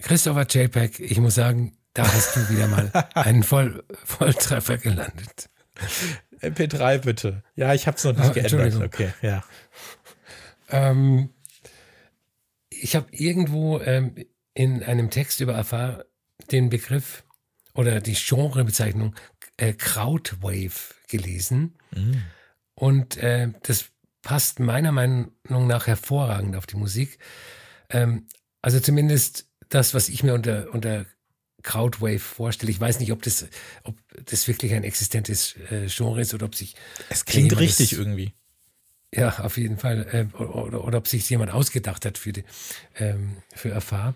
Christopher 0.01 0.45
JPEG, 0.49 0.99
ich 0.99 1.19
muss 1.19 1.35
sagen, 1.35 1.77
da 1.93 2.03
hast 2.03 2.35
du 2.35 2.49
wieder 2.49 2.67
mal 2.67 2.91
einen 3.13 3.43
Voll 3.43 3.83
Volltreffer 4.03 4.77
gelandet. 4.77 5.49
MP3 6.41 6.99
bitte. 6.99 7.43
Ja, 7.55 7.73
ich 7.73 7.87
habe 7.87 7.97
es 7.97 8.03
noch 8.03 8.15
nicht 8.15 8.29
oh, 8.29 8.33
geändert. 8.33 8.83
Okay, 8.83 9.13
ja. 9.21 9.43
Ähm, 10.69 11.29
ich 12.69 12.95
habe 12.95 13.07
irgendwo 13.11 13.79
ähm, 13.79 14.15
in 14.53 14.83
einem 14.83 15.09
Text 15.09 15.39
über 15.41 15.55
Afar 15.55 16.05
den 16.51 16.69
Begriff 16.69 17.23
oder 17.73 18.01
die 18.01 18.15
Genrebezeichnung 18.15 19.15
äh, 19.57 19.73
Krautwave 19.73 20.93
gelesen. 21.07 21.75
Mhm. 21.91 22.23
Und 22.75 23.17
äh, 23.17 23.51
das 23.63 23.85
passt 24.21 24.59
meiner 24.59 24.91
Meinung 24.91 25.31
nach 25.47 25.87
hervorragend 25.87 26.55
auf 26.55 26.67
die 26.67 26.75
Musik. 26.75 27.17
Ähm, 27.89 28.27
also 28.61 28.79
zumindest 28.79 29.49
das, 29.69 29.93
was 29.93 30.09
ich 30.09 30.23
mir 30.23 30.33
unter, 30.33 30.73
unter 30.73 31.05
Krautwave 31.63 32.19
vorstelle. 32.19 32.71
Ich 32.71 32.79
weiß 32.79 32.99
nicht, 32.99 33.11
ob 33.11 33.21
das, 33.21 33.47
ob 33.83 33.95
das 34.25 34.47
wirklich 34.47 34.73
ein 34.73 34.83
existentes 34.83 35.55
äh, 35.69 35.87
Genre 35.87 36.21
ist 36.21 36.33
oder 36.33 36.45
ob 36.45 36.55
sich. 36.55 36.75
Es 37.09 37.25
klingt 37.25 37.57
richtig 37.59 37.93
irgendwie. 37.93 38.33
Ja, 39.13 39.39
auf 39.39 39.57
jeden 39.57 39.77
Fall. 39.77 40.07
Äh, 40.11 40.37
oder, 40.37 40.83
oder, 40.83 40.97
ob 40.97 41.07
sich 41.07 41.29
jemand 41.29 41.51
ausgedacht 41.51 42.05
hat 42.05 42.17
für, 42.17 42.33
die, 42.33 42.43
ähm, 42.97 43.37
für 43.53 43.69
Erfahr. 43.69 44.15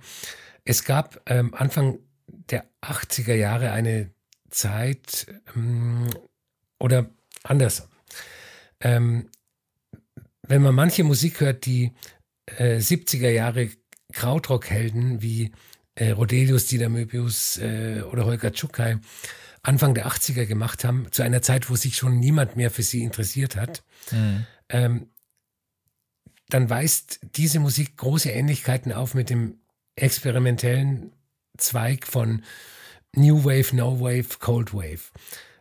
Es 0.66 0.84
gab 0.84 1.22
ähm, 1.28 1.54
Anfang 1.54 2.00
der 2.28 2.66
80er 2.82 3.34
Jahre 3.34 3.72
eine 3.72 4.12
Zeit 4.50 5.28
ähm, 5.56 6.10
oder 6.80 7.10
anders. 7.44 7.88
Ähm, 8.82 9.30
wenn 10.48 10.62
man 10.62 10.76
manche 10.76 11.04
Musik 11.04 11.40
hört, 11.40 11.66
die 11.66 11.94
äh, 12.46 12.78
70er 12.78 13.30
Jahre 13.30 13.70
Krautrock-Helden 14.12 15.22
wie 15.22 15.52
äh, 15.96 16.12
Rodelius, 16.12 16.66
Dieter 16.66 16.90
Möbius 16.90 17.58
äh, 17.58 18.02
oder 18.02 18.26
Holger 18.26 18.52
Tschukai 18.52 19.00
Anfang 19.64 19.94
der 19.94 20.08
80er 20.08 20.46
gemacht 20.46 20.84
haben, 20.84 21.12
zu 21.12 21.22
einer 21.22 21.42
Zeit, 21.42 21.70
wo 21.70 21.76
sich 21.76 21.96
schon 21.96 22.20
niemand 22.20 22.56
mehr 22.56 22.72
für 22.72 22.82
sie 22.82 23.04
interessiert 23.04 23.56
hat, 23.56 23.84
mhm. 24.12 24.46
Ähm, 24.72 25.10
dann 26.50 26.70
weist 26.70 27.20
diese 27.36 27.60
Musik 27.60 27.98
große 27.98 28.30
Ähnlichkeiten 28.30 28.92
auf 28.92 29.14
mit 29.14 29.30
dem 29.30 29.60
experimentellen 29.96 31.14
Zweig 31.58 32.08
von 32.08 32.44
New 33.16 33.44
Wave, 33.44 33.76
No 33.76 34.00
Wave, 34.00 34.40
Cold 34.40 34.74
Wave. 34.74 35.12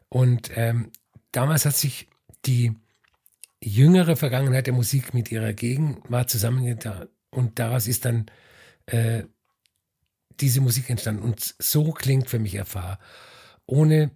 Und 0.09 0.51
ähm, 0.55 0.91
damals 1.33 1.65
hat 1.65 1.77
sich 1.77 2.09
die 2.47 2.75
jüngere 3.63 4.17
Vergangenheit 4.17 4.67
der 4.67 4.75
Musik 4.75 5.15
mit 5.15 5.31
ihrer 5.31 5.53
Gegenwart 5.53 6.31
zusammengetan 6.31 7.09
und 7.31 7.59
daraus 7.59 7.87
ist 7.87 8.05
dann 8.05 8.27
äh, 8.87 9.25
diese 10.41 10.61
Musik 10.61 10.89
entstanden. 10.91 11.23
Und 11.23 11.55
so 11.59 11.93
klingt 11.93 12.31
für 12.31 12.39
mich 12.39 12.55
Erfahr. 12.55 12.99
Ohne 13.67 14.11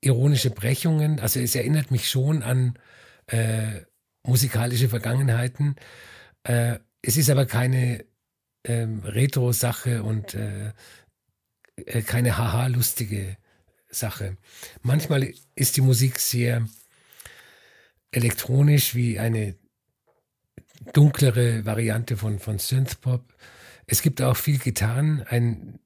ironische 0.00 0.50
Brechungen, 0.50 1.20
also 1.20 1.38
es 1.38 1.54
erinnert 1.54 1.90
mich 1.90 2.08
schon 2.08 2.42
an 2.42 2.78
äh, 3.26 3.82
musikalische 4.22 4.88
Vergangenheiten. 4.88 5.76
Äh, 6.44 6.78
es 7.02 7.16
ist 7.16 7.30
aber 7.30 7.46
keine 7.46 8.04
ähm, 8.64 9.00
Retro-Sache 9.00 10.02
und 10.02 10.34
äh, 10.34 10.72
äh, 11.76 12.02
keine 12.02 12.36
haha-lustige 12.36 13.36
Sache. 13.88 14.36
Manchmal 14.82 15.32
ist 15.54 15.76
die 15.76 15.80
Musik 15.80 16.18
sehr 16.18 16.66
elektronisch 18.12 18.94
wie 18.94 19.18
eine 19.18 19.56
dunklere 20.92 21.64
Variante 21.64 22.16
von, 22.16 22.38
von 22.38 22.58
Synthpop. 22.58 23.34
Es 23.86 24.02
gibt 24.02 24.22
auch 24.22 24.36
viel 24.36 24.58
Gitarren, 24.58 25.22
einen 25.22 25.80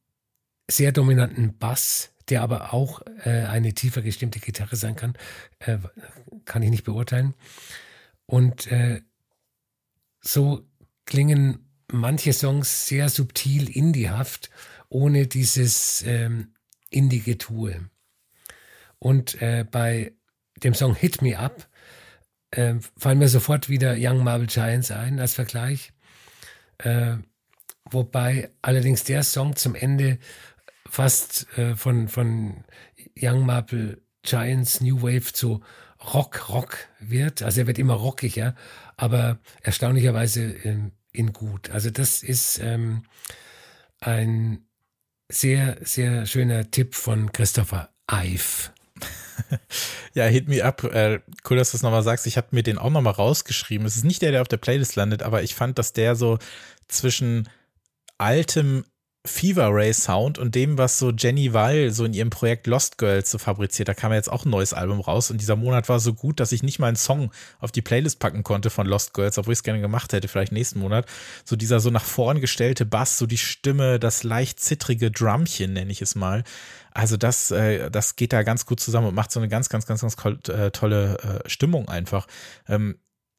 sehr 0.71 0.93
dominanten 0.93 1.59
Bass, 1.59 2.13
der 2.29 2.43
aber 2.43 2.73
auch 2.73 3.03
äh, 3.25 3.45
eine 3.45 3.75
tiefer 3.75 4.03
gestimmte 4.03 4.41
Gitarre 4.41 4.77
sein 4.77 4.97
kann, 4.97 5.15
äh, 5.59 5.79
kann 6.45 6.63
ich 6.63 6.71
nicht 6.71 6.85
beurteilen. 6.85 7.35
Und 8.27 8.67
äh, 8.69 9.03
so 10.21 10.67
klingen 11.05 11.65
manche 11.93 12.33
Songs 12.33 12.87
sehr 12.87 13.09
subtil 13.09 13.69
indiehaft, 13.69 14.51
ohne 14.89 15.27
dieses 15.27 16.03
ähm, 16.07 16.55
Indie-Getue. 16.91 17.91
Und 18.99 19.41
äh, 19.43 19.65
bei 19.71 20.13
dem 20.63 20.75
Song 20.75 20.95
Hit 20.95 21.21
Me 21.21 21.39
Up 21.39 21.69
äh, 22.51 22.75
fallen 22.97 23.19
mir 23.19 23.29
sofort 23.29 23.69
wieder 23.69 23.97
Young 23.99 24.25
Marble 24.25 24.47
Giants 24.47 24.91
ein 24.91 25.19
als 25.21 25.35
Vergleich. 25.35 25.93
Äh, 26.79 27.17
wobei 27.91 28.51
allerdings 28.63 29.05
der 29.05 29.23
Song 29.23 29.57
zum 29.57 29.75
Ende 29.75 30.19
fast 30.89 31.47
äh, 31.59 31.77
von, 31.77 32.09
von 32.09 32.65
Young 33.19 33.45
Marble 33.45 34.01
Giants 34.23 34.81
New 34.81 35.03
Wave 35.03 35.33
zu 35.33 35.61
Rock, 36.13 36.49
Rock 36.49 36.77
wird. 37.01 37.43
Also 37.43 37.63
er 37.63 37.67
wird 37.67 37.79
immer 37.79 37.95
rockiger, 37.95 38.55
aber 38.97 39.39
erstaunlicherweise 39.63 40.43
in, 40.43 40.93
in 41.13 41.33
gut. 41.33 41.71
Also 41.71 41.91
das 41.91 42.23
ist 42.23 42.59
ähm, 42.59 43.05
ein 44.01 44.67
sehr, 45.29 45.79
sehr 45.83 46.27
schöner 46.27 46.71
Tipp 46.71 46.95
von 46.95 47.33
Christopher 47.33 47.91
Eif. 48.07 48.73
ja, 50.15 50.27
Hit 50.27 50.49
Me 50.49 50.63
Up, 50.63 50.85
äh, 50.85 51.21
cool, 51.49 51.57
dass 51.57 51.71
du 51.71 51.77
das 51.77 51.83
nochmal 51.83 52.03
sagst. 52.03 52.27
Ich 52.27 52.37
habe 52.37 52.49
mir 52.51 52.63
den 52.63 52.79
auch 52.79 52.91
nochmal 52.91 53.15
rausgeschrieben. 53.15 53.87
Es 53.87 53.97
ist 53.97 54.05
nicht 54.05 54.23
der, 54.23 54.33
der 54.33 54.43
auf 54.43 54.49
der 54.49 54.59
Playlist 54.59 54.97
landet, 54.97 55.23
aber 55.23 55.43
ich 55.43 55.55
fand, 55.55 55.79
dass 55.79 55.93
der 55.93 56.15
so 56.15 56.39
zwischen 56.89 57.49
altem 58.19 58.85
Fever 59.27 59.71
Ray 59.73 59.95
Sound 59.95 60.39
und 60.39 60.55
dem, 60.55 60.77
was 60.77 60.99
so 60.99 61.11
Jenny 61.11 61.55
Wall 61.55 61.91
so 61.91 62.05
in 62.05 62.13
ihrem 62.13 62.29
Projekt 62.29 62.67
Lost 62.67 62.99
Girls 62.99 63.31
so 63.31 63.39
fabriziert. 63.39 63.89
Da 63.89 63.95
kam 63.95 64.13
ja 64.13 64.17
jetzt 64.17 64.31
auch 64.31 64.45
ein 64.45 64.51
neues 64.51 64.75
Album 64.75 65.01
raus 65.01 65.31
und 65.31 65.41
dieser 65.41 65.57
Monat 65.57 65.89
war 65.89 65.99
so 65.99 66.13
gut, 66.13 66.41
dass 66.41 66.53
ich 66.53 66.63
nicht 66.63 66.79
mal 66.79 66.89
einen 66.89 66.97
Song 66.97 67.31
auf 67.59 67.73
die 67.73 67.81
Playlist 67.81 68.19
packen 68.19 68.43
konnte 68.43 68.69
von 68.69 68.87
Lost 68.87 69.15
Girls, 69.15 69.39
obwohl 69.39 69.53
ich 69.53 69.61
es 69.61 69.63
gerne 69.63 69.81
gemacht 69.81 70.13
hätte, 70.13 70.29
vielleicht 70.29 70.53
nächsten 70.53 70.79
Monat. 70.79 71.07
So 71.47 71.57
dieser 71.57 71.81
so 71.81 71.89
nach 71.89 72.05
vorn 72.05 72.43
gestellte 72.43 72.85
Bass, 72.85 73.17
so 73.17 73.25
die 73.27 73.39
Stimme, 73.39 73.99
das 73.99 74.25
leicht 74.25 74.61
zittrige 74.61 75.11
Drumchen, 75.11 75.73
nenne 75.73 75.91
ich 75.91 76.03
es 76.03 76.15
mal. 76.15 76.45
Also 76.93 77.17
das, 77.17 77.51
äh, 77.51 77.91
das 77.91 78.17
geht 78.17 78.35
da 78.35 78.43
ganz 78.43 78.67
gut 78.67 78.79
zusammen 78.79 79.09
und 79.09 79.15
macht 79.15 79.33
so 79.33 79.41
eine 79.41 79.49
ganz, 79.49 79.71
ganz, 79.71 79.87
ganz, 79.87 80.03
ganz 80.03 80.17
äh, 80.49 80.71
tolle 80.71 81.43
äh, 81.45 81.49
Stimmung 81.49 81.89
einfach. 81.89 82.27
Ähm, 82.69 82.97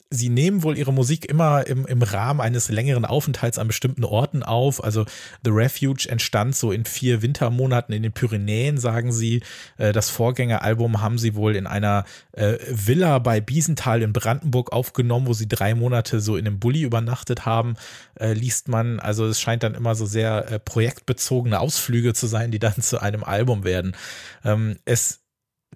sie 0.10 0.30
nehmen 0.30 0.64
wohl 0.64 0.78
ihre 0.78 0.94
Musik 0.94 1.26
immer 1.26 1.66
im, 1.68 1.86
im 1.86 2.02
Rahmen 2.02 2.40
eines 2.40 2.70
längeren 2.70 3.06
Aufenthalts 3.06 3.58
an 3.58 3.68
bestimmten 3.68 4.04
Orten 4.04 4.44
auf. 4.44 4.84
Also 4.84 5.06
The 5.44 5.52
Refuge 5.52 6.08
entstand 6.08 6.56
so 6.56 6.72
in 6.72 6.86
vier 6.86 7.22
Wintermonaten 7.22 7.94
in 7.94 8.04
den 8.04 8.14
Pyrenäen, 8.14 8.78
sagen 8.78 9.12
sie. 9.12 9.42
Äh, 9.78 9.94
das 9.94 10.10
Vorgängeralbum 10.10 11.02
haben 11.02 11.18
sie 11.18 11.36
wohl 11.36 11.56
in 11.56 11.68
einer 11.68 12.06
äh, 12.34 12.58
Villa 12.70 13.20
bei 13.20 13.42
Biesenthal 13.42 14.02
in 14.02 14.14
Brandenburg 14.14 14.72
aufgenommen, 14.72 15.28
wo 15.28 15.34
sie 15.34 15.48
drei 15.48 15.74
Monate 15.74 16.20
so 16.20 16.38
in 16.38 16.48
einem 16.48 16.60
Bulli 16.60 16.84
übernachtet 16.84 17.46
haben, 17.46 17.76
äh, 18.20 18.34
liest 18.34 18.68
man. 18.68 19.00
Also 19.00 19.26
es 19.26 19.42
scheint 19.42 19.64
dann 19.64 19.76
immer 19.76 19.96
so 19.96 20.06
sehr 20.06 20.60
projektbezogene 20.60 21.60
Ausflüge 21.60 22.14
zu 22.14 22.28
sein, 22.28 22.52
die 22.52 22.60
dann 22.60 22.82
zu 22.82 23.02
einem 23.02 23.24
Album 23.24 23.64
werden. 23.64 23.96
Ähm, 24.44 24.78
es 24.86 25.25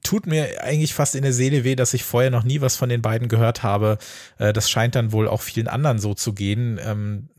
tut 0.04 0.28
mir 0.28 0.64
eigentlich 0.64 0.94
fast 0.94 1.16
in 1.16 1.24
der 1.24 1.34
Seele 1.34 1.64
weh, 1.64 1.76
dass 1.76 1.94
ich 1.94 2.04
vorher 2.04 2.32
noch 2.32 2.44
nie 2.44 2.62
was 2.62 2.76
von 2.76 2.90
den 2.90 3.02
beiden 3.02 3.28
gehört 3.28 3.64
habe. 3.64 3.98
Äh, 4.38 4.54
das 4.54 4.70
scheint 4.70 4.96
dann 4.96 5.12
wohl 5.12 5.28
auch 5.28 5.42
vielen 5.42 5.68
anderen 5.68 6.00
so 6.00 6.14
zu 6.14 6.34
gehen. 6.34 6.80
Ähm, 6.84 7.30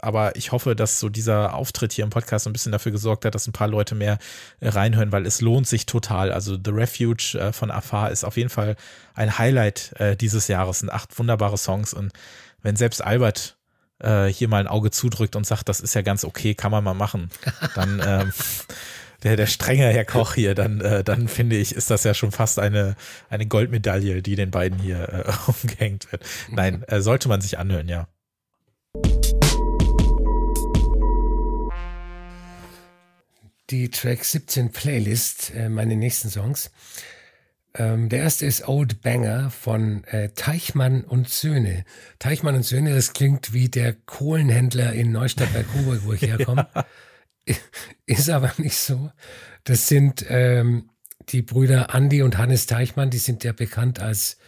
aber 0.00 0.36
ich 0.36 0.52
hoffe, 0.52 0.76
dass 0.76 1.00
so 1.00 1.08
dieser 1.08 1.54
Auftritt 1.54 1.92
hier 1.92 2.04
im 2.04 2.10
Podcast 2.10 2.46
ein 2.46 2.52
bisschen 2.52 2.70
dafür 2.70 2.92
gesorgt 2.92 3.24
hat, 3.24 3.34
dass 3.34 3.48
ein 3.48 3.52
paar 3.52 3.66
Leute 3.66 3.94
mehr 3.94 4.18
äh, 4.60 4.68
reinhören, 4.68 5.10
weil 5.10 5.26
es 5.26 5.40
lohnt 5.40 5.66
sich 5.66 5.86
total. 5.86 6.30
Also 6.32 6.56
The 6.62 6.70
Refuge 6.70 7.38
äh, 7.38 7.52
von 7.52 7.70
Afar 7.70 8.10
ist 8.10 8.24
auf 8.24 8.36
jeden 8.36 8.50
Fall 8.50 8.76
ein 9.14 9.38
Highlight 9.38 9.94
dieses 10.20 10.46
Jahres. 10.46 10.78
Sind 10.78 10.92
acht 10.92 11.18
wunderbare 11.18 11.58
Songs 11.58 11.92
und 11.92 12.12
wenn 12.62 12.76
selbst 12.76 13.02
Albert 13.02 13.56
hier 14.00 14.46
mal 14.46 14.60
ein 14.60 14.68
Auge 14.68 14.92
zudrückt 14.92 15.34
und 15.34 15.44
sagt, 15.44 15.68
das 15.68 15.80
ist 15.80 15.92
ja 15.96 16.02
ganz 16.02 16.22
okay, 16.22 16.54
kann 16.54 16.70
man 16.70 16.84
mal 16.84 16.94
machen, 16.94 17.30
dann 17.74 18.00
ähm, 18.06 18.32
der, 19.22 19.36
der 19.36 19.46
strenge 19.46 19.88
Herr 19.88 20.04
Koch 20.04 20.34
hier, 20.34 20.54
dann, 20.54 20.80
äh, 20.80 21.02
dann 21.02 21.28
finde 21.28 21.56
ich, 21.56 21.74
ist 21.74 21.90
das 21.90 22.04
ja 22.04 22.14
schon 22.14 22.30
fast 22.30 22.58
eine, 22.58 22.94
eine 23.28 23.46
Goldmedaille, 23.46 24.22
die 24.22 24.36
den 24.36 24.50
beiden 24.50 24.78
hier 24.78 25.26
äh, 25.26 25.50
umgehängt 25.62 26.10
wird. 26.12 26.24
Nein, 26.50 26.84
äh, 26.84 27.00
sollte 27.00 27.28
man 27.28 27.40
sich 27.40 27.58
anhören, 27.58 27.88
ja. 27.88 28.08
Die 33.70 33.90
Track 33.90 34.24
17 34.24 34.70
Playlist, 34.70 35.52
äh, 35.54 35.68
meine 35.68 35.96
nächsten 35.96 36.30
Songs. 36.30 36.70
Ähm, 37.74 38.08
der 38.08 38.20
erste 38.20 38.46
ist 38.46 38.66
Old 38.66 39.02
Banger 39.02 39.50
von 39.50 40.04
äh, 40.04 40.30
Teichmann 40.30 41.02
und 41.04 41.28
Söhne. 41.28 41.84
Teichmann 42.18 42.54
und 42.54 42.62
Söhne, 42.62 42.94
das 42.94 43.12
klingt 43.12 43.52
wie 43.52 43.68
der 43.68 43.92
Kohlenhändler 43.92 44.92
in 44.94 45.12
Neustadt 45.12 45.52
bei 45.52 45.64
Coburg, 45.64 46.00
wo 46.04 46.12
ich 46.12 46.22
herkomme. 46.28 46.66
ja. 46.74 46.86
Ist 48.06 48.30
aber 48.30 48.52
nicht 48.58 48.76
so. 48.76 49.10
Das 49.64 49.86
sind 49.86 50.24
ähm, 50.28 50.90
die 51.28 51.42
Brüder 51.42 51.88
Andy 51.92 52.22
und 52.22 52.38
Hannes 52.38 52.66
Teichmann, 52.66 53.10
die 53.10 53.18
sind 53.18 53.44
ja 53.44 53.52
bekannt 53.52 54.00
als 54.00 54.38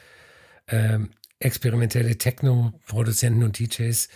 ähm, 0.68 1.11
experimentelle 1.38 2.16
Techno-Produzenten 2.16 3.42
und 3.42 3.59
DJs, 3.59 4.09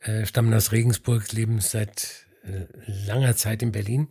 äh, 0.00 0.26
stammen 0.26 0.52
aus 0.54 0.72
Regensburg, 0.72 1.32
leben 1.32 1.60
seit 1.60 2.26
äh, 2.44 2.66
langer 3.06 3.36
Zeit 3.36 3.62
in 3.62 3.72
Berlin. 3.72 4.08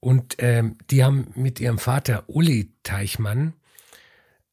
Und 0.00 0.36
ähm, 0.38 0.78
die 0.90 1.02
haben 1.02 1.32
mit 1.34 1.60
ihrem 1.60 1.78
Vater 1.78 2.28
Uli 2.28 2.72
Teichmann 2.82 3.54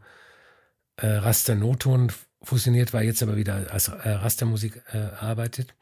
äh, 0.96 1.06
Raster 1.06 1.54
Noton 1.54 2.12
fusioniert 2.42 2.92
war, 2.92 3.02
jetzt 3.02 3.22
aber 3.22 3.36
wieder 3.36 3.70
als 3.70 3.88
äh, 3.88 4.08
Rastermusik 4.08 4.82
äh, 4.92 4.98
arbeitet. 4.98 5.74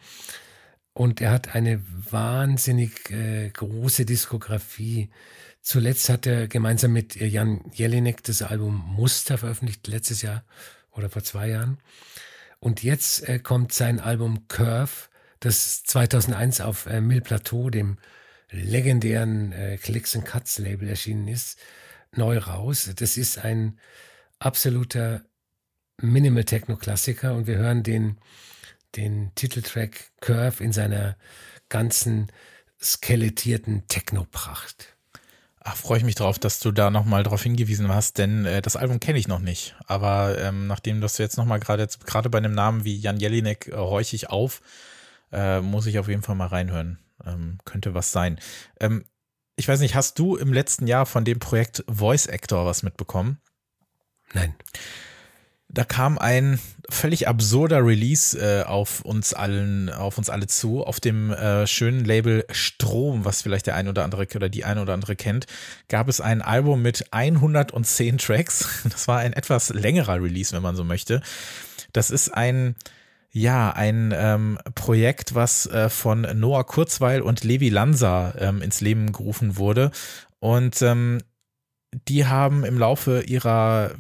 Und 0.93 1.21
er 1.21 1.31
hat 1.31 1.55
eine 1.55 1.83
wahnsinnig 2.11 3.11
äh, 3.11 3.49
große 3.51 4.05
Diskografie. 4.05 5.11
Zuletzt 5.63 6.09
hat 6.09 6.27
er 6.27 6.49
gemeinsam 6.49 6.93
mit 6.93 7.17
Jan 7.17 7.63
Jelinek 7.73 8.23
das 8.25 8.43
Album 8.43 8.83
Muster 8.97 9.39
veröffentlicht, 9.39 9.87
letztes 9.87 10.23
Jahr 10.23 10.45
oder 10.91 11.09
vor 11.09 11.23
zwei 11.23 11.49
Jahren. 11.49 11.79
Und 12.59 12.83
jetzt 12.83 13.27
äh, 13.29 13.39
kommt 13.39 13.73
sein 13.73 14.01
Album 14.01 14.49
Curve, 14.49 15.09
das 15.39 15.85
2001 15.85 16.61
auf 16.61 16.87
äh, 16.87 17.01
Mill 17.01 17.23
Plateau, 17.23 17.71
dem 17.71 17.97
legendären 18.51 19.53
äh, 19.53 19.77
Clicks 19.77 20.17
and 20.17 20.25
Cuts 20.25 20.59
Label 20.59 20.89
erschienen 20.89 21.29
ist, 21.29 21.59
neu 22.13 22.39
raus. 22.39 22.91
Das 22.97 23.17
ist 23.17 23.39
ein 23.39 23.79
absoluter 24.39 25.23
Minimal 25.99 26.45
Techno 26.45 26.77
Klassiker 26.77 27.35
und 27.35 27.47
wir 27.47 27.59
hören 27.59 27.83
den, 27.83 28.19
den 28.97 29.33
Titeltrack 29.35 30.11
Curve 30.21 30.65
in 30.65 30.73
seiner 30.73 31.17
ganzen 31.69 32.33
skelettierten 32.83 33.87
Techno-Pracht. 33.87 34.97
Ach, 35.63 35.77
freue 35.77 35.99
ich 35.99 36.05
mich 36.05 36.15
drauf, 36.15 36.39
dass 36.39 36.59
du 36.59 36.73
da 36.73 36.91
nochmal 36.91 37.23
drauf 37.23 37.43
hingewiesen 37.43 37.89
hast, 37.89 38.17
denn 38.17 38.47
äh, 38.47 38.63
das 38.63 38.77
Album 38.77 38.99
kenne 38.99 39.19
ich 39.19 39.29
noch 39.29 39.41
nicht. 39.41 39.77
Aber 39.87 40.39
ähm, 40.39 40.67
nachdem 40.67 41.03
das 41.03 41.19
jetzt 41.19 41.37
nochmal 41.37 41.61
gerade 41.61 41.87
gerade 42.07 42.31
bei 42.31 42.39
einem 42.39 42.55
Namen 42.55 42.85
wie 42.85 42.97
Jan 42.97 43.21
Jelinek 43.21 43.69
äh, 43.69 43.77
horche 43.77 44.17
ich 44.17 44.31
auf, 44.31 44.63
äh, 45.33 45.61
muss 45.61 45.85
ich 45.85 45.99
auf 45.99 46.09
jeden 46.09 46.23
Fall 46.23 46.35
mal 46.35 46.47
reinhören. 46.47 46.99
Ähm, 47.27 47.59
könnte 47.65 47.95
was 47.95 48.13
sein. 48.13 48.39
Ähm, 48.81 49.05
ich 49.57 49.69
weiß 49.69 49.81
nicht, 49.81 49.95
hast 49.95 50.19
du 50.19 50.37
im 50.37 50.53
letzten 50.53 50.87
Jahr 50.87 51.07
von 51.07 51.25
dem 51.25 51.39
Projekt 51.39 51.85
Voice 51.87 52.29
Actor 52.29 52.65
was 52.67 52.83
mitbekommen? 52.83 53.41
Nein. 54.33 54.55
Da 55.73 55.85
kam 55.85 56.19
ein 56.19 56.59
völlig 56.89 57.29
absurder 57.29 57.85
Release 57.85 58.37
äh, 58.37 58.65
auf 58.65 59.03
uns 59.03 59.33
allen, 59.35 59.89
auf 59.89 60.19
uns 60.19 60.29
alle 60.29 60.49
zu, 60.49 60.83
auf 60.85 60.99
dem 60.99 61.31
äh, 61.31 61.67
schönen 61.67 62.05
Label 62.05 62.45
Strom, 62.51 63.25
was 63.25 63.43
vielleicht 63.43 63.67
der 63.67 63.77
ein 63.77 63.87
oder 63.87 64.03
andere 64.03 64.27
oder 64.35 64.49
die 64.49 64.65
eine 64.65 64.83
oder 64.83 64.95
andere 64.95 65.15
kennt, 65.15 65.47
gab 65.89 66.09
es 66.09 66.21
ein 66.21 66.43
Album 66.43 66.83
mit 66.83 67.13
110 67.13 68.19
Tracks. 68.19 68.83
Das 68.91 69.07
war 69.07 69.19
ein 69.19 69.33
etwas 69.33 69.69
längerer 69.69 70.21
Release, 70.21 70.53
wenn 70.55 70.63
man 70.63 70.75
so 70.75 70.83
möchte. 70.83 71.23
Das 71.93 72.11
ist 72.11 72.31
ein 72.31 72.75
ja, 73.33 73.71
ein 73.71 74.13
ähm, 74.17 74.59
Projekt, 74.75 75.35
was 75.35 75.67
äh, 75.67 75.89
von 75.89 76.23
Noah 76.35 76.65
Kurzweil 76.65 77.23
und 77.23 77.45
Levi 77.45 77.69
Lanza 77.69 78.35
ähm, 78.39 78.61
ins 78.61 78.81
Leben 78.81 79.13
gerufen 79.13 79.57
wurde. 79.57 79.93
Und 80.41 80.83
ähm, 80.83 81.19
die 82.09 82.27
haben 82.27 82.65
im 82.65 82.79
Laufe 82.79 83.23
ihrer 83.23 83.93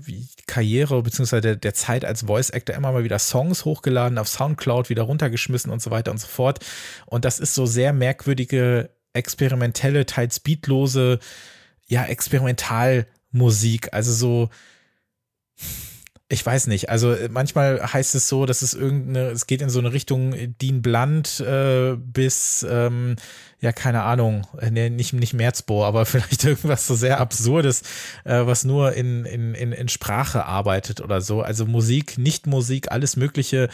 Karriere 0.47 1.03
beziehungsweise 1.03 1.41
der, 1.41 1.57
der, 1.57 1.74
Zeit 1.74 2.05
als 2.05 2.22
Voice 2.22 2.51
Actor 2.51 2.74
immer 2.76 2.93
mal 2.93 3.05
wieder 3.05 3.18
Songs 3.18 3.64
hochgeladen, 3.64 4.18
auf 4.18 4.28
Soundcloud 4.28 4.91
wieder 4.91 5.03
runtergeschmissen 5.03 5.72
und 5.72 5.83
so 5.83 5.91
weiter 5.91 6.11
und 6.11 6.18
so 6.18 6.28
fort. 6.28 6.64
Und 7.07 7.24
das 7.24 7.41
ist 7.41 7.55
so 7.55 7.66
sehr 7.66 7.93
merkwürdige, 7.93 8.91
experimentelle, 9.12 10.07
teils 10.07 10.41
beatlose, 10.41 11.18
ja, 11.87 12.05
Experimentalmusik. 12.05 13.93
Also 13.93 14.12
so 14.12 14.51
ich 16.31 16.47
weiß 16.47 16.68
nicht. 16.68 16.89
Also 16.89 17.12
äh, 17.12 17.28
manchmal 17.28 17.83
heißt 17.93 18.14
es 18.14 18.28
so, 18.28 18.47
dass 18.47 18.62
es 18.62 18.72
irgendeine, 18.72 19.31
es 19.31 19.47
geht 19.47 19.61
in 19.61 19.68
so 19.68 19.81
eine 19.81 19.93
Richtung 19.93 20.35
Dean 20.61 20.81
Blunt 20.81 21.41
äh, 21.41 21.97
bis 21.97 22.64
ähm, 22.68 23.16
ja, 23.61 23.72
keine 23.72 24.05
Ahnung, 24.05 24.47
äh, 24.59 24.70
nee, 24.70 24.89
nicht, 24.89 25.12
nicht 25.12 25.35
Merzbohr, 25.35 25.87
aber 25.87 26.07
vielleicht 26.07 26.45
irgendwas 26.45 26.87
so 26.87 26.95
sehr 26.95 27.20
Absurdes, 27.20 27.83
äh, 28.24 28.47
was 28.47 28.64
nur 28.64 28.95
in, 28.95 29.26
in, 29.26 29.55
in, 29.55 29.72
in 29.72 29.89
Sprache 29.89 30.47
arbeitet 30.47 31.01
oder 31.01 31.20
so. 31.20 31.43
Also 31.43 31.66
Musik, 31.66 32.16
nicht 32.16 32.47
Musik, 32.47 32.91
alles 32.91 33.16
mögliche 33.16 33.68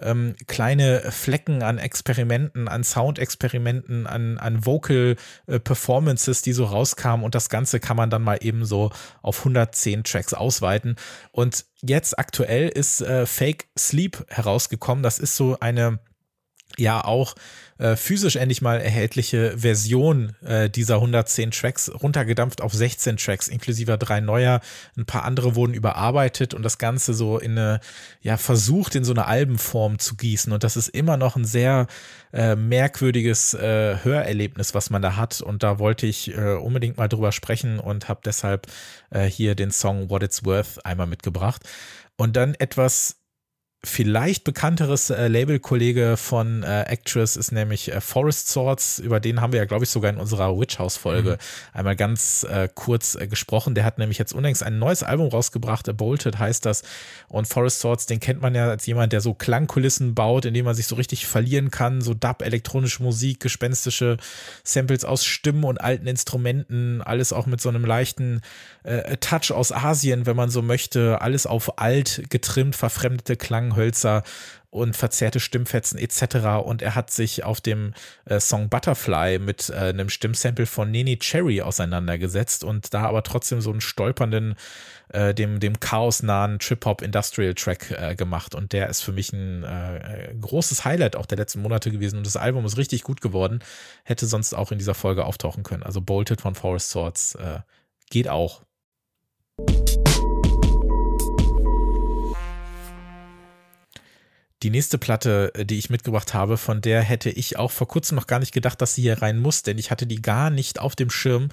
ähm, 0.00 0.36
kleine 0.46 1.00
Flecken 1.10 1.62
an 1.62 1.78
Experimenten, 1.78 2.68
an 2.68 2.84
Soundexperimenten, 2.84 4.06
an, 4.06 4.38
an 4.38 4.64
Vocal 4.64 5.16
äh, 5.46 5.58
Performances, 5.58 6.42
die 6.42 6.52
so 6.52 6.64
rauskamen 6.64 7.24
und 7.24 7.34
das 7.34 7.48
Ganze 7.48 7.80
kann 7.80 7.96
man 7.96 8.10
dann 8.10 8.22
mal 8.22 8.38
eben 8.40 8.64
so 8.64 8.90
auf 9.22 9.40
110 9.40 10.04
Tracks 10.04 10.34
ausweiten. 10.34 10.96
Und 11.32 11.64
jetzt 11.86 12.18
aktuell 12.18 12.68
ist 12.68 13.00
äh, 13.00 13.26
Fake 13.26 13.66
Sleep 13.78 14.24
herausgekommen. 14.28 15.02
Das 15.02 15.18
ist 15.18 15.36
so 15.36 15.56
eine 15.60 15.98
ja 16.78 17.04
auch 17.04 17.34
äh, 17.82 17.96
physisch 17.96 18.36
endlich 18.36 18.62
mal 18.62 18.80
erhältliche 18.80 19.58
Version 19.58 20.36
äh, 20.44 20.70
dieser 20.70 20.96
110 20.96 21.50
Tracks 21.50 21.90
runtergedampft 21.90 22.60
auf 22.60 22.72
16 22.72 23.16
Tracks, 23.16 23.48
inklusive 23.48 23.98
drei 23.98 24.20
neuer. 24.20 24.60
Ein 24.96 25.04
paar 25.04 25.24
andere 25.24 25.56
wurden 25.56 25.74
überarbeitet 25.74 26.54
und 26.54 26.62
das 26.62 26.78
Ganze 26.78 27.12
so 27.12 27.38
in 27.38 27.52
eine, 27.52 27.80
ja, 28.20 28.36
versucht 28.36 28.94
in 28.94 29.04
so 29.04 29.12
eine 29.12 29.26
Albenform 29.26 29.98
zu 29.98 30.14
gießen. 30.14 30.52
Und 30.52 30.62
das 30.62 30.76
ist 30.76 30.88
immer 30.88 31.16
noch 31.16 31.34
ein 31.34 31.44
sehr 31.44 31.88
äh, 32.32 32.54
merkwürdiges 32.54 33.54
äh, 33.54 33.96
Hörerlebnis, 34.02 34.74
was 34.74 34.90
man 34.90 35.02
da 35.02 35.16
hat. 35.16 35.40
Und 35.40 35.64
da 35.64 35.80
wollte 35.80 36.06
ich 36.06 36.36
äh, 36.36 36.54
unbedingt 36.54 36.98
mal 36.98 37.08
drüber 37.08 37.32
sprechen 37.32 37.80
und 37.80 38.08
habe 38.08 38.20
deshalb 38.24 38.68
äh, 39.10 39.24
hier 39.24 39.56
den 39.56 39.72
Song 39.72 40.08
What 40.08 40.22
It's 40.22 40.44
Worth 40.44 40.84
einmal 40.84 41.08
mitgebracht. 41.08 41.62
Und 42.16 42.36
dann 42.36 42.54
etwas 42.54 43.21
vielleicht 43.84 44.44
bekannteres 44.44 45.10
äh, 45.10 45.26
Labelkollege 45.26 46.16
von 46.16 46.62
äh, 46.62 46.82
Actress 46.82 47.34
ist 47.34 47.50
nämlich 47.50 47.90
äh, 47.90 48.00
Forest 48.00 48.48
Swords. 48.48 49.00
Über 49.00 49.18
den 49.18 49.40
haben 49.40 49.52
wir 49.52 49.58
ja, 49.58 49.64
glaube 49.64 49.84
ich, 49.84 49.90
sogar 49.90 50.12
in 50.12 50.18
unserer 50.18 50.56
Witch 50.56 50.78
House 50.78 50.96
Folge 50.96 51.32
mhm. 51.32 51.76
einmal 51.78 51.96
ganz 51.96 52.44
äh, 52.44 52.68
kurz 52.72 53.16
äh, 53.16 53.26
gesprochen. 53.26 53.74
Der 53.74 53.84
hat 53.84 53.98
nämlich 53.98 54.18
jetzt 54.18 54.32
unlängst 54.32 54.62
ein 54.62 54.78
neues 54.78 55.02
Album 55.02 55.28
rausgebracht. 55.28 55.88
A 55.88 55.92
Bolted 55.92 56.38
heißt 56.38 56.64
das. 56.64 56.82
Und 57.26 57.48
Forest 57.48 57.80
Swords, 57.80 58.06
den 58.06 58.20
kennt 58.20 58.40
man 58.40 58.54
ja 58.54 58.68
als 58.70 58.86
jemand, 58.86 59.12
der 59.12 59.20
so 59.20 59.34
Klangkulissen 59.34 60.14
baut, 60.14 60.44
in 60.44 60.54
dem 60.54 60.64
man 60.64 60.76
sich 60.76 60.86
so 60.86 60.94
richtig 60.94 61.26
verlieren 61.26 61.72
kann. 61.72 62.02
So 62.02 62.14
Dub, 62.14 62.42
elektronische 62.42 63.02
Musik, 63.02 63.40
gespenstische 63.40 64.16
Samples 64.62 65.04
aus 65.04 65.24
Stimmen 65.24 65.64
und 65.64 65.80
alten 65.80 66.06
Instrumenten. 66.06 67.02
Alles 67.02 67.32
auch 67.32 67.46
mit 67.46 67.60
so 67.60 67.68
einem 67.68 67.84
leichten 67.84 68.42
äh, 68.84 69.16
Touch 69.16 69.50
aus 69.50 69.72
Asien, 69.72 70.24
wenn 70.26 70.36
man 70.36 70.50
so 70.50 70.62
möchte. 70.62 71.20
Alles 71.20 71.46
auf 71.46 71.80
alt 71.80 72.22
getrimmt, 72.30 72.76
verfremdete 72.76 73.36
Klang 73.36 73.71
Hölzer 73.76 74.22
und 74.72 74.96
verzerrte 74.96 75.38
Stimmfetzen 75.38 75.98
etc. 75.98 76.64
Und 76.64 76.80
er 76.80 76.94
hat 76.94 77.10
sich 77.10 77.44
auf 77.44 77.60
dem 77.60 77.92
äh, 78.24 78.40
Song 78.40 78.70
Butterfly 78.70 79.38
mit 79.38 79.68
äh, 79.68 79.74
einem 79.74 80.08
Stimmsample 80.08 80.64
von 80.64 80.90
Nene 80.90 81.18
Cherry 81.18 81.60
auseinandergesetzt 81.60 82.64
und 82.64 82.94
da 82.94 83.02
aber 83.02 83.22
trotzdem 83.22 83.60
so 83.60 83.70
einen 83.70 83.82
stolpernden, 83.82 84.54
äh, 85.10 85.34
dem, 85.34 85.60
dem 85.60 85.78
chaosnahen 85.78 86.58
Trip-Hop-Industrial-Track 86.58 87.90
äh, 87.90 88.14
gemacht. 88.14 88.54
Und 88.54 88.72
der 88.72 88.88
ist 88.88 89.02
für 89.02 89.12
mich 89.12 89.34
ein 89.34 89.62
äh, 89.62 90.34
großes 90.40 90.86
Highlight 90.86 91.16
auch 91.16 91.26
der 91.26 91.36
letzten 91.36 91.60
Monate 91.60 91.90
gewesen. 91.90 92.16
Und 92.16 92.26
das 92.26 92.38
Album 92.38 92.64
ist 92.64 92.78
richtig 92.78 93.02
gut 93.02 93.20
geworden. 93.20 93.58
Hätte 94.04 94.24
sonst 94.24 94.54
auch 94.54 94.72
in 94.72 94.78
dieser 94.78 94.94
Folge 94.94 95.26
auftauchen 95.26 95.64
können. 95.64 95.82
Also 95.82 96.00
Bolted 96.00 96.40
von 96.40 96.54
Forest 96.54 96.88
Swords 96.88 97.34
äh, 97.34 97.58
geht 98.08 98.26
auch. 98.26 98.62
Die 104.62 104.70
nächste 104.70 104.98
Platte, 104.98 105.52
äh, 105.54 105.64
die 105.64 105.78
ich 105.78 105.90
mitgebracht 105.90 106.34
habe, 106.34 106.56
von 106.56 106.80
der 106.80 107.02
hätte 107.02 107.30
ich 107.30 107.58
auch 107.58 107.70
vor 107.70 107.88
kurzem 107.88 108.16
noch 108.16 108.26
gar 108.26 108.38
nicht 108.38 108.52
gedacht, 108.52 108.80
dass 108.80 108.94
sie 108.94 109.02
hier 109.02 109.20
rein 109.20 109.38
muss, 109.38 109.62
denn 109.62 109.78
ich 109.78 109.90
hatte 109.90 110.06
die 110.06 110.22
gar 110.22 110.50
nicht 110.50 110.78
auf 110.78 110.94
dem 110.94 111.10
Schirm 111.10 111.48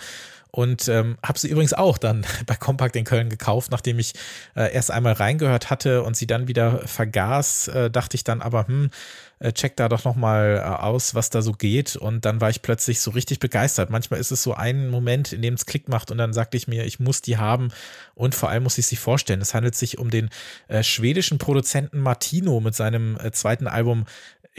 und 0.52 0.88
ähm, 0.88 1.18
habe 1.24 1.38
sie 1.38 1.50
übrigens 1.50 1.74
auch 1.74 1.98
dann 1.98 2.26
bei 2.46 2.56
Compact 2.56 2.96
in 2.96 3.06
Köln 3.06 3.30
gekauft, 3.30 3.72
nachdem 3.72 4.00
ich 4.00 4.14
äh, 4.56 4.74
erst 4.74 4.92
einmal 4.92 5.14
reingehört 5.14 5.70
hatte 5.70 6.04
und 6.04 6.16
sie 6.16 6.28
dann 6.28 6.48
wieder 6.48 6.88
vergaß, 6.88 7.68
äh, 7.70 7.92
dachte 7.92 8.16
ich 8.16 8.24
dann 8.24 8.42
aber, 8.42 8.68
hm, 8.68 8.90
äh, 9.40 9.54
check 9.54 9.76
da 9.76 9.90
doch 9.90 10.04
nochmal 10.04 10.58
äh, 10.58 10.68
aus, 10.68 11.16
was 11.16 11.30
da 11.30 11.42
so 11.42 11.54
geht 11.54 11.96
und 11.96 12.26
dann 12.26 12.42
war 12.42 12.50
ich 12.50 12.62
plötzlich 12.62 13.02
so 13.02 13.12
richtig 13.12 13.40
begeistert. 13.40 13.90
Manchmal 13.90 14.20
ist 14.20 14.32
es 14.32 14.44
so 14.44 14.54
ein 14.54 14.90
Moment, 14.90 15.34
in 15.34 15.42
dem 15.42 15.54
es 15.54 15.66
Klick 15.66 15.90
macht 15.90 16.12
und 16.12 16.18
dann 16.18 16.34
sagte 16.34 16.58
ich 16.58 16.68
mir, 16.68 16.86
ich 16.86 17.00
muss 17.00 17.22
die 17.22 17.38
haben 17.38 17.70
und 18.16 18.36
vor 18.36 18.50
allem 18.50 18.64
muss 18.64 18.78
ich 18.78 18.88
sie 18.88 18.96
vorstellen. 18.96 19.42
Es 19.42 19.54
handelt 19.54 19.76
sich 19.76 19.98
um 19.98 20.10
den 20.10 20.30
äh, 20.68 20.84
schwedischen 20.84 21.38
Produzenten 21.38 22.00
Martino 22.00 22.60
mit 22.60 22.76
seinem 22.76 23.18
äh, 23.18 23.32
zweiten 23.32 23.68
Album 23.68 24.06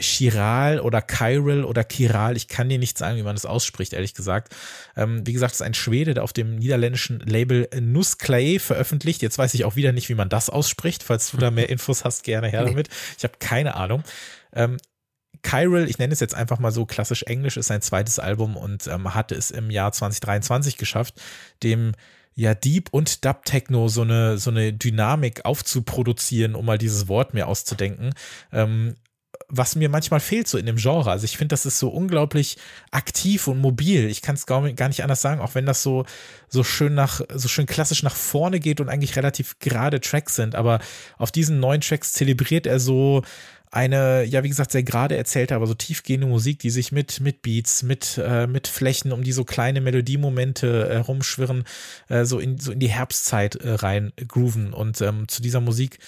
Chiral 0.01 0.79
oder 0.79 1.05
Chiral 1.07 1.63
oder 1.63 1.85
Chiral, 1.89 2.35
ich 2.35 2.47
kann 2.47 2.69
dir 2.69 2.79
nicht 2.79 2.97
sagen, 2.97 3.17
wie 3.17 3.23
man 3.23 3.35
das 3.35 3.45
ausspricht, 3.45 3.93
ehrlich 3.93 4.13
gesagt. 4.13 4.53
Ähm, 4.97 5.25
wie 5.25 5.33
gesagt, 5.33 5.53
es 5.53 5.61
ist 5.61 5.65
ein 5.65 5.73
Schwede, 5.73 6.13
der 6.13 6.23
auf 6.23 6.33
dem 6.33 6.55
niederländischen 6.55 7.19
Label 7.19 7.69
Nussclay 7.79 8.59
veröffentlicht. 8.59 9.21
Jetzt 9.21 9.37
weiß 9.37 9.53
ich 9.53 9.65
auch 9.65 9.75
wieder 9.75 9.91
nicht, 9.91 10.09
wie 10.09 10.15
man 10.15 10.29
das 10.29 10.49
ausspricht. 10.49 11.03
Falls 11.03 11.31
du 11.31 11.37
da 11.37 11.51
mehr 11.51 11.69
Infos 11.69 12.03
hast, 12.03 12.23
gerne 12.23 12.47
her 12.47 12.65
damit. 12.65 12.89
Ich 13.17 13.23
habe 13.23 13.33
keine 13.39 13.75
Ahnung. 13.75 14.03
Ähm, 14.53 14.77
Chiral, 15.45 15.89
ich 15.89 15.97
nenne 15.97 16.13
es 16.13 16.19
jetzt 16.19 16.35
einfach 16.35 16.59
mal 16.59 16.71
so 16.71 16.85
klassisch 16.85 17.23
Englisch, 17.23 17.57
ist 17.57 17.67
sein 17.67 17.81
zweites 17.81 18.19
Album 18.19 18.55
und 18.55 18.87
ähm, 18.87 19.13
hatte 19.13 19.35
es 19.35 19.51
im 19.51 19.71
Jahr 19.71 19.91
2023 19.91 20.77
geschafft, 20.77 21.21
dem 21.63 21.93
ja 22.35 22.53
Deep 22.53 22.89
und 22.91 23.25
Dub 23.25 23.45
Techno 23.45 23.87
so 23.87 24.01
eine 24.01 24.37
so 24.37 24.51
eine 24.51 24.73
Dynamik 24.73 25.45
aufzuproduzieren, 25.45 26.55
um 26.55 26.65
mal 26.65 26.77
dieses 26.77 27.07
Wort 27.07 27.33
mir 27.33 27.47
auszudenken. 27.47 28.13
Ähm, 28.51 28.95
was 29.47 29.75
mir 29.75 29.89
manchmal 29.89 30.19
fehlt 30.19 30.47
so 30.47 30.57
in 30.57 30.65
dem 30.65 30.77
Genre. 30.77 31.11
Also 31.11 31.25
ich 31.25 31.37
finde, 31.37 31.53
das 31.53 31.65
ist 31.65 31.79
so 31.79 31.89
unglaublich 31.89 32.57
aktiv 32.91 33.47
und 33.47 33.59
mobil. 33.59 34.05
Ich 34.05 34.21
kann 34.21 34.35
es 34.35 34.45
gar, 34.45 34.71
gar 34.73 34.87
nicht 34.87 35.03
anders 35.03 35.21
sagen, 35.21 35.41
auch 35.41 35.55
wenn 35.55 35.65
das 35.65 35.83
so, 35.83 36.05
so 36.47 36.63
schön 36.63 36.93
nach, 36.93 37.21
so 37.33 37.47
schön 37.47 37.65
klassisch 37.65 38.03
nach 38.03 38.15
vorne 38.15 38.59
geht 38.59 38.79
und 38.79 38.89
eigentlich 38.89 39.15
relativ 39.15 39.59
gerade 39.59 39.99
Tracks 39.99 40.35
sind. 40.35 40.55
Aber 40.55 40.79
auf 41.17 41.31
diesen 41.31 41.59
neuen 41.59 41.81
Tracks 41.81 42.13
zelebriert 42.13 42.65
er 42.65 42.79
so 42.79 43.23
eine, 43.71 44.25
ja, 44.25 44.43
wie 44.43 44.49
gesagt, 44.49 44.73
sehr 44.73 44.83
gerade 44.83 45.15
erzählte, 45.15 45.55
aber 45.55 45.65
so 45.65 45.73
tiefgehende 45.73 46.27
Musik, 46.27 46.59
die 46.59 46.69
sich 46.69 46.91
mit, 46.91 47.21
mit 47.21 47.41
Beats, 47.41 47.83
mit, 47.83 48.19
äh, 48.21 48.45
mit 48.45 48.67
Flächen, 48.67 49.13
um 49.13 49.23
die 49.23 49.31
so 49.31 49.45
kleine 49.45 49.79
Melodiemomente 49.79 50.89
äh, 50.89 50.97
rumschwirren, 50.97 51.63
äh, 52.09 52.25
so, 52.25 52.37
in, 52.39 52.59
so 52.59 52.73
in 52.73 52.79
die 52.79 52.89
Herbstzeit 52.89 53.55
äh, 53.55 53.71
rein 53.71 54.11
grooven. 54.27 54.73
Und 54.73 54.99
ähm, 54.99 55.29
zu 55.29 55.41
dieser 55.41 55.61
Musik 55.61 55.99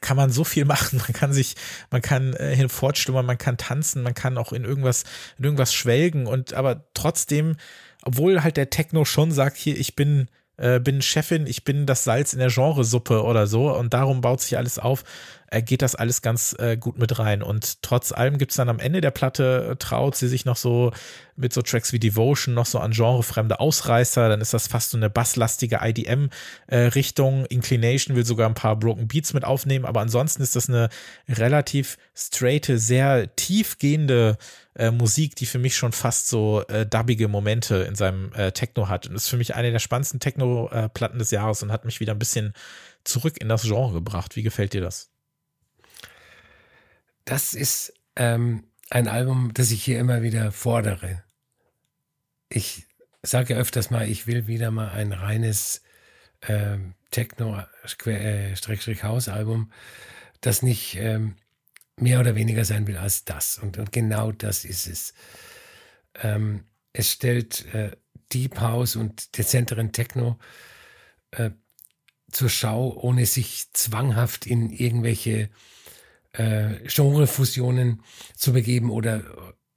kann 0.00 0.16
man 0.16 0.30
so 0.30 0.44
viel 0.44 0.64
machen. 0.64 0.98
Man 1.06 1.12
kann 1.12 1.32
sich, 1.32 1.56
man 1.90 2.02
kann 2.02 2.32
äh, 2.34 2.54
hinfortstummern, 2.56 3.24
man 3.24 3.38
kann 3.38 3.56
tanzen, 3.56 4.02
man 4.02 4.14
kann 4.14 4.38
auch 4.38 4.52
in 4.52 4.64
irgendwas, 4.64 5.04
in 5.38 5.44
irgendwas 5.44 5.72
schwelgen 5.72 6.26
und 6.26 6.54
aber 6.54 6.86
trotzdem, 6.94 7.56
obwohl 8.02 8.42
halt 8.42 8.56
der 8.56 8.70
Techno 8.70 9.04
schon 9.04 9.30
sagt, 9.30 9.56
hier, 9.56 9.78
ich 9.78 9.94
bin 9.94 10.28
äh, 10.56 10.80
bin 10.80 11.02
Chefin, 11.02 11.46
ich 11.46 11.64
bin 11.64 11.86
das 11.86 12.04
Salz 12.04 12.32
in 12.32 12.38
der 12.38 12.50
Genresuppe 12.50 13.22
oder 13.22 13.46
so 13.46 13.74
und 13.74 13.92
darum 13.92 14.20
baut 14.20 14.40
sich 14.40 14.56
alles 14.56 14.78
auf, 14.78 15.04
äh, 15.50 15.62
geht 15.62 15.82
das 15.82 15.94
alles 15.94 16.22
ganz 16.22 16.54
äh, 16.58 16.76
gut 16.76 16.98
mit 16.98 17.18
rein. 17.18 17.42
Und 17.42 17.82
trotz 17.82 18.12
allem 18.12 18.38
gibt 18.38 18.52
es 18.52 18.56
dann 18.56 18.68
am 18.68 18.78
Ende 18.78 19.00
der 19.00 19.10
Platte, 19.10 19.70
äh, 19.72 19.76
traut 19.76 20.16
sie 20.16 20.28
sich 20.28 20.44
noch 20.44 20.56
so 20.56 20.92
mit 21.36 21.52
so 21.52 21.62
Tracks 21.62 21.92
wie 21.92 21.98
Devotion 21.98 22.54
noch 22.54 22.66
so 22.66 22.78
an 22.78 22.92
genrefremde 22.92 23.60
Ausreißer, 23.60 24.28
dann 24.28 24.40
ist 24.40 24.54
das 24.54 24.68
fast 24.68 24.90
so 24.90 24.96
eine 24.96 25.10
basslastige 25.10 25.80
IDM-Richtung. 25.82 27.44
Äh, 27.44 27.54
Inclination 27.54 28.16
will 28.16 28.24
sogar 28.24 28.48
ein 28.48 28.54
paar 28.54 28.76
Broken 28.76 29.08
Beats 29.08 29.34
mit 29.34 29.44
aufnehmen, 29.44 29.84
aber 29.84 30.00
ansonsten 30.00 30.42
ist 30.42 30.56
das 30.56 30.68
eine 30.68 30.88
relativ 31.28 31.98
straighte, 32.14 32.78
sehr 32.78 33.34
tiefgehende 33.36 34.38
äh, 34.74 34.90
Musik, 34.90 35.36
die 35.36 35.46
für 35.46 35.58
mich 35.58 35.76
schon 35.76 35.92
fast 35.92 36.28
so 36.28 36.62
äh, 36.68 36.86
dubbige 36.86 37.28
Momente 37.28 37.76
in 37.76 37.94
seinem 37.94 38.32
äh, 38.32 38.52
Techno 38.52 38.88
hat. 38.88 39.06
Und 39.06 39.14
ist 39.14 39.28
für 39.28 39.36
mich 39.36 39.54
eine 39.54 39.70
der 39.70 39.78
spannendsten 39.78 40.20
Techno-Platten 40.20 41.18
des 41.18 41.30
Jahres 41.30 41.62
und 41.62 41.72
hat 41.72 41.84
mich 41.84 42.00
wieder 42.00 42.14
ein 42.14 42.18
bisschen 42.18 42.52
zurück 43.04 43.36
in 43.40 43.48
das 43.48 43.62
Genre 43.62 43.92
gebracht. 43.92 44.36
Wie 44.36 44.42
gefällt 44.42 44.72
dir 44.72 44.80
das? 44.80 45.10
Das 47.26 47.52
ist 47.54 47.92
ähm, 48.14 48.64
ein 48.88 49.08
Album, 49.08 49.52
das 49.52 49.72
ich 49.72 49.84
hier 49.84 49.98
immer 49.98 50.22
wieder 50.22 50.52
fordere. 50.52 51.24
Ich 52.48 52.86
sage 53.22 53.54
ja 53.54 53.60
öfters 53.60 53.90
mal, 53.90 54.08
ich 54.08 54.28
will 54.28 54.46
wieder 54.46 54.70
mal 54.70 54.90
ein 54.90 55.12
reines 55.12 55.82
ähm, 56.42 56.94
Techno-Haus-Album, 57.10 59.62
äh, 59.62 59.66
das 60.40 60.62
nicht 60.62 60.94
ähm, 60.96 61.34
mehr 61.96 62.20
oder 62.20 62.36
weniger 62.36 62.64
sein 62.64 62.86
will 62.86 62.96
als 62.96 63.24
das. 63.24 63.58
Und, 63.58 63.76
und 63.76 63.90
genau 63.90 64.30
das 64.30 64.64
ist 64.64 64.86
es. 64.86 65.12
Ähm, 66.14 66.68
es 66.92 67.10
stellt 67.10 67.66
äh, 67.74 67.96
Deep 68.32 68.60
House 68.60 68.94
und 68.94 69.36
dezenteren 69.36 69.90
Techno 69.90 70.38
äh, 71.32 71.50
zur 72.30 72.50
Schau, 72.50 72.96
ohne 73.00 73.26
sich 73.26 73.72
zwanghaft 73.72 74.46
in 74.46 74.70
irgendwelche 74.70 75.50
äh, 76.36 76.80
Genrefusionen 76.86 78.02
zu 78.34 78.52
begeben 78.52 78.90
oder 78.90 79.22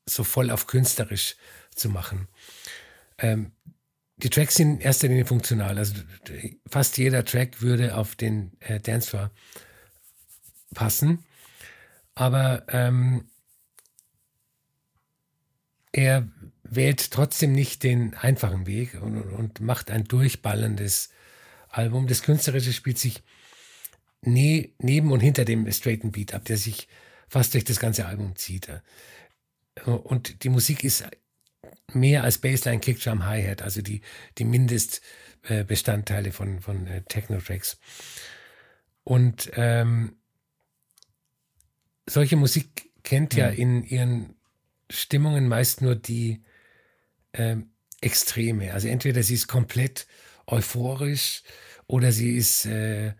so 0.05 0.23
voll 0.23 0.51
auf 0.51 0.67
künstlerisch 0.67 1.35
zu 1.73 1.89
machen. 1.89 2.27
Ähm, 3.17 3.51
die 4.17 4.29
Tracks 4.29 4.55
sind 4.55 4.75
in 4.75 4.81
erster 4.81 5.07
Linie 5.07 5.25
funktional. 5.25 5.77
Also 5.77 5.93
fast 6.67 6.97
jeder 6.97 7.23
Track 7.23 7.61
würde 7.61 7.95
auf 7.95 8.15
den 8.15 8.51
äh, 8.59 8.79
Dancefloor 8.79 9.31
passen 10.73 11.23
aber 12.19 12.63
ähm, 12.67 13.29
er 15.93 16.27
wählt 16.63 17.11
trotzdem 17.11 17.53
nicht 17.53 17.83
den 17.83 18.13
einfachen 18.13 18.67
Weg 18.67 19.01
und, 19.01 19.21
und 19.21 19.61
macht 19.61 19.89
ein 19.89 20.03
durchballerndes 20.03 21.11
Album. 21.69 22.07
Das 22.07 22.21
Künstlerische 22.21 22.73
spielt 22.73 22.97
sich 22.97 23.23
ne, 24.21 24.73
neben 24.79 25.11
und 25.11 25.19
hinter 25.19 25.45
dem 25.45 25.71
straighten 25.71 26.11
Beat 26.11 26.33
ab, 26.33 26.45
der 26.45 26.57
sich 26.57 26.87
fast 27.27 27.53
durch 27.53 27.63
das 27.63 27.79
ganze 27.79 28.05
Album 28.05 28.35
zieht. 28.35 28.69
Und 29.85 30.43
die 30.43 30.49
Musik 30.49 30.83
ist 30.83 31.05
mehr 31.93 32.23
als 32.23 32.37
Bassline, 32.39 32.79
Kickdrum, 32.79 33.25
Hi-Hat, 33.25 33.61
also 33.61 33.81
die, 33.81 34.01
die 34.37 34.45
Mindestbestandteile 34.45 36.31
von, 36.31 36.59
von 36.59 36.87
äh, 36.87 37.01
Techno-Tracks. 37.03 37.79
Und 39.03 39.51
ähm, 39.55 40.17
solche 42.07 42.35
Musik 42.35 42.91
kennt 43.03 43.33
ja 43.33 43.49
mhm. 43.51 43.57
in 43.57 43.83
ihren 43.83 44.35
Stimmungen 44.89 45.47
meist 45.47 45.81
nur 45.81 45.95
die 45.95 46.43
ähm, 47.33 47.71
Extreme. 48.01 48.73
Also 48.73 48.87
entweder 48.87 49.23
sie 49.23 49.35
ist 49.35 49.47
komplett 49.47 50.07
euphorisch 50.47 51.43
oder 51.87 52.11
sie 52.11 52.35
ist 52.35 52.65
äh, 52.65 53.13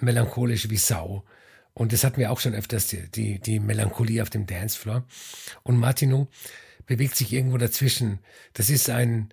melancholisch 0.00 0.70
wie 0.70 0.76
Sau. 0.76 1.24
Und 1.74 1.92
das 1.92 2.02
hatten 2.02 2.18
wir 2.18 2.32
auch 2.32 2.40
schon 2.40 2.54
öfters, 2.54 2.88
die, 2.88 3.08
die, 3.10 3.38
die 3.38 3.60
Melancholie 3.60 4.22
auf 4.22 4.30
dem 4.30 4.46
Dancefloor. 4.46 5.04
Und 5.62 5.76
Martino 5.76 6.28
bewegt 6.86 7.14
sich 7.14 7.32
irgendwo 7.32 7.58
dazwischen. 7.58 8.18
Das 8.54 8.70
ist 8.70 8.90
ein, 8.90 9.32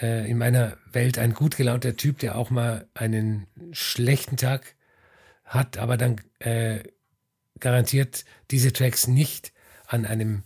äh, 0.00 0.28
in 0.30 0.36
meiner 0.36 0.76
Welt 0.92 1.18
ein 1.18 1.32
gut 1.32 1.56
gelaunter 1.56 1.96
Typ, 1.96 2.18
der 2.18 2.36
auch 2.36 2.50
mal 2.50 2.86
einen 2.94 3.46
schlechten 3.72 4.36
Tag 4.36 4.74
hat, 5.44 5.78
aber 5.78 5.96
dann 5.96 6.20
äh, 6.40 6.82
garantiert 7.60 8.24
diese 8.50 8.72
Tracks 8.72 9.06
nicht 9.06 9.52
an 9.86 10.04
einem 10.04 10.42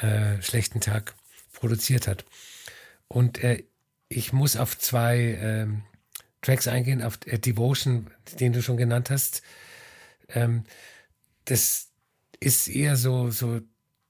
äh, 0.00 0.40
schlechten 0.42 0.80
Tag 0.80 1.14
produziert 1.52 2.06
hat. 2.06 2.24
Und 3.08 3.42
äh, 3.42 3.64
ich 4.08 4.32
muss 4.32 4.56
auf 4.56 4.78
zwei 4.78 5.38
ähm, 5.40 5.82
Tracks 6.44 6.68
eingehen, 6.68 7.02
auf 7.02 7.18
äh, 7.26 7.38
Devotion, 7.38 8.06
den 8.38 8.52
du 8.52 8.62
schon 8.62 8.76
genannt 8.76 9.10
hast. 9.10 9.42
Ähm, 10.28 10.62
das 11.46 11.88
ist 12.40 12.68
eher 12.68 12.96
so, 12.96 13.30
so 13.30 13.60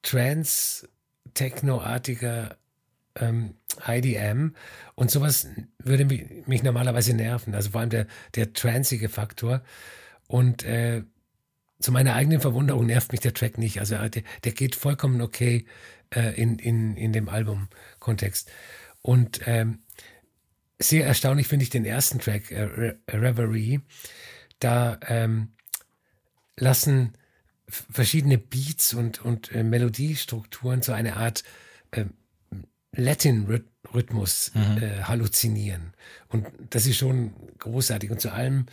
Trans-Techno-artiger 0.03 2.57
ähm, 3.16 3.55
IDM 3.87 4.55
und 4.95 5.11
sowas 5.11 5.49
würde 5.78 6.05
mich, 6.05 6.47
mich, 6.47 6.62
normalerweise 6.62 7.14
nerven. 7.14 7.55
Also 7.55 7.70
vor 7.70 7.80
allem 7.80 7.89
der, 7.91 8.07
der 8.35 8.53
transige 8.53 9.09
Faktor. 9.09 9.62
Und 10.26 10.64
äh, 10.64 11.03
zu 11.80 11.93
meiner 11.93 12.14
eigenen 12.14 12.41
Verwunderung 12.41 12.87
nervt 12.87 13.12
mich 13.12 13.20
der 13.20 13.35
Track 13.35 13.59
nicht. 13.59 13.78
Also 13.78 13.97
der, 13.97 14.22
der 14.43 14.53
geht 14.53 14.74
vollkommen 14.74 15.20
okay 15.20 15.66
äh, 16.11 16.35
in, 16.41 16.59
in, 16.59 16.97
in 16.97 17.12
dem 17.12 17.28
Album-Kontext. 17.28 18.51
Und 19.03 19.41
ähm, 19.47 19.84
sehr 20.89 21.07
erstaunlich 21.07 21.49
finde 21.49 21.64
ich 21.64 21.70
den 21.70 21.85
ersten 21.85 22.18
Track, 22.18 22.51
äh, 22.51 22.62
Re 22.62 22.99
Reverie. 23.09 23.80
Da 24.59 24.99
ähm, 25.07 25.53
lassen 26.57 27.14
verschiedene 27.68 28.39
Beats 28.39 28.95
und, 28.95 29.22
und 29.22 29.53
äh, 29.53 29.62
Melodiestrukturen 29.62 30.82
so 30.82 30.93
eine 30.93 31.16
Art 31.16 31.45
äh, 31.91 32.05
Latin-Rhythmus 32.93 34.53
mhm. 34.55 34.82
äh, 34.82 35.03
halluzinieren. 35.03 35.95
Und 36.28 36.47
das 36.70 36.87
ist 36.87 36.99
schon 36.99 37.35
großartig. 37.59 38.11
Und 38.11 38.20
zu 38.20 38.32
allem 38.32 38.66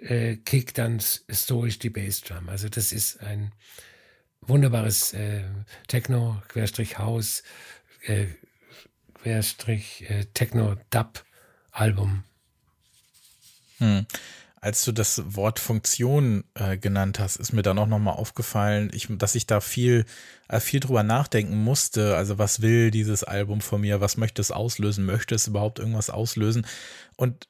äh, 0.00 0.36
kickt 0.36 0.78
dann 0.78 1.00
stoisch 1.00 1.78
die 1.78 1.90
Bassdrum. 1.90 2.48
Also 2.48 2.68
das 2.68 2.92
ist 2.92 3.20
ein 3.20 3.52
wunderbares 4.40 5.12
äh, 5.12 5.44
Techno, 5.86 6.42
Querstrich 6.48 6.98
House, 6.98 7.42
Album. 11.72 12.24
Hm. 13.78 14.06
Als 14.62 14.84
du 14.84 14.92
das 14.92 15.22
Wort 15.24 15.58
Funktion 15.58 16.44
äh, 16.54 16.76
genannt 16.76 17.18
hast, 17.18 17.36
ist 17.36 17.54
mir 17.54 17.62
dann 17.62 17.78
auch 17.78 17.86
nochmal 17.86 18.14
aufgefallen, 18.14 18.90
ich, 18.92 19.06
dass 19.08 19.34
ich 19.34 19.46
da 19.46 19.60
viel, 19.60 20.04
äh, 20.48 20.60
viel 20.60 20.80
drüber 20.80 21.02
nachdenken 21.02 21.56
musste. 21.56 22.14
Also 22.16 22.36
was 22.36 22.60
will 22.60 22.90
dieses 22.90 23.24
Album 23.24 23.62
von 23.62 23.80
mir? 23.80 24.02
Was 24.02 24.18
möchte 24.18 24.42
es 24.42 24.50
auslösen? 24.50 25.06
Möchte 25.06 25.34
es 25.34 25.46
überhaupt 25.46 25.78
irgendwas 25.78 26.10
auslösen? 26.10 26.66
Und 27.16 27.48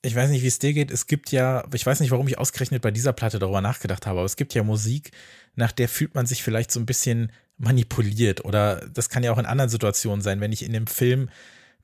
ich 0.00 0.14
weiß 0.14 0.30
nicht, 0.30 0.42
wie 0.42 0.46
es 0.46 0.58
dir 0.58 0.72
geht. 0.72 0.90
Es 0.90 1.06
gibt 1.06 1.32
ja, 1.32 1.64
ich 1.74 1.84
weiß 1.84 2.00
nicht, 2.00 2.12
warum 2.12 2.28
ich 2.28 2.38
ausgerechnet 2.38 2.80
bei 2.80 2.92
dieser 2.92 3.12
Platte 3.12 3.38
darüber 3.38 3.60
nachgedacht 3.60 4.06
habe, 4.06 4.20
aber 4.20 4.26
es 4.26 4.36
gibt 4.36 4.54
ja 4.54 4.62
Musik, 4.62 5.10
nach 5.54 5.72
der 5.72 5.88
fühlt 5.88 6.14
man 6.14 6.24
sich 6.24 6.42
vielleicht 6.42 6.70
so 6.70 6.80
ein 6.80 6.86
bisschen 6.86 7.32
manipuliert 7.58 8.44
oder 8.44 8.86
das 8.94 9.08
kann 9.08 9.24
ja 9.24 9.32
auch 9.32 9.38
in 9.38 9.46
anderen 9.46 9.68
Situationen 9.68 10.22
sein, 10.22 10.40
wenn 10.40 10.52
ich 10.52 10.64
in 10.64 10.72
dem 10.72 10.86
Film 10.86 11.28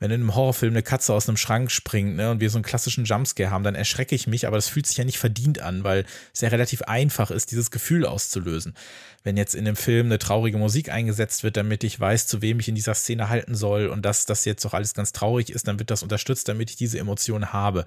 wenn 0.04 0.10
in 0.10 0.20
einem 0.20 0.34
Horrorfilm 0.34 0.74
eine 0.74 0.82
Katze 0.82 1.14
aus 1.14 1.30
einem 1.30 1.38
Schrank 1.38 1.70
springt 1.70 2.16
ne, 2.16 2.30
und 2.30 2.38
wir 2.38 2.50
so 2.50 2.58
einen 2.58 2.62
klassischen 2.62 3.06
Jumpscare 3.06 3.50
haben, 3.50 3.64
dann 3.64 3.74
erschrecke 3.74 4.14
ich 4.14 4.26
mich, 4.26 4.46
aber 4.46 4.58
das 4.58 4.68
fühlt 4.68 4.86
sich 4.86 4.98
ja 4.98 5.04
nicht 5.04 5.16
verdient 5.16 5.60
an, 5.60 5.82
weil 5.82 6.04
es 6.34 6.42
ja 6.42 6.50
relativ 6.50 6.82
einfach 6.82 7.30
ist, 7.30 7.52
dieses 7.52 7.70
Gefühl 7.70 8.04
auszulösen. 8.04 8.74
Wenn 9.22 9.38
jetzt 9.38 9.54
in 9.54 9.64
dem 9.64 9.76
Film 9.76 10.08
eine 10.08 10.18
traurige 10.18 10.58
Musik 10.58 10.90
eingesetzt 10.90 11.42
wird, 11.42 11.56
damit 11.56 11.84
ich 11.84 11.98
weiß, 11.98 12.26
zu 12.26 12.42
wem 12.42 12.60
ich 12.60 12.68
in 12.68 12.74
dieser 12.74 12.92
Szene 12.92 13.30
halten 13.30 13.54
soll 13.54 13.86
und 13.86 14.04
dass 14.04 14.26
das 14.26 14.44
jetzt 14.44 14.62
doch 14.66 14.74
alles 14.74 14.92
ganz 14.92 15.12
traurig 15.12 15.48
ist, 15.48 15.68
dann 15.68 15.78
wird 15.78 15.90
das 15.90 16.02
unterstützt, 16.02 16.50
damit 16.50 16.68
ich 16.68 16.76
diese 16.76 16.98
Emotion 16.98 17.54
habe. 17.54 17.86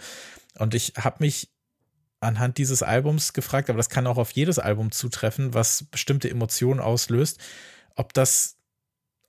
Und 0.57 0.73
ich 0.73 0.93
habe 0.97 1.17
mich 1.19 1.51
anhand 2.19 2.57
dieses 2.57 2.81
Albums 2.81 3.33
gefragt, 3.33 3.69
aber 3.69 3.77
das 3.77 3.89
kann 3.89 4.07
auch 4.07 4.17
auf 4.17 4.31
jedes 4.31 4.57
Album 4.57 4.91
zutreffen, 4.91 5.53
was 5.53 5.83
bestimmte 5.83 6.31
Emotionen 6.31 6.79
auslöst, 6.79 7.37
ob 7.93 8.11
das 8.13 8.56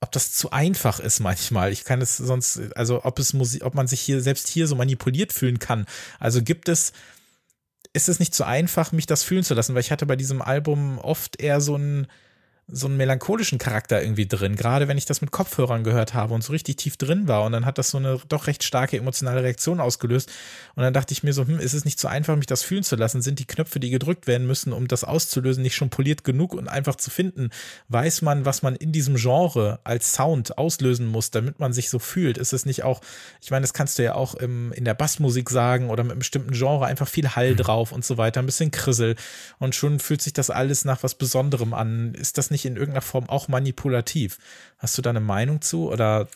ob 0.01 0.11
das 0.11 0.31
zu 0.31 0.51
einfach 0.51 0.99
ist 0.99 1.19
manchmal. 1.19 1.71
Ich 1.71 1.83
kann 1.83 2.01
es 2.01 2.17
sonst, 2.17 2.59
also 2.75 3.03
ob 3.03 3.19
es 3.19 3.33
Musik, 3.33 3.65
ob 3.65 3.75
man 3.75 3.87
sich 3.87 3.99
hier 3.99 4.21
selbst 4.21 4.47
hier 4.47 4.67
so 4.67 4.75
manipuliert 4.75 5.33
fühlen 5.33 5.59
kann. 5.59 5.85
Also 6.19 6.41
gibt 6.41 6.69
es, 6.69 6.93
ist 7.93 8.07
es 8.07 8.19
nicht 8.19 8.33
so 8.33 8.43
einfach, 8.43 8.91
mich 8.91 9.07
das 9.07 9.23
fühlen 9.23 9.43
zu 9.43 9.53
lassen, 9.53 9.73
weil 9.73 9.81
ich 9.81 9.91
hatte 9.91 10.05
bei 10.05 10.15
diesem 10.15 10.41
Album 10.41 10.99
oft 10.99 11.41
eher 11.41 11.59
so 11.59 11.75
ein, 11.75 12.07
so 12.71 12.87
einen 12.87 12.97
melancholischen 12.97 13.57
Charakter 13.57 14.01
irgendwie 14.01 14.27
drin, 14.27 14.55
gerade 14.55 14.87
wenn 14.87 14.97
ich 14.97 15.05
das 15.05 15.21
mit 15.21 15.31
Kopfhörern 15.31 15.83
gehört 15.83 16.13
habe 16.13 16.33
und 16.33 16.43
so 16.43 16.51
richtig 16.51 16.77
tief 16.77 16.97
drin 16.97 17.27
war 17.27 17.43
und 17.43 17.51
dann 17.51 17.65
hat 17.65 17.77
das 17.77 17.89
so 17.89 17.97
eine 17.97 18.19
doch 18.27 18.47
recht 18.47 18.63
starke 18.63 18.97
emotionale 18.97 19.43
Reaktion 19.43 19.79
ausgelöst 19.79 20.31
und 20.75 20.83
dann 20.83 20.93
dachte 20.93 21.13
ich 21.13 21.23
mir 21.23 21.33
so, 21.33 21.45
hm, 21.45 21.59
ist 21.59 21.73
es 21.73 21.85
nicht 21.85 21.99
so 21.99 22.07
einfach, 22.07 22.35
mich 22.35 22.45
das 22.45 22.63
fühlen 22.63 22.83
zu 22.83 22.95
lassen? 22.95 23.21
Sind 23.21 23.39
die 23.39 23.45
Knöpfe, 23.45 23.79
die 23.79 23.89
gedrückt 23.89 24.27
werden 24.27 24.47
müssen, 24.47 24.73
um 24.73 24.87
das 24.87 25.03
auszulösen, 25.03 25.63
nicht 25.63 25.75
schon 25.75 25.89
poliert 25.89 26.23
genug 26.23 26.53
und 26.53 26.67
einfach 26.67 26.95
zu 26.95 27.09
finden? 27.09 27.49
Weiß 27.87 28.21
man, 28.21 28.45
was 28.45 28.61
man 28.61 28.75
in 28.75 28.91
diesem 28.91 29.15
Genre 29.15 29.79
als 29.83 30.13
Sound 30.13 30.57
auslösen 30.57 31.07
muss, 31.07 31.31
damit 31.31 31.59
man 31.59 31.73
sich 31.73 31.89
so 31.89 31.99
fühlt? 31.99 32.37
Ist 32.37 32.53
es 32.53 32.65
nicht 32.65 32.83
auch, 32.83 33.01
ich 33.41 33.51
meine, 33.51 33.63
das 33.63 33.73
kannst 33.73 33.99
du 33.99 34.03
ja 34.03 34.15
auch 34.15 34.35
im, 34.35 34.71
in 34.73 34.85
der 34.85 34.93
Bassmusik 34.93 35.49
sagen 35.49 35.89
oder 35.89 36.03
mit 36.03 36.11
einem 36.11 36.19
bestimmten 36.19 36.53
Genre 36.53 36.85
einfach 36.85 37.07
viel 37.07 37.29
Hall 37.35 37.51
mhm. 37.51 37.57
drauf 37.57 37.91
und 37.91 38.05
so 38.05 38.17
weiter, 38.17 38.41
ein 38.41 38.45
bisschen 38.45 38.71
Krissel 38.71 39.15
und 39.57 39.75
schon 39.75 39.99
fühlt 39.99 40.21
sich 40.21 40.33
das 40.33 40.49
alles 40.49 40.85
nach 40.85 41.03
was 41.03 41.15
Besonderem 41.15 41.73
an. 41.73 42.13
Ist 42.13 42.37
das 42.37 42.51
nicht 42.51 42.58
nicht 42.59 42.65
in 42.65 42.75
irgendeiner 42.75 43.01
Form 43.01 43.29
auch 43.29 43.47
manipulativ? 43.47 44.37
Hast 44.77 44.97
du 44.97 45.01
da 45.01 45.09
eine 45.09 45.19
Meinung 45.19 45.61
zu 45.61 45.89
oder 45.89 46.27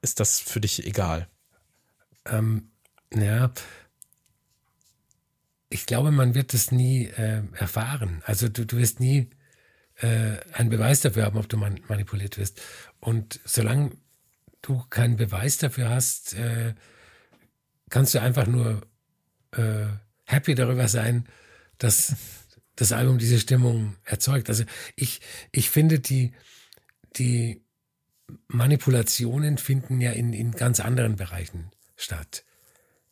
ist 0.00 0.20
das 0.20 0.40
für 0.40 0.60
dich 0.60 0.86
egal? 0.86 1.28
Ähm, 2.26 2.70
ja, 3.14 3.50
ich 5.70 5.86
glaube, 5.86 6.10
man 6.10 6.34
wird 6.34 6.54
das 6.54 6.72
nie 6.72 7.06
äh, 7.06 7.42
erfahren. 7.54 8.22
Also 8.24 8.48
du, 8.48 8.64
du 8.64 8.78
wirst 8.78 9.00
nie 9.00 9.28
äh, 9.96 10.38
einen 10.52 10.70
Beweis 10.70 11.00
dafür 11.00 11.24
haben, 11.24 11.38
ob 11.38 11.48
du 11.48 11.56
man 11.56 11.80
manipuliert 11.88 12.38
wirst. 12.38 12.60
Und 13.00 13.40
solange 13.44 13.92
du 14.62 14.82
keinen 14.88 15.16
Beweis 15.16 15.58
dafür 15.58 15.90
hast, 15.90 16.34
äh, 16.34 16.74
kannst 17.90 18.14
du 18.14 18.20
einfach 18.20 18.46
nur 18.46 18.82
äh, 19.52 19.86
happy 20.24 20.54
darüber 20.54 20.88
sein, 20.88 21.28
dass 21.78 22.14
das 22.78 22.92
Album 22.92 23.18
diese 23.18 23.40
Stimmung 23.40 23.96
erzeugt. 24.04 24.48
Also 24.48 24.62
ich, 24.94 25.20
ich 25.50 25.68
finde, 25.68 25.98
die, 25.98 26.32
die 27.16 27.64
Manipulationen 28.46 29.58
finden 29.58 30.00
ja 30.00 30.12
in, 30.12 30.32
in 30.32 30.52
ganz 30.52 30.78
anderen 30.78 31.16
Bereichen 31.16 31.72
statt. 31.96 32.44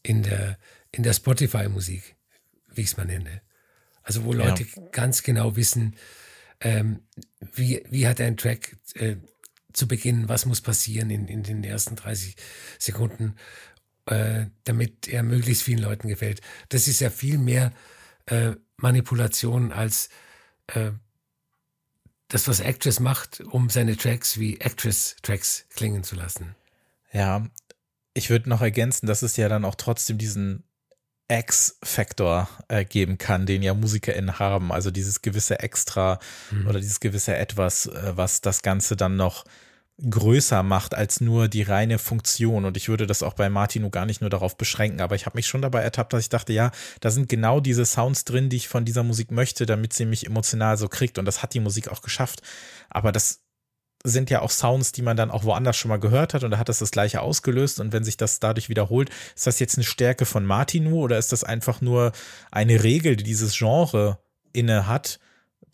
In 0.04 0.22
der, 0.22 0.56
in 0.92 1.02
der 1.02 1.14
Spotify-Musik, 1.14 2.14
wie 2.68 2.82
ich 2.82 2.86
es 2.86 2.96
mal 2.96 3.06
nenne. 3.06 3.42
Also 4.04 4.22
wo 4.22 4.32
Leute 4.32 4.62
ja. 4.62 4.82
ganz 4.92 5.24
genau 5.24 5.56
wissen, 5.56 5.96
ähm, 6.60 7.00
wie, 7.52 7.82
wie 7.90 8.06
hat 8.06 8.20
ein 8.20 8.36
Track 8.36 8.76
äh, 8.94 9.16
zu 9.72 9.88
Beginn, 9.88 10.28
was 10.28 10.46
muss 10.46 10.60
passieren 10.60 11.10
in, 11.10 11.26
in 11.26 11.42
den 11.42 11.64
ersten 11.64 11.96
30 11.96 12.36
Sekunden, 12.78 13.34
äh, 14.06 14.46
damit 14.62 15.08
er 15.08 15.24
möglichst 15.24 15.64
vielen 15.64 15.82
Leuten 15.82 16.06
gefällt. 16.06 16.40
Das 16.68 16.86
ist 16.86 17.00
ja 17.00 17.10
viel 17.10 17.38
mehr 17.38 17.72
äh, 18.26 18.52
Manipulation 18.76 19.72
als 19.72 20.08
äh, 20.68 20.92
das, 22.28 22.48
was 22.48 22.60
Actress 22.60 23.00
macht, 23.00 23.40
um 23.40 23.70
seine 23.70 23.96
Tracks 23.96 24.38
wie 24.38 24.60
Actress-Tracks 24.60 25.66
klingen 25.74 26.02
zu 26.02 26.16
lassen. 26.16 26.54
Ja, 27.12 27.46
ich 28.14 28.30
würde 28.30 28.48
noch 28.48 28.62
ergänzen, 28.62 29.06
dass 29.06 29.22
es 29.22 29.36
ja 29.36 29.48
dann 29.48 29.64
auch 29.64 29.76
trotzdem 29.76 30.18
diesen 30.18 30.64
X-Faktor 31.28 32.48
äh, 32.68 32.84
geben 32.84 33.18
kann, 33.18 33.46
den 33.46 33.62
ja 33.62 33.74
MusikerInnen 33.74 34.38
haben. 34.38 34.72
Also 34.72 34.90
dieses 34.90 35.22
gewisse 35.22 35.60
Extra 35.60 36.18
mhm. 36.50 36.66
oder 36.68 36.80
dieses 36.80 37.00
gewisse 37.00 37.36
Etwas, 37.36 37.86
äh, 37.86 38.16
was 38.16 38.40
das 38.40 38.62
Ganze 38.62 38.96
dann 38.96 39.16
noch 39.16 39.44
größer 39.98 40.62
macht 40.62 40.94
als 40.94 41.20
nur 41.20 41.48
die 41.48 41.62
reine 41.62 41.98
Funktion. 41.98 42.64
Und 42.64 42.76
ich 42.76 42.88
würde 42.88 43.06
das 43.06 43.22
auch 43.22 43.34
bei 43.34 43.48
Martino 43.48 43.90
gar 43.90 44.06
nicht 44.06 44.20
nur 44.20 44.30
darauf 44.30 44.56
beschränken, 44.56 45.00
aber 45.00 45.14
ich 45.14 45.26
habe 45.26 45.36
mich 45.36 45.46
schon 45.46 45.62
dabei 45.62 45.82
ertappt, 45.82 46.12
dass 46.12 46.22
ich 46.22 46.28
dachte, 46.28 46.52
ja, 46.52 46.70
da 47.00 47.10
sind 47.10 47.28
genau 47.28 47.60
diese 47.60 47.86
Sounds 47.86 48.24
drin, 48.24 48.50
die 48.50 48.56
ich 48.56 48.68
von 48.68 48.84
dieser 48.84 49.02
Musik 49.02 49.30
möchte, 49.30 49.64
damit 49.64 49.92
sie 49.92 50.04
mich 50.04 50.26
emotional 50.26 50.76
so 50.76 50.88
kriegt. 50.88 51.18
Und 51.18 51.24
das 51.24 51.42
hat 51.42 51.54
die 51.54 51.60
Musik 51.60 51.88
auch 51.88 52.02
geschafft. 52.02 52.42
Aber 52.90 53.10
das 53.10 53.40
sind 54.04 54.30
ja 54.30 54.42
auch 54.42 54.50
Sounds, 54.50 54.92
die 54.92 55.02
man 55.02 55.16
dann 55.16 55.30
auch 55.30 55.44
woanders 55.44 55.76
schon 55.76 55.88
mal 55.88 55.98
gehört 55.98 56.34
hat 56.34 56.44
und 56.44 56.50
da 56.52 56.58
hat 56.58 56.68
das 56.68 56.78
das 56.78 56.90
gleiche 56.90 57.22
ausgelöst 57.22 57.80
und 57.80 57.92
wenn 57.92 58.04
sich 58.04 58.16
das 58.16 58.38
dadurch 58.38 58.68
wiederholt, 58.68 59.10
ist 59.34 59.46
das 59.46 59.58
jetzt 59.58 59.76
eine 59.76 59.84
Stärke 59.84 60.26
von 60.26 60.44
Martinu 60.44 61.00
oder 61.00 61.18
ist 61.18 61.32
das 61.32 61.42
einfach 61.42 61.80
nur 61.80 62.12
eine 62.52 62.84
Regel, 62.84 63.16
die 63.16 63.24
dieses 63.24 63.56
Genre 63.56 64.18
inne 64.52 64.86
hat, 64.86 65.18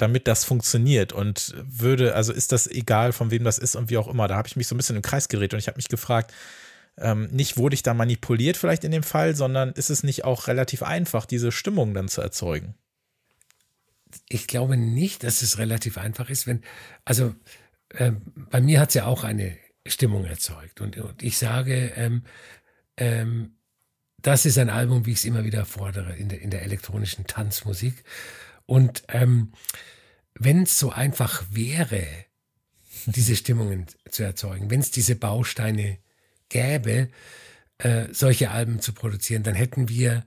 damit 0.03 0.27
das 0.27 0.45
funktioniert 0.45 1.13
und 1.13 1.55
würde, 1.65 2.17
also 2.17 2.33
ist 2.33 2.51
das 2.51 2.67
egal, 2.67 3.13
von 3.13 3.31
wem 3.31 3.45
das 3.45 3.59
ist 3.59 3.77
und 3.77 3.89
wie 3.89 3.97
auch 3.97 4.09
immer. 4.09 4.27
Da 4.27 4.37
habe 4.37 4.49
ich 4.49 4.57
mich 4.57 4.67
so 4.67 4.75
ein 4.75 4.79
bisschen 4.79 4.97
im 4.97 5.03
Kreis 5.03 5.29
gedreht 5.29 5.55
und 5.55 5.61
ich 5.61 5.69
habe 5.69 5.77
mich 5.77 5.89
gefragt, 5.89 6.33
ähm, 6.99 7.29
nicht 7.31 7.57
wurde 7.57 7.75
ich 7.75 7.85
da 7.85 7.95
manipuliert 7.95 8.57
vielleicht 8.57 8.83
in 8.83 8.91
dem 8.91 9.05
Fall, 9.05 9.37
sondern 9.37 9.71
ist 9.71 9.91
es 9.91 10.03
nicht 10.03 10.25
auch 10.25 10.49
relativ 10.49 10.83
einfach, 10.83 11.25
diese 11.25 11.53
Stimmung 11.53 11.95
dann 11.95 12.09
zu 12.09 12.21
erzeugen? 12.21 12.75
Ich 14.29 14.49
glaube 14.49 14.77
nicht, 14.77 15.23
dass 15.23 15.41
es 15.41 15.59
relativ 15.59 15.97
einfach 15.99 16.29
ist, 16.29 16.49
wenn, 16.49 16.63
also 17.05 17.33
äh, 17.91 18.11
bei 18.51 18.61
mir 18.61 18.81
hat 18.81 18.89
es 18.89 18.95
ja 18.95 19.07
auch 19.07 19.23
eine 19.23 19.57
Stimmung 19.87 20.25
erzeugt 20.25 20.81
und, 20.81 20.99
und 20.99 21.23
ich 21.23 21.39
sage, 21.39 21.93
ähm, 21.95 22.25
ähm, 22.97 23.55
das 24.19 24.47
ist 24.47 24.59
ein 24.59 24.69
Album, 24.71 25.07
wie 25.07 25.13
ich 25.13 25.19
es 25.19 25.25
immer 25.25 25.45
wieder 25.45 25.65
fordere 25.65 26.17
in 26.17 26.29
der, 26.29 26.41
in 26.41 26.51
der 26.51 26.63
elektronischen 26.63 27.27
Tanzmusik. 27.27 28.03
Und 28.73 29.03
ähm, 29.09 29.53
wenn 30.33 30.63
es 30.63 30.79
so 30.79 30.91
einfach 30.91 31.45
wäre, 31.51 32.07
diese 33.05 33.37
Stimmungen 33.37 33.85
zu 34.09 34.23
erzeugen, 34.23 34.71
wenn 34.71 34.81
es 34.81 34.91
diese 34.91 35.15
Bausteine 35.15 35.99
gäbe, 36.49 37.11
äh, 37.77 38.07
solche 38.13 38.51
Alben 38.51 38.81
zu 38.81 38.95
produzieren, 38.95 39.43
dann 39.43 39.55
hätten 39.55 39.91
wir 39.91 40.25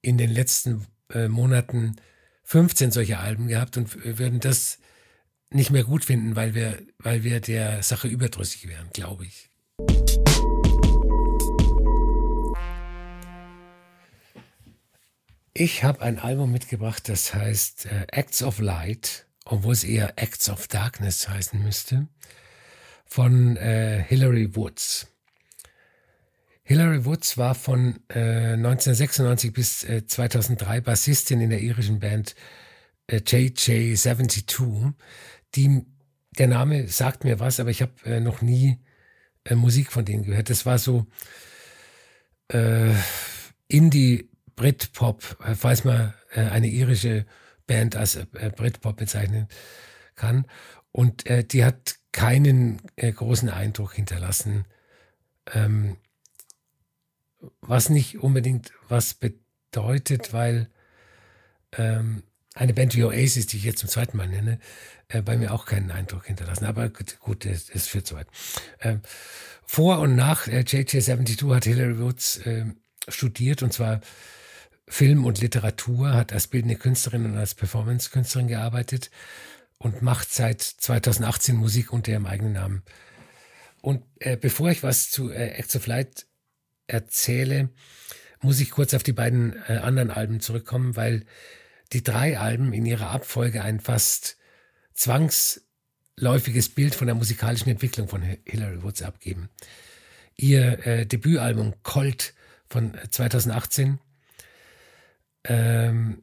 in 0.00 0.16
den 0.16 0.30
letzten 0.30 0.86
äh, 1.12 1.26
Monaten 1.26 1.96
15 2.44 2.92
solche 2.92 3.18
Alben 3.18 3.48
gehabt 3.48 3.76
und 3.76 3.96
würden 4.04 4.38
das 4.38 4.78
nicht 5.50 5.72
mehr 5.72 5.82
gut 5.82 6.04
finden, 6.04 6.36
weil 6.36 6.54
wir, 6.54 6.80
weil 6.98 7.24
wir 7.24 7.40
der 7.40 7.82
Sache 7.82 8.06
überdrüssig 8.06 8.68
wären, 8.68 8.90
glaube 8.92 9.26
ich. 9.26 9.49
Ich 15.62 15.84
habe 15.84 16.00
ein 16.00 16.18
Album 16.18 16.52
mitgebracht, 16.52 17.06
das 17.10 17.34
heißt 17.34 17.84
äh, 17.84 18.06
Acts 18.12 18.42
of 18.42 18.60
Light, 18.60 19.26
obwohl 19.44 19.74
es 19.74 19.84
eher 19.84 20.14
Acts 20.16 20.48
of 20.48 20.68
Darkness 20.68 21.28
heißen 21.28 21.62
müsste, 21.62 22.08
von 23.04 23.58
äh, 23.58 24.02
Hilary 24.08 24.56
Woods. 24.56 25.08
Hilary 26.62 27.04
Woods 27.04 27.36
war 27.36 27.54
von 27.54 28.00
äh, 28.08 28.54
1996 28.54 29.52
bis 29.52 29.84
äh, 29.84 30.06
2003 30.06 30.80
Bassistin 30.80 31.42
in 31.42 31.50
der 31.50 31.60
irischen 31.60 32.00
Band 32.00 32.34
äh, 33.06 33.18
JJ72. 33.18 34.94
Die, 35.56 35.82
der 36.38 36.46
Name 36.46 36.88
sagt 36.88 37.24
mir 37.24 37.38
was, 37.38 37.60
aber 37.60 37.68
ich 37.68 37.82
habe 37.82 37.92
äh, 38.06 38.20
noch 38.20 38.40
nie 38.40 38.78
äh, 39.44 39.54
Musik 39.56 39.92
von 39.92 40.06
denen 40.06 40.24
gehört. 40.24 40.48
Das 40.48 40.64
war 40.64 40.78
so 40.78 41.04
äh, 42.48 42.94
Indie 43.68 44.30
Britpop, 44.60 45.38
äh, 45.42 45.54
falls 45.54 45.84
man 45.84 46.12
äh, 46.32 46.42
eine 46.42 46.66
irische 46.66 47.24
Band 47.66 47.96
als 47.96 48.16
äh, 48.16 48.26
Britpop 48.54 48.98
bezeichnen 48.98 49.48
kann. 50.16 50.44
Und 50.92 51.24
die 51.52 51.64
hat 51.64 51.94
keinen 52.10 52.82
großen 52.96 53.48
Eindruck 53.48 53.94
hinterlassen, 53.94 54.64
ähm, 55.54 55.96
was 57.60 57.90
nicht 57.90 58.18
unbedingt 58.18 58.72
was 58.88 59.14
bedeutet, 59.14 60.32
weil 60.32 60.68
ähm, 61.78 62.24
eine 62.56 62.74
Band 62.74 62.96
wie 62.96 63.04
Oasis, 63.04 63.46
die 63.46 63.58
ich 63.58 63.62
jetzt 63.62 63.78
zum 63.78 63.88
zweiten 63.88 64.16
Mal 64.16 64.26
nenne, 64.26 64.58
bei 65.24 65.36
mir 65.36 65.54
auch 65.54 65.64
keinen 65.64 65.92
Eindruck 65.92 66.26
hinterlassen. 66.26 66.64
Aber 66.64 66.88
gut, 66.88 67.44
das, 67.44 67.66
das 67.66 67.86
führt 67.86 68.08
zu 68.08 68.16
weit. 68.16 68.26
Ähm, 68.80 69.00
vor 69.64 70.00
und 70.00 70.16
nach 70.16 70.48
äh, 70.48 70.64
JJ72 70.66 71.54
hat 71.54 71.64
Hillary 71.64 72.00
Woods 72.00 72.40
studiert 73.08 73.62
und 73.62 73.72
zwar 73.72 74.00
Film 74.90 75.24
und 75.24 75.40
Literatur, 75.40 76.12
hat 76.14 76.32
als 76.32 76.48
bildende 76.48 76.74
Künstlerin 76.74 77.24
und 77.24 77.36
als 77.36 77.54
Performance-Künstlerin 77.54 78.48
gearbeitet 78.48 79.10
und 79.78 80.02
macht 80.02 80.32
seit 80.34 80.60
2018 80.60 81.54
Musik 81.54 81.92
unter 81.92 82.10
ihrem 82.10 82.26
eigenen 82.26 82.54
Namen. 82.54 82.82
Und 83.82 84.02
äh, 84.18 84.36
bevor 84.36 84.68
ich 84.68 84.82
was 84.82 85.08
zu 85.10 85.30
äh, 85.30 85.50
Acts 85.50 85.76
of 85.76 85.86
Light 85.86 86.26
erzähle, 86.88 87.70
muss 88.42 88.58
ich 88.58 88.72
kurz 88.72 88.92
auf 88.92 89.04
die 89.04 89.12
beiden 89.12 89.54
äh, 89.68 89.76
anderen 89.76 90.10
Alben 90.10 90.40
zurückkommen, 90.40 90.96
weil 90.96 91.24
die 91.92 92.02
drei 92.02 92.36
Alben 92.38 92.72
in 92.72 92.84
ihrer 92.84 93.10
Abfolge 93.10 93.62
ein 93.62 93.78
fast 93.78 94.38
zwangsläufiges 94.92 96.68
Bild 96.68 96.96
von 96.96 97.06
der 97.06 97.14
musikalischen 97.14 97.70
Entwicklung 97.70 98.08
von 98.08 98.22
Hilary 98.22 98.82
Woods 98.82 99.02
abgeben. 99.02 99.50
Ihr 100.34 100.84
äh, 100.84 101.06
Debütalbum 101.06 101.74
Colt 101.84 102.34
von 102.66 102.98
2018 103.08 104.00
ähm, 105.44 106.22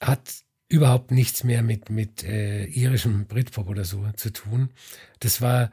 hat 0.00 0.44
überhaupt 0.68 1.10
nichts 1.10 1.44
mehr 1.44 1.62
mit, 1.62 1.90
mit 1.90 2.22
äh, 2.22 2.64
irischem 2.66 3.26
Britpop 3.26 3.68
oder 3.68 3.84
so 3.84 4.10
zu 4.12 4.32
tun. 4.32 4.70
Das 5.18 5.40
war 5.40 5.70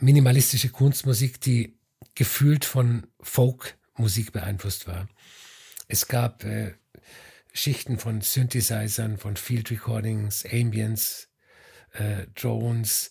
minimalistische 0.00 0.68
Kunstmusik, 0.68 1.40
die 1.40 1.78
gefühlt 2.14 2.64
von 2.64 3.06
Folkmusik 3.20 4.32
beeinflusst 4.32 4.86
war. 4.86 5.08
Es 5.88 6.06
gab 6.06 6.44
äh, 6.44 6.74
Schichten 7.52 7.98
von 7.98 8.20
Synthesizern, 8.20 9.16
von 9.16 9.36
Field 9.36 9.70
Recordings, 9.70 10.44
Ambience, 10.44 11.28
äh, 11.92 12.26
Drones, 12.34 13.10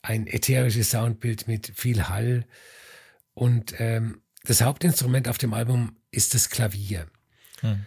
ein 0.00 0.26
ätherisches 0.26 0.90
Soundbild 0.90 1.48
mit 1.48 1.72
viel 1.74 2.08
Hall. 2.08 2.46
Und 3.34 3.74
ähm, 3.78 4.22
das 4.44 4.62
Hauptinstrument 4.62 5.28
auf 5.28 5.38
dem 5.38 5.54
Album 5.54 5.96
ist 6.14 6.34
das 6.34 6.50
Klavier. 6.50 7.06
Hm. 7.60 7.86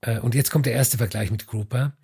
Äh, 0.00 0.18
und 0.18 0.34
jetzt 0.34 0.50
kommt 0.50 0.66
der 0.66 0.74
erste 0.74 0.98
Vergleich 0.98 1.30
mit 1.30 1.46
Grouper. 1.46 1.96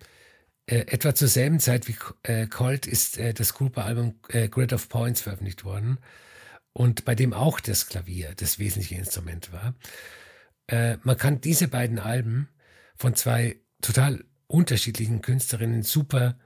Äh, 0.69 0.79
etwa 0.87 1.15
zur 1.15 1.29
selben 1.29 1.59
Zeit 1.61 1.87
wie 1.87 1.95
äh, 2.23 2.45
Colt 2.47 2.87
ist 2.87 3.17
äh, 3.17 3.33
das 3.33 3.53
Grouper-Album 3.53 4.19
Grid 4.51 4.73
of 4.73 4.89
Points 4.89 5.21
veröffentlicht 5.21 5.63
worden 5.63 5.97
und 6.73 7.05
bei 7.05 7.15
dem 7.15 7.33
auch 7.33 7.61
das 7.61 7.87
Klavier 7.87 8.33
das 8.35 8.59
wesentliche 8.59 8.95
Instrument 8.95 9.51
war. 9.51 9.73
Man 10.69 11.17
kann 11.17 11.39
diese 11.39 11.69
beiden 11.69 11.97
Alben 11.97 12.49
von 12.97 13.15
zwei 13.15 13.55
total 13.81 14.25
unterschiedlichen 14.47 15.21
Künstlerinnen 15.21 15.81
super 15.81 16.37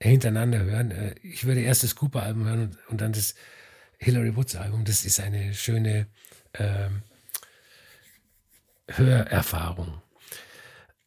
hintereinander 0.00 0.60
hören. 0.60 1.14
ich 1.22 1.44
würde 1.44 1.62
erst 1.62 1.82
das 1.82 1.96
Cooper-Album 1.96 2.44
hören 2.46 2.60
und, 2.60 2.78
und, 2.88 3.00
dann 3.00 3.12
das 3.12 3.34
Hillary 3.98 4.36
Woods-Album. 4.36 4.84
Das 4.84 5.04
ist 5.04 5.18
eine 5.18 5.54
schöne 5.54 6.06
ähm, 6.54 7.02
Hörerfahrung. 8.88 10.00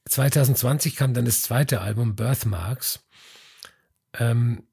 2020 0.06 0.96
kam 0.96 1.14
dann 1.14 1.26
das 1.26 1.42
zweite 1.42 1.82
Album 1.82 2.16
Birthmarks 2.16 3.06
ähm, 4.18 4.64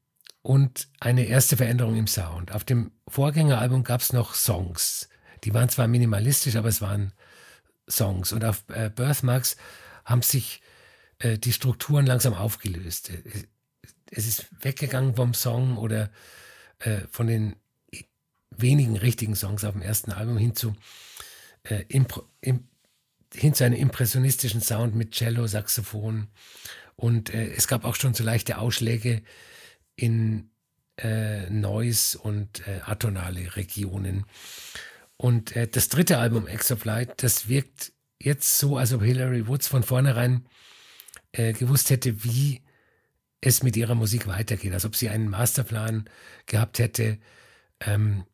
und 0.43 0.89
eine 1.01 1.25
erste 1.25 1.57
Veränderung 1.57 1.97
im 1.97 2.07
Sound. 2.07 2.53
Auf 2.53 2.65
dem 2.65 2.93
Vorgängeralbum 3.07 3.85
gab 3.85 4.01
es 4.01 4.13
noch 4.13 4.35
Songs. 4.35 5.09
Die 5.45 5.55
waren 5.55 5.69
zwar 5.69 5.89
minimalistisch, 5.89 6.57
aber 6.57 6.69
es 6.69 6.81
waren 6.81 7.13
Songs. 7.89 8.33
Und 8.33 8.45
auf 8.45 8.65
äh, 8.69 8.91
Birthmarks 8.91 9.57
haben 10.05 10.23
sich 10.23 10.63
äh, 11.19 11.39
die 11.39 11.53
Strukturen 11.53 12.07
langsam 12.07 12.35
aufgelöst. 12.35 13.11
Es 14.11 14.27
ist 14.27 14.47
weggegangen 14.63 15.15
vom 15.17 15.35
Song 15.35 15.77
oder 15.77 16.11
äh, 16.79 17.01
von 17.11 17.27
den 17.27 17.57
wenigen 18.51 18.97
richtigen 18.97 19.37
Songs 19.37 19.65
auf 19.65 19.73
dem 19.73 19.83
ersten 19.83 20.13
Album 20.13 20.39
hin 20.39 20.55
zu 20.55 20.75
äh, 21.65 21.85
Impro, 21.89 22.25
Imp 22.41 22.68
hin 23.35 23.55
zu 23.55 23.65
einem 23.65 23.79
impressionistischen 23.79 24.61
Sound 24.61 24.95
mit 24.95 25.13
Cello, 25.13 25.47
Saxophon. 25.47 26.29
Und 26.97 27.33
äh, 27.33 27.53
es 27.53 27.69
gab 27.69 27.85
auch 27.85 27.95
schon 27.95 28.15
so 28.15 28.25
leichte 28.25 28.59
Ausschläge 28.59 29.23
in 29.97 30.51
äh, 30.99 31.49
Noise 31.51 32.19
und 32.19 32.67
äh, 32.67 32.81
atonale 32.85 33.57
Regionen. 33.57 34.25
Und 35.17 35.55
äh, 35.57 35.69
das 35.69 35.89
dritte 35.89 36.19
Album, 36.19 36.47
X 36.49 36.73
of 36.73 36.85
Light, 36.85 37.23
das 37.23 37.49
wirkt 37.49 37.93
jetzt 38.21 38.59
so, 38.59 38.77
als 38.77 38.93
ob 38.93 39.03
Hilary 39.03 39.47
Woods 39.47 39.69
von 39.69 39.83
vornherein 39.83 40.47
äh, 41.33 41.53
gewusst 41.53 41.91
hätte, 41.91 42.25
wie 42.25 42.63
es 43.41 43.63
mit 43.63 43.77
ihrer 43.77 43.95
Musik 43.95 44.27
weitergeht, 44.27 44.73
als 44.73 44.85
ob 44.85 44.97
sie 44.97 45.09
einen 45.09 45.29
Masterplan 45.29 46.09
gehabt 46.47 46.79
hätte, 46.79 47.19
ähm, 47.81 48.25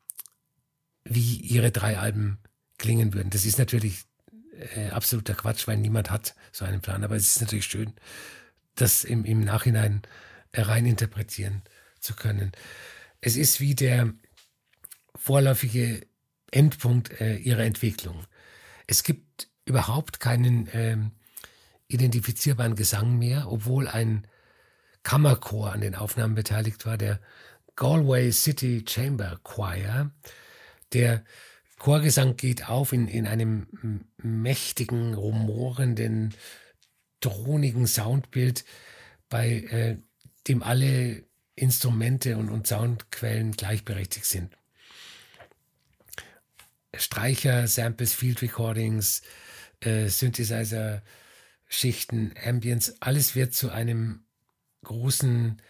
wie 1.04 1.36
ihre 1.36 1.70
drei 1.70 1.98
Alben 1.98 2.38
klingen 2.78 3.12
würden. 3.12 3.30
Das 3.30 3.44
ist 3.44 3.58
natürlich 3.58 4.04
äh, 4.76 4.90
absoluter 4.90 5.34
Quatsch, 5.34 5.66
weil 5.66 5.76
niemand 5.76 6.10
hat 6.10 6.34
so 6.52 6.64
einen 6.64 6.80
Plan. 6.80 7.04
Aber 7.04 7.16
es 7.16 7.36
ist 7.36 7.40
natürlich 7.40 7.66
schön, 7.66 7.92
das 8.74 9.04
im, 9.04 9.24
im 9.24 9.40
Nachhinein 9.40 10.02
rein 10.52 10.86
interpretieren 10.86 11.62
zu 12.00 12.14
können. 12.14 12.52
Es 13.20 13.36
ist 13.36 13.60
wie 13.60 13.74
der 13.74 14.12
vorläufige 15.16 16.06
Endpunkt 16.50 17.20
äh, 17.20 17.36
ihrer 17.36 17.64
Entwicklung. 17.64 18.24
Es 18.86 19.02
gibt 19.02 19.48
überhaupt 19.64 20.20
keinen 20.20 20.68
ähm, 20.72 21.12
identifizierbaren 21.88 22.76
Gesang 22.76 23.18
mehr, 23.18 23.50
obwohl 23.50 23.88
ein 23.88 24.26
Kammerchor 25.02 25.72
an 25.72 25.80
den 25.80 25.94
Aufnahmen 25.94 26.34
beteiligt 26.34 26.86
war, 26.86 26.98
der 26.98 27.20
Galway 27.76 28.30
City 28.32 28.84
Chamber 28.86 29.38
Choir, 29.42 30.10
der 30.92 31.24
Chorgesang 31.84 32.36
geht 32.38 32.70
auf 32.70 32.94
in, 32.94 33.08
in 33.08 33.26
einem 33.26 34.06
mächtigen, 34.16 35.12
rumorenden, 35.12 36.34
dronigen 37.20 37.86
Soundbild, 37.86 38.64
bei 39.28 39.48
äh, 39.50 39.98
dem 40.48 40.62
alle 40.62 41.26
Instrumente 41.54 42.38
und, 42.38 42.48
und 42.48 42.66
Soundquellen 42.66 43.52
gleichberechtigt 43.52 44.24
sind. 44.24 44.56
Streicher, 46.96 47.68
Samples, 47.68 48.14
Field 48.14 48.40
Recordings, 48.40 49.20
äh, 49.80 50.08
Synthesizer, 50.08 51.02
Schichten, 51.68 52.32
Ambience, 52.42 52.96
alles 53.00 53.34
wird 53.34 53.52
zu 53.52 53.68
einem 53.68 54.24
großen 54.84 55.60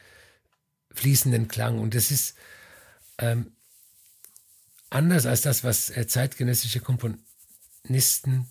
fließenden 0.93 1.49
Klang. 1.49 1.81
Und 1.81 1.97
das 1.97 2.13
ist 2.13 2.37
ähm, 3.19 3.54
anders 4.95 5.27
als 5.27 5.43
das, 5.43 5.65
was 5.65 5.91
äh, 5.91 6.07
zeitgenössische 6.07 6.81
Komponisten 6.81 8.49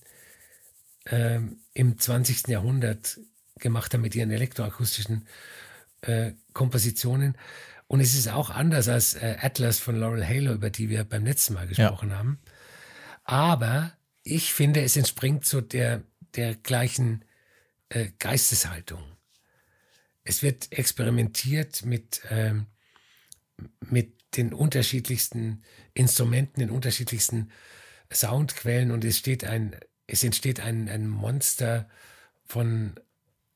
äh, 1.06 1.39
im 1.74 1.98
20. 1.98 2.48
Jahrhundert 2.48 3.20
gemacht 3.60 3.94
haben 3.94 4.02
mit 4.02 4.16
ihren 4.16 4.32
elektroakustischen 4.32 5.28
äh, 6.02 6.34
Kompositionen. 6.54 7.38
Und 7.88 8.02
es 8.02 8.14
ist 8.14 8.28
auch 8.28 8.50
anders 8.50 8.89
als 8.89 9.16
äh, 9.16 9.38
Atlas 9.39 9.80
von 9.80 9.96
Laurel 9.96 10.28
Halo, 10.28 10.54
über 10.54 10.70
die 10.70 10.89
wir 10.89 11.04
beim 11.04 11.26
letzten 11.26 11.54
Mal 11.54 11.68
gesprochen 11.68 12.10
ja. 12.10 12.18
haben. 12.18 12.39
Aber 13.24 13.94
ich 14.24 14.54
finde, 14.54 14.82
es 14.82 14.98
entspringt 14.98 15.46
so 15.46 15.62
der, 15.62 16.04
der 16.36 16.56
gleichen 16.56 17.24
äh, 17.89 18.10
Geisteshaltung. 18.20 19.04
Es 20.24 20.41
wird 20.41 20.72
experimentiert 20.72 21.86
mit, 21.86 22.22
ähm, 22.30 22.66
mit 23.82 24.36
den 24.36 24.54
unterschiedlichsten 24.54 25.64
Instrumenten, 25.94 26.60
den 26.60 26.70
unterschiedlichsten 26.70 27.52
Soundquellen 28.12 28.91
und 28.91 29.04
es 29.06 29.18
steht 29.18 29.44
ein, 29.44 29.76
es 30.08 30.24
entsteht 30.24 30.60
ein, 30.60 30.89
ein 30.89 31.08
Monster 31.08 31.89
von 32.46 32.96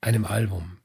einem 0.01 0.25
Album. 0.25 0.79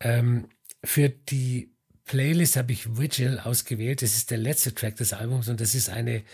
Ähm, 0.00 0.48
für 0.84 1.08
die 1.08 1.72
Playlist 2.04 2.56
habe 2.56 2.72
ich 2.72 2.98
Vigil 2.98 3.38
ausgewählt. 3.38 4.02
Das 4.02 4.16
ist 4.16 4.30
der 4.30 4.38
letzte 4.38 4.74
Track 4.74 4.96
des 4.96 5.12
Albums 5.12 5.48
und 5.48 5.60
das 5.60 5.74
ist 5.74 5.90
eine 5.90 6.24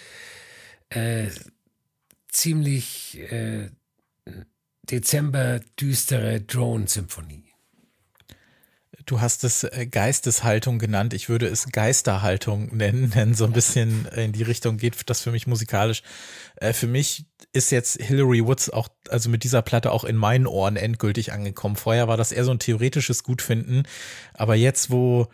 äh, 0.91 1.29
ziemlich 2.29 3.19
äh, 3.31 3.71
Dezember 4.91 5.61
düstere 5.79 6.41
Drone-Symphonie. 6.41 7.56
Du 9.07 9.21
hast 9.21 9.45
es 9.45 9.63
äh, 9.63 9.87
Geisteshaltung 9.87 10.81
genannt. 10.81 11.15
Ich 11.15 11.29
würde 11.29 11.47
es 11.47 11.67
Geisterhaltung 11.71 12.67
nennen, 12.77 13.11
denn 13.11 13.35
so 13.35 13.45
ein 13.45 13.53
bisschen 13.53 14.07
in 14.07 14.33
die 14.33 14.43
Richtung 14.43 14.77
geht 14.77 14.97
das 15.07 15.23
für 15.23 15.31
mich 15.31 15.47
musikalisch. 15.47 16.03
Äh, 16.57 16.73
für 16.73 16.89
mich 16.89 17.27
ist 17.53 17.71
jetzt 17.71 18.03
Hillary 18.03 18.45
Woods 18.45 18.69
auch, 18.69 18.89
also 19.09 19.31
mit 19.31 19.45
dieser 19.45 19.63
Platte 19.63 19.93
auch 19.93 20.03
in 20.03 20.17
meinen 20.17 20.49
Ohren 20.49 20.77
endgültig 20.77 21.33
angekommen. 21.33 21.77
Vorher 21.77 22.09
war 22.09 22.17
das 22.17 22.33
eher 22.33 22.45
so 22.45 22.51
ein 22.51 22.59
theoretisches 22.59 23.23
Gutfinden. 23.23 23.85
Aber 24.35 24.57
jetzt, 24.57 24.91
wo 24.91 25.29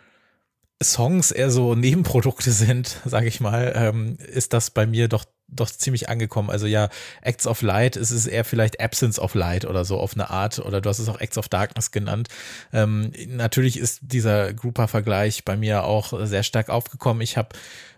Songs 0.81 1.31
eher 1.31 1.49
so 1.49 1.73
Nebenprodukte 1.73 2.51
sind, 2.53 3.01
sage 3.05 3.27
ich 3.27 3.39
mal, 3.39 3.73
ähm, 3.75 4.17
ist 4.19 4.53
das 4.53 4.69
bei 4.69 4.85
mir 4.85 5.07
doch 5.07 5.25
doch 5.55 5.69
ziemlich 5.69 6.09
angekommen. 6.09 6.49
Also 6.49 6.67
ja, 6.67 6.89
Acts 7.21 7.47
of 7.47 7.61
Light, 7.61 7.95
es 7.95 8.11
ist 8.11 8.27
eher 8.27 8.45
vielleicht 8.45 8.79
Absence 8.79 9.19
of 9.19 9.35
Light 9.35 9.65
oder 9.65 9.85
so 9.85 9.99
auf 9.99 10.13
eine 10.13 10.29
Art, 10.29 10.59
oder 10.59 10.81
du 10.81 10.89
hast 10.89 10.99
es 10.99 11.09
auch 11.09 11.19
Acts 11.19 11.37
of 11.37 11.49
Darkness 11.49 11.91
genannt. 11.91 12.29
Ähm, 12.71 13.11
natürlich 13.27 13.77
ist 13.77 13.99
dieser 14.01 14.53
Grouper-Vergleich 14.53 15.45
bei 15.45 15.55
mir 15.57 15.83
auch 15.83 16.13
sehr 16.25 16.43
stark 16.43 16.69
aufgekommen. 16.69 17.21
Ich 17.21 17.37
habe 17.37 17.49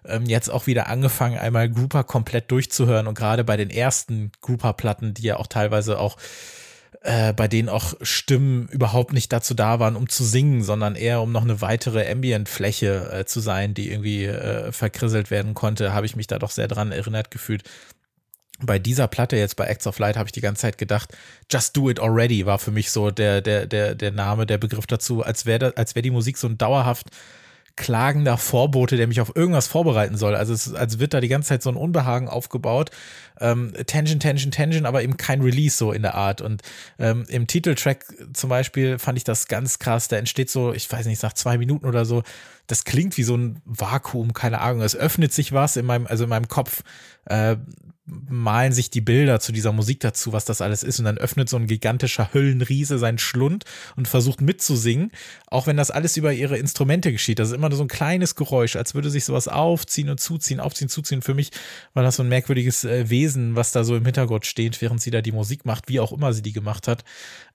ähm, 0.06 0.26
jetzt 0.26 0.50
auch 0.50 0.68
wieder 0.68 0.88
angefangen, 0.88 1.38
einmal 1.38 1.70
Grouper 1.70 2.04
komplett 2.04 2.52
durchzuhören 2.52 3.08
und 3.08 3.18
gerade 3.18 3.44
bei 3.44 3.58
den 3.58 3.70
ersten 3.70 4.32
Grouper-Platten, 4.42 5.14
die 5.14 5.24
ja 5.24 5.38
auch 5.38 5.48
teilweise 5.48 6.00
auch 6.00 6.18
äh, 7.06 7.34
bei 7.34 7.48
denen 7.48 7.70
auch 7.70 7.94
Stimmen 8.02 8.68
überhaupt 8.70 9.14
nicht 9.14 9.32
dazu 9.32 9.54
da 9.54 9.80
waren, 9.80 9.96
um 9.96 10.10
zu 10.10 10.24
singen, 10.24 10.64
sondern 10.64 10.96
eher 10.96 11.22
um 11.22 11.32
noch 11.32 11.44
eine 11.44 11.62
weitere 11.62 12.12
Ambient-Fläche 12.12 13.12
äh, 13.12 13.26
zu 13.26 13.40
sein, 13.40 13.76
die 13.76 13.92
irgendwie 13.92 14.26
äh, 14.26 14.72
verkrisselt 14.72 15.30
werden 15.30 15.54
konnte, 15.54 15.94
habe 15.94 16.08
ich 16.08 16.16
mich 16.16 16.26
da 16.26 16.40
doch 16.40 16.50
sehr 16.50 16.68
dran 16.68 16.92
erinnert 16.92 17.30
gefühlt. 17.30 17.64
Bei 18.60 18.80
dieser 18.80 19.08
Platte 19.08 19.38
jetzt 19.38 19.56
bei 19.56 19.66
Acts 19.66 19.86
of 19.86 20.00
Light 20.00 20.18
habe 20.18 20.28
ich 20.28 20.32
die 20.32 20.42
ganze 20.42 20.62
Zeit 20.62 20.78
gedacht, 20.80 21.16
Just 21.52 21.78
Do 21.78 21.90
It 21.90 22.00
Already 22.00 22.46
war 22.48 22.58
für 22.58 22.72
mich 22.72 22.90
so 22.90 23.12
der 23.12 23.42
der 23.42 23.68
der 23.68 23.94
der 23.94 24.12
Name, 24.12 24.46
der 24.48 24.58
Begriff 24.58 24.88
dazu, 24.88 25.22
als 25.24 25.46
wäre 25.46 25.74
als 25.76 25.94
wäre 25.94 26.04
die 26.04 26.12
Musik 26.12 26.38
so 26.38 26.48
ein 26.48 26.58
dauerhaft 26.58 27.10
klagender 27.76 28.38
Vorbote, 28.38 28.96
der 28.96 29.08
mich 29.08 29.20
auf 29.20 29.36
irgendwas 29.36 29.68
vorbereiten 29.68 30.16
soll. 30.18 30.36
Also 30.36 30.54
es, 30.54 30.74
als 30.74 31.00
wird 31.00 31.14
da 31.14 31.20
die 31.20 31.28
ganze 31.28 31.50
Zeit 31.50 31.62
so 31.62 31.70
ein 31.70 31.76
Unbehagen 31.76 32.30
aufgebaut. 32.30 32.92
Ähm, 33.40 33.74
Tension, 33.86 34.20
Tension, 34.20 34.52
Tension, 34.52 34.86
aber 34.86 35.04
eben 35.04 35.18
kein 35.18 35.42
Release 35.42 35.76
so 35.76 35.92
in 35.92 36.02
der 36.02 36.16
Art. 36.16 36.42
Und 36.42 36.62
ähm, 37.00 37.26
im 37.28 37.48
Titeltrack 37.48 38.06
zum 38.34 38.50
Beispiel 38.50 38.98
fand 38.98 39.18
ich 39.18 39.26
das 39.26 39.48
ganz 39.48 39.80
krass. 39.80 40.08
Da 40.08 40.16
entsteht 40.18 40.50
so, 40.50 40.74
ich 40.74 40.90
weiß 40.90 41.06
nicht, 41.06 41.22
nach 41.22 41.34
zwei 41.34 41.58
Minuten 41.58 41.86
oder 41.86 42.06
so, 42.06 42.24
das 42.68 42.86
klingt 42.86 43.18
wie 43.18 43.24
so 43.24 43.36
ein 43.36 43.62
Vakuum, 43.66 44.34
keine 44.34 44.62
Ahnung. 44.62 44.82
Es 44.82 44.96
öffnet 44.96 45.34
sich 45.34 45.52
was 45.52 45.76
in 45.76 45.86
meinem, 45.86 46.08
also 46.08 46.24
in 46.24 46.30
meinem 46.30 46.48
Kopf. 46.48 46.82
Äh, 47.26 47.58
malen 48.06 48.72
sich 48.72 48.90
die 48.92 49.02
Bilder 49.02 49.40
zu 49.40 49.52
dieser 49.52 49.72
Musik 49.72 50.00
dazu, 50.00 50.32
was 50.32 50.46
das 50.46 50.62
alles 50.62 50.84
ist. 50.84 51.00
Und 51.00 51.06
dann 51.06 51.18
öffnet 51.18 51.50
so 51.50 51.58
ein 51.58 51.68
gigantischer 51.68 52.34
Höllenriese 52.34 53.00
seinen 53.00 53.18
Schlund 53.18 53.66
und 53.96 54.08
versucht 54.08 54.42
mitzusingen, 54.42 55.12
auch 55.48 55.66
wenn 55.66 55.78
das 55.78 55.92
alles 55.92 56.16
über 56.16 56.32
ihre 56.32 56.58
Instrumente 56.58 57.12
geschieht. 57.12 57.40
Das 57.40 57.50
ist 57.50 57.56
immer 57.56 57.72
so 57.72 57.84
ein 57.84 57.88
kleines 57.88 58.36
Geräusch, 58.36 58.76
als 58.76 58.94
würde 58.94 59.10
sich 59.10 59.26
sowas 59.26 59.48
aufziehen 59.48 60.10
und 60.10 60.20
zuziehen, 60.20 60.60
aufziehen, 60.60 60.90
zuziehen. 60.90 61.22
Für 61.22 61.34
mich 61.34 61.52
war 61.94 62.04
das 62.04 62.18
so 62.18 62.24
ein 62.24 62.30
merkwürdiges 62.30 62.84
äh, 62.84 63.10
Wesen, 63.10 63.56
was 63.56 63.72
da 63.72 63.84
so 63.84 63.96
im 63.96 64.06
Hintergrund 64.06 64.46
steht, 64.46 64.82
während 64.82 65.02
sie 65.02 65.12
da 65.12 65.22
die 65.22 65.32
Musik 65.32 65.66
macht, 65.66 65.88
wie 65.88 66.00
auch 66.00 66.12
immer 66.12 66.34
sie 66.34 66.44
die 66.44 66.54
gemacht 66.54 66.88
hat. 66.88 67.04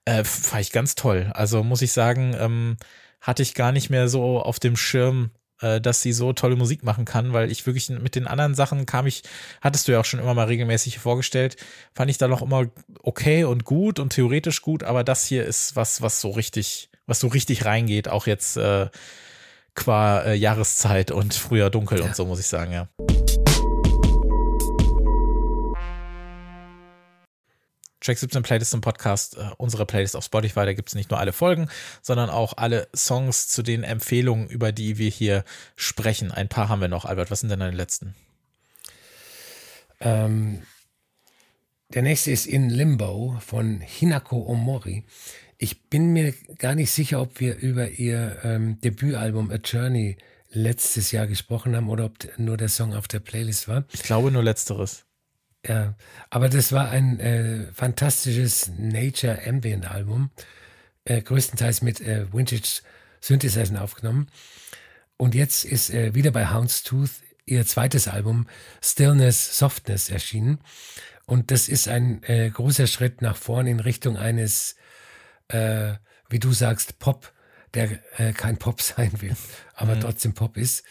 Äh, 0.05 0.23
fand 0.23 0.61
ich 0.61 0.71
ganz 0.71 0.95
toll. 0.95 1.31
Also 1.33 1.63
muss 1.63 1.81
ich 1.81 1.93
sagen, 1.93 2.35
ähm, 2.37 2.77
hatte 3.21 3.43
ich 3.43 3.53
gar 3.53 3.71
nicht 3.71 3.89
mehr 3.89 4.09
so 4.09 4.41
auf 4.41 4.59
dem 4.59 4.75
Schirm, 4.75 5.29
dass 5.61 6.01
sie 6.01 6.13
so 6.13 6.33
tolle 6.33 6.55
Musik 6.55 6.83
machen 6.83 7.05
kann, 7.05 7.33
weil 7.33 7.51
ich 7.51 7.65
wirklich 7.65 7.89
mit 7.89 8.15
den 8.15 8.27
anderen 8.27 8.55
Sachen 8.55 8.85
kam 8.85 9.07
ich, 9.07 9.23
hattest 9.61 9.87
du 9.87 9.91
ja 9.91 9.99
auch 9.99 10.05
schon 10.05 10.19
immer 10.19 10.33
mal 10.33 10.47
regelmäßig 10.47 10.99
vorgestellt, 10.99 11.57
fand 11.93 12.09
ich 12.09 12.17
da 12.17 12.27
noch 12.27 12.41
immer 12.41 12.65
okay 13.03 13.43
und 13.43 13.65
gut 13.65 13.99
und 13.99 14.13
theoretisch 14.13 14.61
gut, 14.61 14.83
aber 14.83 15.03
das 15.03 15.25
hier 15.25 15.45
ist 15.45 15.75
was, 15.75 16.01
was 16.01 16.21
so 16.21 16.31
richtig, 16.31 16.89
was 17.05 17.19
so 17.19 17.27
richtig 17.27 17.65
reingeht, 17.65 18.09
auch 18.09 18.27
jetzt 18.27 18.57
äh, 18.57 18.89
qua 19.75 20.21
äh, 20.21 20.33
Jahreszeit 20.35 21.11
und 21.11 21.33
früher 21.33 21.69
dunkel 21.69 21.99
ja. 21.99 22.05
und 22.05 22.15
so, 22.15 22.25
muss 22.25 22.39
ich 22.39 22.47
sagen, 22.47 22.71
ja. 22.71 22.87
Track 28.01 28.17
17 28.17 28.43
Playlist 28.43 28.73
im 28.73 28.81
Podcast, 28.81 29.37
äh, 29.37 29.51
unsere 29.57 29.85
Playlist 29.85 30.15
auf 30.15 30.25
Spotify, 30.25 30.65
da 30.65 30.73
gibt 30.73 30.89
es 30.89 30.95
nicht 30.95 31.11
nur 31.11 31.19
alle 31.19 31.33
Folgen, 31.33 31.69
sondern 32.01 32.29
auch 32.29 32.57
alle 32.57 32.87
Songs 32.95 33.47
zu 33.47 33.61
den 33.61 33.83
Empfehlungen, 33.83 34.49
über 34.49 34.71
die 34.71 34.97
wir 34.97 35.09
hier 35.09 35.45
sprechen. 35.75 36.31
Ein 36.31 36.49
paar 36.49 36.67
haben 36.67 36.81
wir 36.81 36.87
noch. 36.87 37.05
Albert, 37.05 37.31
was 37.31 37.41
sind 37.41 37.49
denn 37.49 37.59
deine 37.59 37.75
letzten? 37.75 38.15
Ähm, 39.99 40.63
der 41.93 42.01
nächste 42.01 42.31
ist 42.31 42.47
In 42.47 42.69
Limbo 42.69 43.37
von 43.39 43.81
Hinako 43.81 44.47
Omori. 44.47 45.05
Ich 45.57 45.83
bin 45.89 46.11
mir 46.11 46.33
gar 46.57 46.73
nicht 46.73 46.89
sicher, 46.89 47.21
ob 47.21 47.39
wir 47.39 47.57
über 47.57 47.87
ihr 47.87 48.39
ähm, 48.43 48.81
Debütalbum 48.81 49.51
A 49.51 49.55
Journey 49.55 50.17
letztes 50.49 51.11
Jahr 51.11 51.27
gesprochen 51.27 51.75
haben 51.75 51.87
oder 51.87 52.05
ob 52.05 52.17
nur 52.37 52.57
der 52.57 52.69
Song 52.69 52.95
auf 52.95 53.07
der 53.07 53.19
Playlist 53.19 53.67
war. 53.67 53.85
Ich 53.91 54.01
glaube 54.01 54.31
nur 54.31 54.43
letzteres. 54.43 55.05
Ja, 55.67 55.95
aber 56.29 56.49
das 56.49 56.71
war 56.71 56.89
ein 56.89 57.19
äh, 57.19 57.71
fantastisches 57.73 58.71
Nature 58.77 59.39
Ambient 59.45 59.89
Album, 59.89 60.31
äh, 61.05 61.21
größtenteils 61.21 61.81
mit 61.81 62.01
äh, 62.01 62.31
Vintage 62.33 62.81
Synthesizern 63.19 63.77
aufgenommen. 63.77 64.27
Und 65.17 65.35
jetzt 65.35 65.65
ist 65.65 65.91
äh, 65.91 66.15
wieder 66.15 66.31
bei 66.31 66.51
Houndstooth 66.51 67.11
ihr 67.45 67.65
zweites 67.65 68.07
Album 68.07 68.47
Stillness 68.81 69.57
Softness 69.57 70.09
erschienen. 70.09 70.59
Und 71.27 71.51
das 71.51 71.69
ist 71.69 71.87
ein 71.87 72.23
äh, 72.23 72.49
großer 72.49 72.87
Schritt 72.87 73.21
nach 73.21 73.35
vorn 73.37 73.67
in 73.67 73.79
Richtung 73.79 74.17
eines, 74.17 74.75
äh, 75.47 75.93
wie 76.29 76.39
du 76.39 76.53
sagst, 76.53 76.97
Pop, 76.97 77.31
der 77.73 77.99
äh, 78.17 78.33
kein 78.33 78.57
Pop 78.57 78.81
sein 78.81 79.21
will, 79.21 79.35
aber 79.75 79.95
mhm. 79.95 80.01
trotzdem 80.01 80.33
Pop 80.33 80.57
ist. 80.57 80.83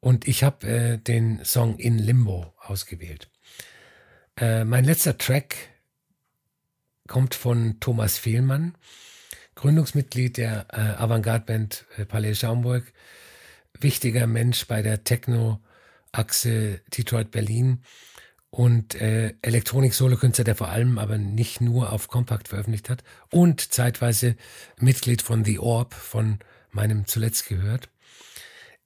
Und 0.00 0.26
ich 0.26 0.42
habe 0.42 0.66
äh, 0.66 0.98
den 0.98 1.44
Song 1.44 1.78
In 1.78 1.98
Limbo 1.98 2.54
ausgewählt. 2.58 3.29
Äh, 4.40 4.64
mein 4.64 4.84
letzter 4.84 5.18
Track 5.18 5.54
kommt 7.06 7.34
von 7.34 7.78
Thomas 7.78 8.16
Fehlmann, 8.16 8.74
Gründungsmitglied 9.54 10.38
der 10.38 10.66
äh, 10.72 11.02
Avantgarde-Band 11.02 11.84
äh, 11.98 12.06
Palais 12.06 12.36
Schaumburg, 12.36 12.90
wichtiger 13.78 14.26
Mensch 14.26 14.66
bei 14.66 14.80
der 14.80 15.04
Techno-Achse 15.04 16.80
Detroit-Berlin 16.96 17.82
und 18.48 18.94
äh, 18.94 19.34
Elektronik-Solokünstler, 19.42 20.44
der 20.44 20.56
vor 20.56 20.70
allem 20.70 20.98
aber 20.98 21.18
nicht 21.18 21.60
nur 21.60 21.92
auf 21.92 22.08
Compact 22.08 22.48
veröffentlicht 22.48 22.88
hat 22.88 23.04
und 23.30 23.60
zeitweise 23.74 24.36
Mitglied 24.78 25.20
von 25.20 25.44
The 25.44 25.58
Orb, 25.58 25.92
von 25.92 26.38
meinem 26.70 27.06
zuletzt 27.06 27.46
gehört. 27.46 27.90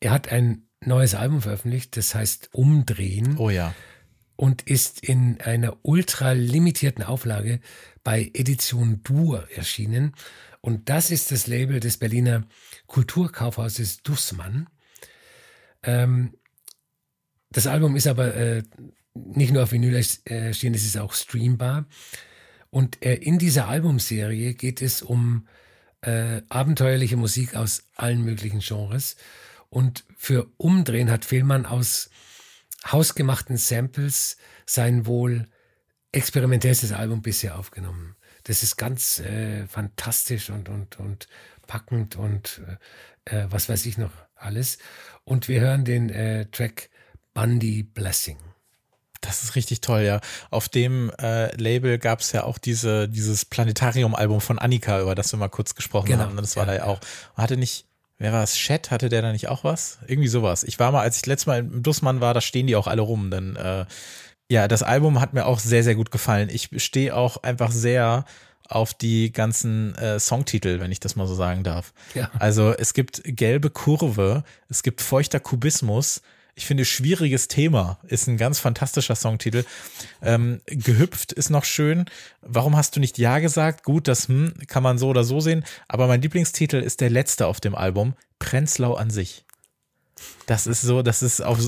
Er 0.01 0.11
hat 0.11 0.33
ein 0.33 0.67
neues 0.81 1.15
Album 1.15 1.41
veröffentlicht, 1.43 1.97
das 1.97 2.15
heißt 2.15 2.49
Umdrehen. 2.53 3.37
Oh 3.39 3.51
ja 3.51 3.73
und 4.37 4.63
ist 4.63 5.01
in 5.01 5.41
einer 5.41 5.77
ultra 5.83 6.33
limitierten 6.33 7.05
Auflage 7.05 7.61
bei 8.03 8.31
Edition 8.35 9.03
Dur 9.03 9.49
erschienen. 9.55 10.15
Und 10.61 10.89
das 10.89 11.11
ist 11.11 11.31
das 11.31 11.47
Label 11.47 11.81
des 11.81 11.99
Berliner 11.99 12.47
Kulturkaufhauses 12.87 14.03
Dussmann. 14.03 14.69
Ähm, 15.83 16.35
das 17.51 17.67
Album 17.67 17.97
ist 17.97 18.07
aber 18.07 18.35
äh, 18.35 18.63
nicht 19.15 19.53
nur 19.53 19.63
auf 19.63 19.73
Vinyl 19.73 19.95
erschienen, 20.25 20.75
es 20.75 20.85
ist 20.85 20.99
auch 20.99 21.13
streambar. 21.13 21.87
Und 22.71 23.05
äh, 23.05 23.15
in 23.15 23.39
dieser 23.39 23.69
Albumserie 23.69 24.55
geht 24.55 24.83
es 24.83 25.03
um 25.03 25.47
äh, 26.01 26.43
abenteuerliche 26.49 27.17
Musik 27.17 27.55
aus 27.55 27.85
allen 27.95 28.25
möglichen 28.25 28.61
Genres. 28.61 29.17
Und 29.69 30.05
für 30.17 30.51
Umdrehen 30.57 31.11
hat 31.11 31.25
Fehlmann 31.25 31.67
aus 31.67 32.11
hausgemachten 32.91 33.57
Samples 33.57 34.37
sein 34.67 35.07
wohl 35.07 35.49
experimentellstes 36.13 36.93
Album 36.93 37.23
bisher 37.23 37.59
aufgenommen. 37.59 38.17
Das 38.45 38.63
ist 38.63 38.77
ganz 38.77 39.21
äh, 39.21 39.67
fantastisch 39.67 40.51
und, 40.51 40.69
und, 40.69 40.99
und 41.01 41.29
packend 41.67 42.17
und 42.17 42.61
äh, 43.27 43.37
äh, 43.37 43.47
was 43.51 43.69
weiß 43.69 43.87
ich 43.87 43.99
noch 43.99 44.13
alles. 44.37 44.79
Und 45.25 45.49
wir 45.49 45.61
hören 45.61 45.85
den 45.85 46.11
äh, 46.11 46.47
Track 46.47 46.91
Bundy 47.33 47.83
Blessing. 47.83 48.39
Das 49.23 49.43
ist 49.43 49.55
richtig 49.57 49.81
toll, 49.81 50.03
ja. 50.03 50.21
Auf 50.51 50.69
dem 50.69 51.11
äh, 51.19 51.55
Label 51.57 51.99
gab 51.99 52.21
es 52.21 52.33
ja 52.33 52.45
auch 52.45 52.59
diese, 52.59 53.09
dieses 53.09 53.47
Planetarium-Album 53.47 54.43
von 54.43 54.59
Annika, 54.59 55.01
über 55.01 55.15
das 55.15 55.33
wir 55.33 55.39
mal 55.39 55.49
kurz 55.49 55.75
gesprochen 55.75 56.09
genau. 56.09 56.25
haben. 56.25 56.37
Das 56.37 56.57
war 56.57 56.67
ja, 56.67 56.73
da 56.73 56.77
ja 56.77 56.85
auch. 56.85 57.01
Hatte 57.35 57.57
nicht, 57.57 57.87
Wer 58.25 58.33
war 58.33 58.43
es? 58.43 58.55
Chat? 58.55 58.91
Hatte 58.91 59.11
der 59.11 59.21
da 59.21 59.33
nicht 59.33 59.49
auch 59.49 59.65
was? 59.65 59.99
Irgendwie 60.07 60.29
sowas. 60.29 60.63
Ich 60.63 60.79
war 60.79 60.91
mal, 60.91 61.03
als 61.03 61.19
ich 61.19 61.27
letztes 61.27 61.45
Mal 61.45 61.59
im 61.59 61.83
Dussmann 61.83 62.23
war, 62.23 62.33
da 62.33 62.41
stehen 62.41 62.67
die 62.67 62.75
auch 62.75 62.87
alle 62.87 63.03
rum. 63.03 63.31
Denn 63.31 63.55
äh, 63.57 63.85
ja, 64.49 64.67
das 64.67 64.83
Album 64.83 65.21
hat 65.21 65.35
mir 65.35 65.45
auch 65.45 65.59
sehr, 65.59 65.85
sehr 65.85 65.95
gut 65.95 66.11
gefallen. 66.11 66.49
Ich 66.49 66.71
stehe 66.79 67.15
auch 67.15 67.43
einfach 67.43 67.71
sehr 67.71 68.25
auf 68.67 68.95
die 68.95 69.31
ganzen 69.31 69.95
äh, 69.97 70.19
Songtitel, 70.19 70.81
wenn 70.81 70.91
ich 70.91 71.01
das 71.01 71.17
mal 71.17 71.27
so 71.27 71.35
sagen 71.35 71.65
darf. 71.65 71.93
Ja. 72.15 72.31
Also 72.39 72.73
es 72.73 72.95
gibt 72.95 73.21
gelbe 73.27 73.69
Kurve, 73.69 74.43
es 74.71 74.83
gibt 74.83 75.03
feuchter 75.03 75.39
Kubismus, 75.39 76.23
ich 76.57 76.67
finde, 76.67 76.85
schwieriges 76.85 77.49
Thema 77.49 77.99
ist 78.05 78.29
ein 78.29 78.37
ganz 78.37 78.61
fantastischer 78.61 79.17
Songtitel. 79.17 79.65
Ähm, 80.23 80.61
gehüpft 80.67 81.33
ist 81.33 81.51
noch 81.51 81.65
schön. 81.65 82.05
Warum 82.43 82.77
hast 82.77 82.95
du 82.95 83.01
nicht 83.01 83.19
Ja 83.19 83.41
gesagt? 83.41 83.85
Gut, 83.85 84.07
das 84.07 84.29
hm, 84.29 84.55
kann 84.69 84.83
man 84.83 84.99
so 84.99 85.09
oder 85.09 85.25
so 85.25 85.41
sehen. 85.41 85.65
Aber 85.89 86.07
mein 86.07 86.23
Lieblingstitel 86.23 86.77
ist 86.77 87.01
der 87.01 87.11
letzte 87.11 87.47
auf 87.47 87.61
dem 87.61 87.75
Album, 87.75 88.15
Prenzlau 88.39 88.95
an 88.95 89.11
sich. 89.11 89.45
Das 90.47 90.67
ist 90.67 90.83
so, 90.83 91.03
das 91.03 91.23
ist 91.23 91.41
auch, 91.41 91.59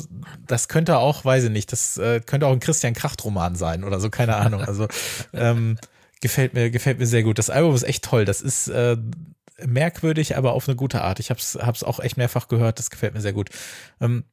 das 0.46 0.68
könnte 0.68 0.98
auch, 0.98 1.24
weiß 1.24 1.44
ich 1.44 1.50
nicht, 1.50 1.72
das 1.72 1.98
äh, 1.98 2.20
könnte 2.20 2.46
auch 2.46 2.52
ein 2.52 2.60
Christian 2.60 2.94
Kracht-Roman 2.94 3.56
sein 3.56 3.82
oder 3.82 3.98
so, 3.98 4.08
keine 4.08 4.36
Ahnung. 4.36 4.60
Also 4.62 4.86
ähm, 5.32 5.78
gefällt 6.20 6.54
mir, 6.54 6.70
gefällt 6.70 6.98
mir 6.98 7.06
sehr 7.06 7.24
gut. 7.24 7.38
Das 7.38 7.50
Album 7.50 7.74
ist 7.74 7.82
echt 7.82 8.04
toll. 8.04 8.24
Das 8.24 8.40
ist 8.40 8.68
äh, 8.68 8.96
merkwürdig, 9.64 10.36
aber 10.36 10.52
auf 10.52 10.68
eine 10.68 10.76
gute 10.76 11.02
Art. 11.02 11.18
Ich 11.18 11.30
habe 11.30 11.40
es 11.40 11.56
hab's 11.60 11.82
auch 11.82 11.98
echt 11.98 12.16
mehrfach 12.16 12.46
gehört. 12.48 12.78
Das 12.78 12.90
gefällt 12.90 13.14
mir 13.14 13.20
sehr 13.20 13.32
gut. 13.32 13.50
Ähm, 14.00 14.24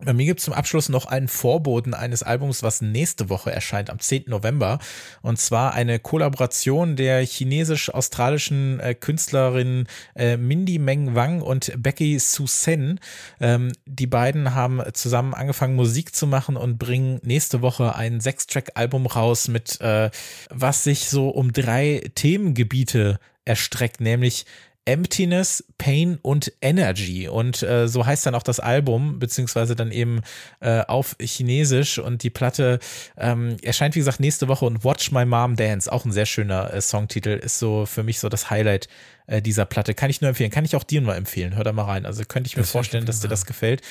bei 0.00 0.12
mir 0.12 0.26
gibt 0.26 0.40
es 0.40 0.44
zum 0.44 0.54
Abschluss 0.54 0.88
noch 0.88 1.06
einen 1.06 1.28
Vorboten 1.28 1.94
eines 1.94 2.22
Albums, 2.22 2.62
was 2.62 2.80
nächste 2.80 3.28
Woche 3.28 3.52
erscheint, 3.52 3.90
am 3.90 4.00
10. 4.00 4.24
November. 4.26 4.80
Und 5.22 5.38
zwar 5.38 5.72
eine 5.72 6.00
Kollaboration 6.00 6.96
der 6.96 7.24
chinesisch-australischen 7.24 8.80
äh, 8.80 8.94
Künstlerin 8.94 9.86
äh, 10.16 10.36
Mindy 10.36 10.78
Meng 10.78 11.14
Wang 11.14 11.42
und 11.42 11.72
Becky 11.76 12.18
Su 12.18 12.46
Sen. 12.46 12.98
Ähm, 13.40 13.72
die 13.86 14.08
beiden 14.08 14.54
haben 14.54 14.82
zusammen 14.94 15.32
angefangen, 15.32 15.76
Musik 15.76 16.14
zu 16.14 16.26
machen 16.26 16.56
und 16.56 16.78
bringen 16.78 17.20
nächste 17.22 17.62
Woche 17.62 17.94
ein 17.94 18.20
Sechs-Track-Album 18.20 19.06
raus, 19.06 19.46
mit 19.46 19.80
äh, 19.80 20.10
was 20.50 20.82
sich 20.82 21.08
so 21.08 21.28
um 21.28 21.52
drei 21.52 22.10
Themengebiete 22.14 23.20
erstreckt, 23.44 24.00
nämlich 24.00 24.44
Emptiness, 24.86 25.64
Pain 25.78 26.18
und 26.22 26.52
Energy. 26.60 27.28
Und 27.28 27.62
äh, 27.62 27.88
so 27.88 28.04
heißt 28.04 28.26
dann 28.26 28.34
auch 28.34 28.42
das 28.42 28.60
Album, 28.60 29.18
beziehungsweise 29.18 29.74
dann 29.74 29.90
eben 29.90 30.20
äh, 30.60 30.80
auf 30.80 31.16
Chinesisch. 31.20 31.98
Und 31.98 32.22
die 32.22 32.30
Platte 32.30 32.78
ähm, 33.16 33.56
erscheint, 33.62 33.94
wie 33.94 34.00
gesagt, 34.00 34.20
nächste 34.20 34.48
Woche 34.48 34.66
und 34.66 34.84
Watch 34.84 35.10
My 35.10 35.24
Mom 35.24 35.56
Dance, 35.56 35.90
auch 35.90 36.04
ein 36.04 36.12
sehr 36.12 36.26
schöner 36.26 36.72
äh, 36.72 36.80
Songtitel, 36.80 37.30
ist 37.30 37.58
so 37.58 37.86
für 37.86 38.02
mich 38.02 38.18
so 38.20 38.28
das 38.28 38.50
Highlight 38.50 38.88
äh, 39.26 39.40
dieser 39.40 39.64
Platte. 39.64 39.94
Kann 39.94 40.10
ich 40.10 40.20
nur 40.20 40.28
empfehlen. 40.28 40.50
Kann 40.50 40.64
ich 40.64 40.76
auch 40.76 40.84
dir 40.84 41.00
nur 41.00 41.16
empfehlen. 41.16 41.56
Hör 41.56 41.64
da 41.64 41.72
mal 41.72 41.84
rein. 41.84 42.04
Also 42.04 42.24
könnte 42.24 42.48
ich 42.48 42.56
mir 42.56 42.62
das 42.62 42.70
vorstellen, 42.70 43.06
dass 43.06 43.20
dir 43.20 43.28
das 43.28 43.46
gefällt. 43.46 43.82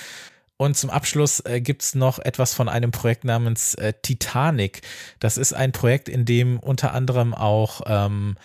Und 0.57 0.77
zum 0.77 0.91
Abschluss 0.91 1.39
äh, 1.41 1.61
gibt's 1.61 1.95
noch 1.95 2.19
etwas 2.19 2.53
von 2.53 2.69
einem 2.69 2.91
Projekt 2.91 3.23
namens 3.23 3.73
äh, 3.75 3.93
Titanic. 4.01 4.81
Das 5.19 5.37
ist 5.37 5.53
ein 5.53 5.71
Projekt, 5.71 6.07
in 6.07 6.25
dem 6.25 6.59
unter 6.59 6.93
anderem 6.93 7.33
auch 7.33 7.81
ähm, 7.87 8.35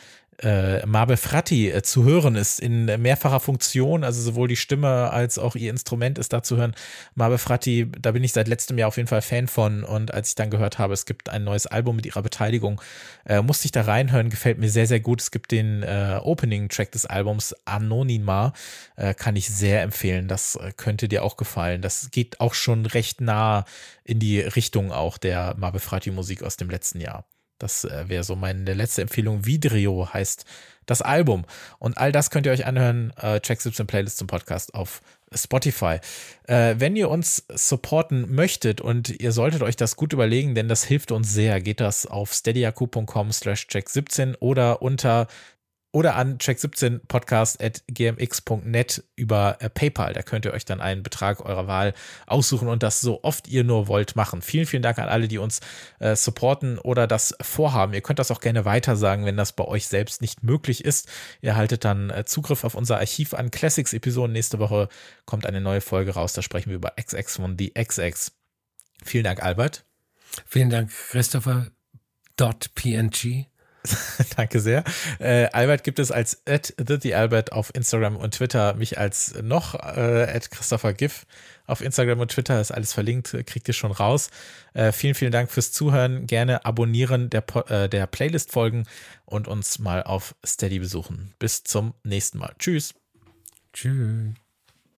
äh, 0.42 0.86
Mabe 0.86 1.16
Fratti 1.16 1.70
äh, 1.70 1.82
zu 1.82 2.04
hören 2.04 2.36
ist 2.36 2.60
in 2.60 2.84
mehrfacher 2.84 3.40
Funktion, 3.40 4.04
also 4.04 4.22
sowohl 4.22 4.48
die 4.48 4.56
Stimme 4.56 5.10
als 5.10 5.38
auch 5.38 5.56
ihr 5.56 5.70
Instrument 5.70 6.18
ist 6.18 6.32
da 6.32 6.42
zu 6.42 6.56
hören. 6.56 6.74
Mabe 7.14 7.38
Fratti, 7.38 7.90
da 8.00 8.12
bin 8.12 8.22
ich 8.22 8.32
seit 8.32 8.48
letztem 8.48 8.78
Jahr 8.78 8.88
auf 8.88 8.96
jeden 8.96 9.08
Fall 9.08 9.22
Fan 9.22 9.48
von 9.48 9.82
und 9.82 10.14
als 10.14 10.30
ich 10.30 10.34
dann 10.36 10.50
gehört 10.50 10.78
habe, 10.78 10.94
es 10.94 11.06
gibt 11.06 11.28
ein 11.28 11.44
neues 11.44 11.66
Album 11.66 11.96
mit 11.96 12.06
ihrer 12.06 12.22
Beteiligung, 12.22 12.80
äh, 13.24 13.42
musste 13.42 13.66
ich 13.66 13.72
da 13.72 13.82
reinhören, 13.82 14.30
gefällt 14.30 14.58
mir 14.58 14.70
sehr, 14.70 14.86
sehr 14.86 15.00
gut. 15.00 15.20
Es 15.20 15.30
gibt 15.30 15.50
den 15.50 15.82
äh, 15.82 16.20
Opening-Track 16.22 16.92
des 16.92 17.06
Albums 17.06 17.54
Anonyma, 17.64 18.52
äh, 18.96 19.14
kann 19.14 19.36
ich 19.36 19.48
sehr 19.48 19.82
empfehlen, 19.82 20.28
das 20.28 20.56
äh, 20.56 20.72
könnte 20.76 21.08
dir 21.08 21.24
auch 21.24 21.36
gefallen. 21.36 21.82
Das 21.82 22.10
geht 22.10 22.40
auch 22.40 22.54
schon 22.54 22.86
recht 22.86 23.20
nah 23.20 23.64
in 24.04 24.20
die 24.20 24.40
Richtung 24.40 24.92
auch 24.92 25.18
der 25.18 25.54
Mabe 25.58 25.80
Fratti 25.80 26.10
Musik 26.10 26.42
aus 26.42 26.56
dem 26.56 26.70
letzten 26.70 27.00
Jahr. 27.00 27.24
Das 27.58 27.84
äh, 27.84 28.08
wäre 28.08 28.24
so 28.24 28.36
meine 28.36 28.74
letzte 28.74 29.02
Empfehlung. 29.02 29.44
Vidrio 29.44 30.08
heißt 30.12 30.44
das 30.86 31.02
Album. 31.02 31.44
Und 31.78 31.98
all 31.98 32.12
das 32.12 32.30
könnt 32.30 32.46
ihr 32.46 32.52
euch 32.52 32.66
anhören. 32.66 33.12
Äh, 33.20 33.40
Check 33.40 33.60
17 33.60 33.86
Playlist 33.86 34.18
zum 34.18 34.26
Podcast 34.26 34.74
auf 34.74 35.02
Spotify. 35.34 35.98
Äh, 36.44 36.76
wenn 36.78 36.96
ihr 36.96 37.10
uns 37.10 37.44
supporten 37.54 38.34
möchtet 38.34 38.80
und 38.80 39.10
ihr 39.20 39.32
solltet 39.32 39.62
euch 39.62 39.76
das 39.76 39.96
gut 39.96 40.12
überlegen, 40.12 40.54
denn 40.54 40.68
das 40.68 40.84
hilft 40.84 41.12
uns 41.12 41.32
sehr, 41.32 41.60
geht 41.60 41.80
das 41.80 42.06
auf 42.06 42.32
steadyaku.com 42.32 43.32
slash 43.32 43.66
check17 43.66 44.36
oder 44.40 44.80
unter 44.82 45.26
oder 45.90 46.16
an 46.16 46.36
check17podcast.gmx.net 46.38 49.04
über 49.16 49.56
äh, 49.60 49.70
PayPal. 49.70 50.12
Da 50.12 50.20
könnt 50.22 50.44
ihr 50.44 50.52
euch 50.52 50.66
dann 50.66 50.82
einen 50.82 51.02
Betrag 51.02 51.42
eurer 51.44 51.66
Wahl 51.66 51.94
aussuchen 52.26 52.68
und 52.68 52.82
das 52.82 53.00
so 53.00 53.24
oft 53.24 53.48
ihr 53.48 53.64
nur 53.64 53.88
wollt 53.88 54.14
machen. 54.14 54.42
Vielen, 54.42 54.66
vielen 54.66 54.82
Dank 54.82 54.98
an 54.98 55.08
alle, 55.08 55.28
die 55.28 55.38
uns 55.38 55.60
äh, 55.98 56.14
supporten 56.14 56.78
oder 56.78 57.06
das 57.06 57.34
vorhaben. 57.40 57.94
Ihr 57.94 58.02
könnt 58.02 58.18
das 58.18 58.30
auch 58.30 58.40
gerne 58.40 58.66
weitersagen, 58.66 59.24
wenn 59.24 59.38
das 59.38 59.52
bei 59.52 59.64
euch 59.64 59.86
selbst 59.86 60.20
nicht 60.20 60.42
möglich 60.42 60.84
ist. 60.84 61.08
Ihr 61.40 61.56
haltet 61.56 61.86
dann 61.86 62.10
äh, 62.10 62.26
Zugriff 62.26 62.64
auf 62.64 62.74
unser 62.74 62.98
Archiv 62.98 63.32
an 63.32 63.50
Classics-Episoden. 63.50 64.32
Nächste 64.32 64.58
Woche 64.58 64.90
kommt 65.24 65.46
eine 65.46 65.62
neue 65.62 65.80
Folge 65.80 66.12
raus. 66.12 66.34
Da 66.34 66.42
sprechen 66.42 66.68
wir 66.68 66.76
über 66.76 66.92
XX 67.00 67.36
von 67.36 67.56
The 67.58 67.72
XX. 67.72 68.32
Vielen 69.02 69.24
Dank, 69.24 69.42
Albert. 69.42 69.86
Vielen 70.46 70.68
Dank, 70.68 70.90
Christopher. 71.10 71.68
.png 72.36 73.46
Danke 74.36 74.60
sehr. 74.60 74.84
Äh, 75.18 75.46
Albert 75.52 75.84
gibt 75.84 75.98
es 75.98 76.10
als 76.10 76.42
at 76.46 76.74
TheAlbert 76.76 77.52
auf 77.52 77.74
Instagram 77.74 78.16
und 78.16 78.34
Twitter, 78.34 78.74
mich 78.74 78.98
als 78.98 79.34
noch 79.42 79.74
äh, 79.74 80.26
at 80.34 80.50
Christopher 80.50 80.92
Giff 80.92 81.26
auf 81.66 81.80
Instagram 81.80 82.20
und 82.20 82.30
Twitter, 82.30 82.60
ist 82.60 82.72
alles 82.72 82.92
verlinkt, 82.92 83.36
kriegt 83.46 83.68
ihr 83.68 83.74
schon 83.74 83.92
raus. 83.92 84.30
Äh, 84.74 84.92
vielen, 84.92 85.14
vielen 85.14 85.32
Dank 85.32 85.50
fürs 85.50 85.70
Zuhören. 85.70 86.26
Gerne 86.26 86.64
abonnieren 86.64 87.30
der, 87.30 87.44
äh, 87.70 87.88
der 87.88 88.06
Playlist 88.06 88.52
folgen 88.52 88.84
und 89.26 89.48
uns 89.48 89.78
mal 89.78 90.02
auf 90.02 90.34
Steady 90.44 90.78
besuchen. 90.78 91.34
Bis 91.38 91.64
zum 91.64 91.94
nächsten 92.04 92.38
Mal. 92.38 92.54
Tschüss. 92.58 92.94
Tschüss. 93.72 94.47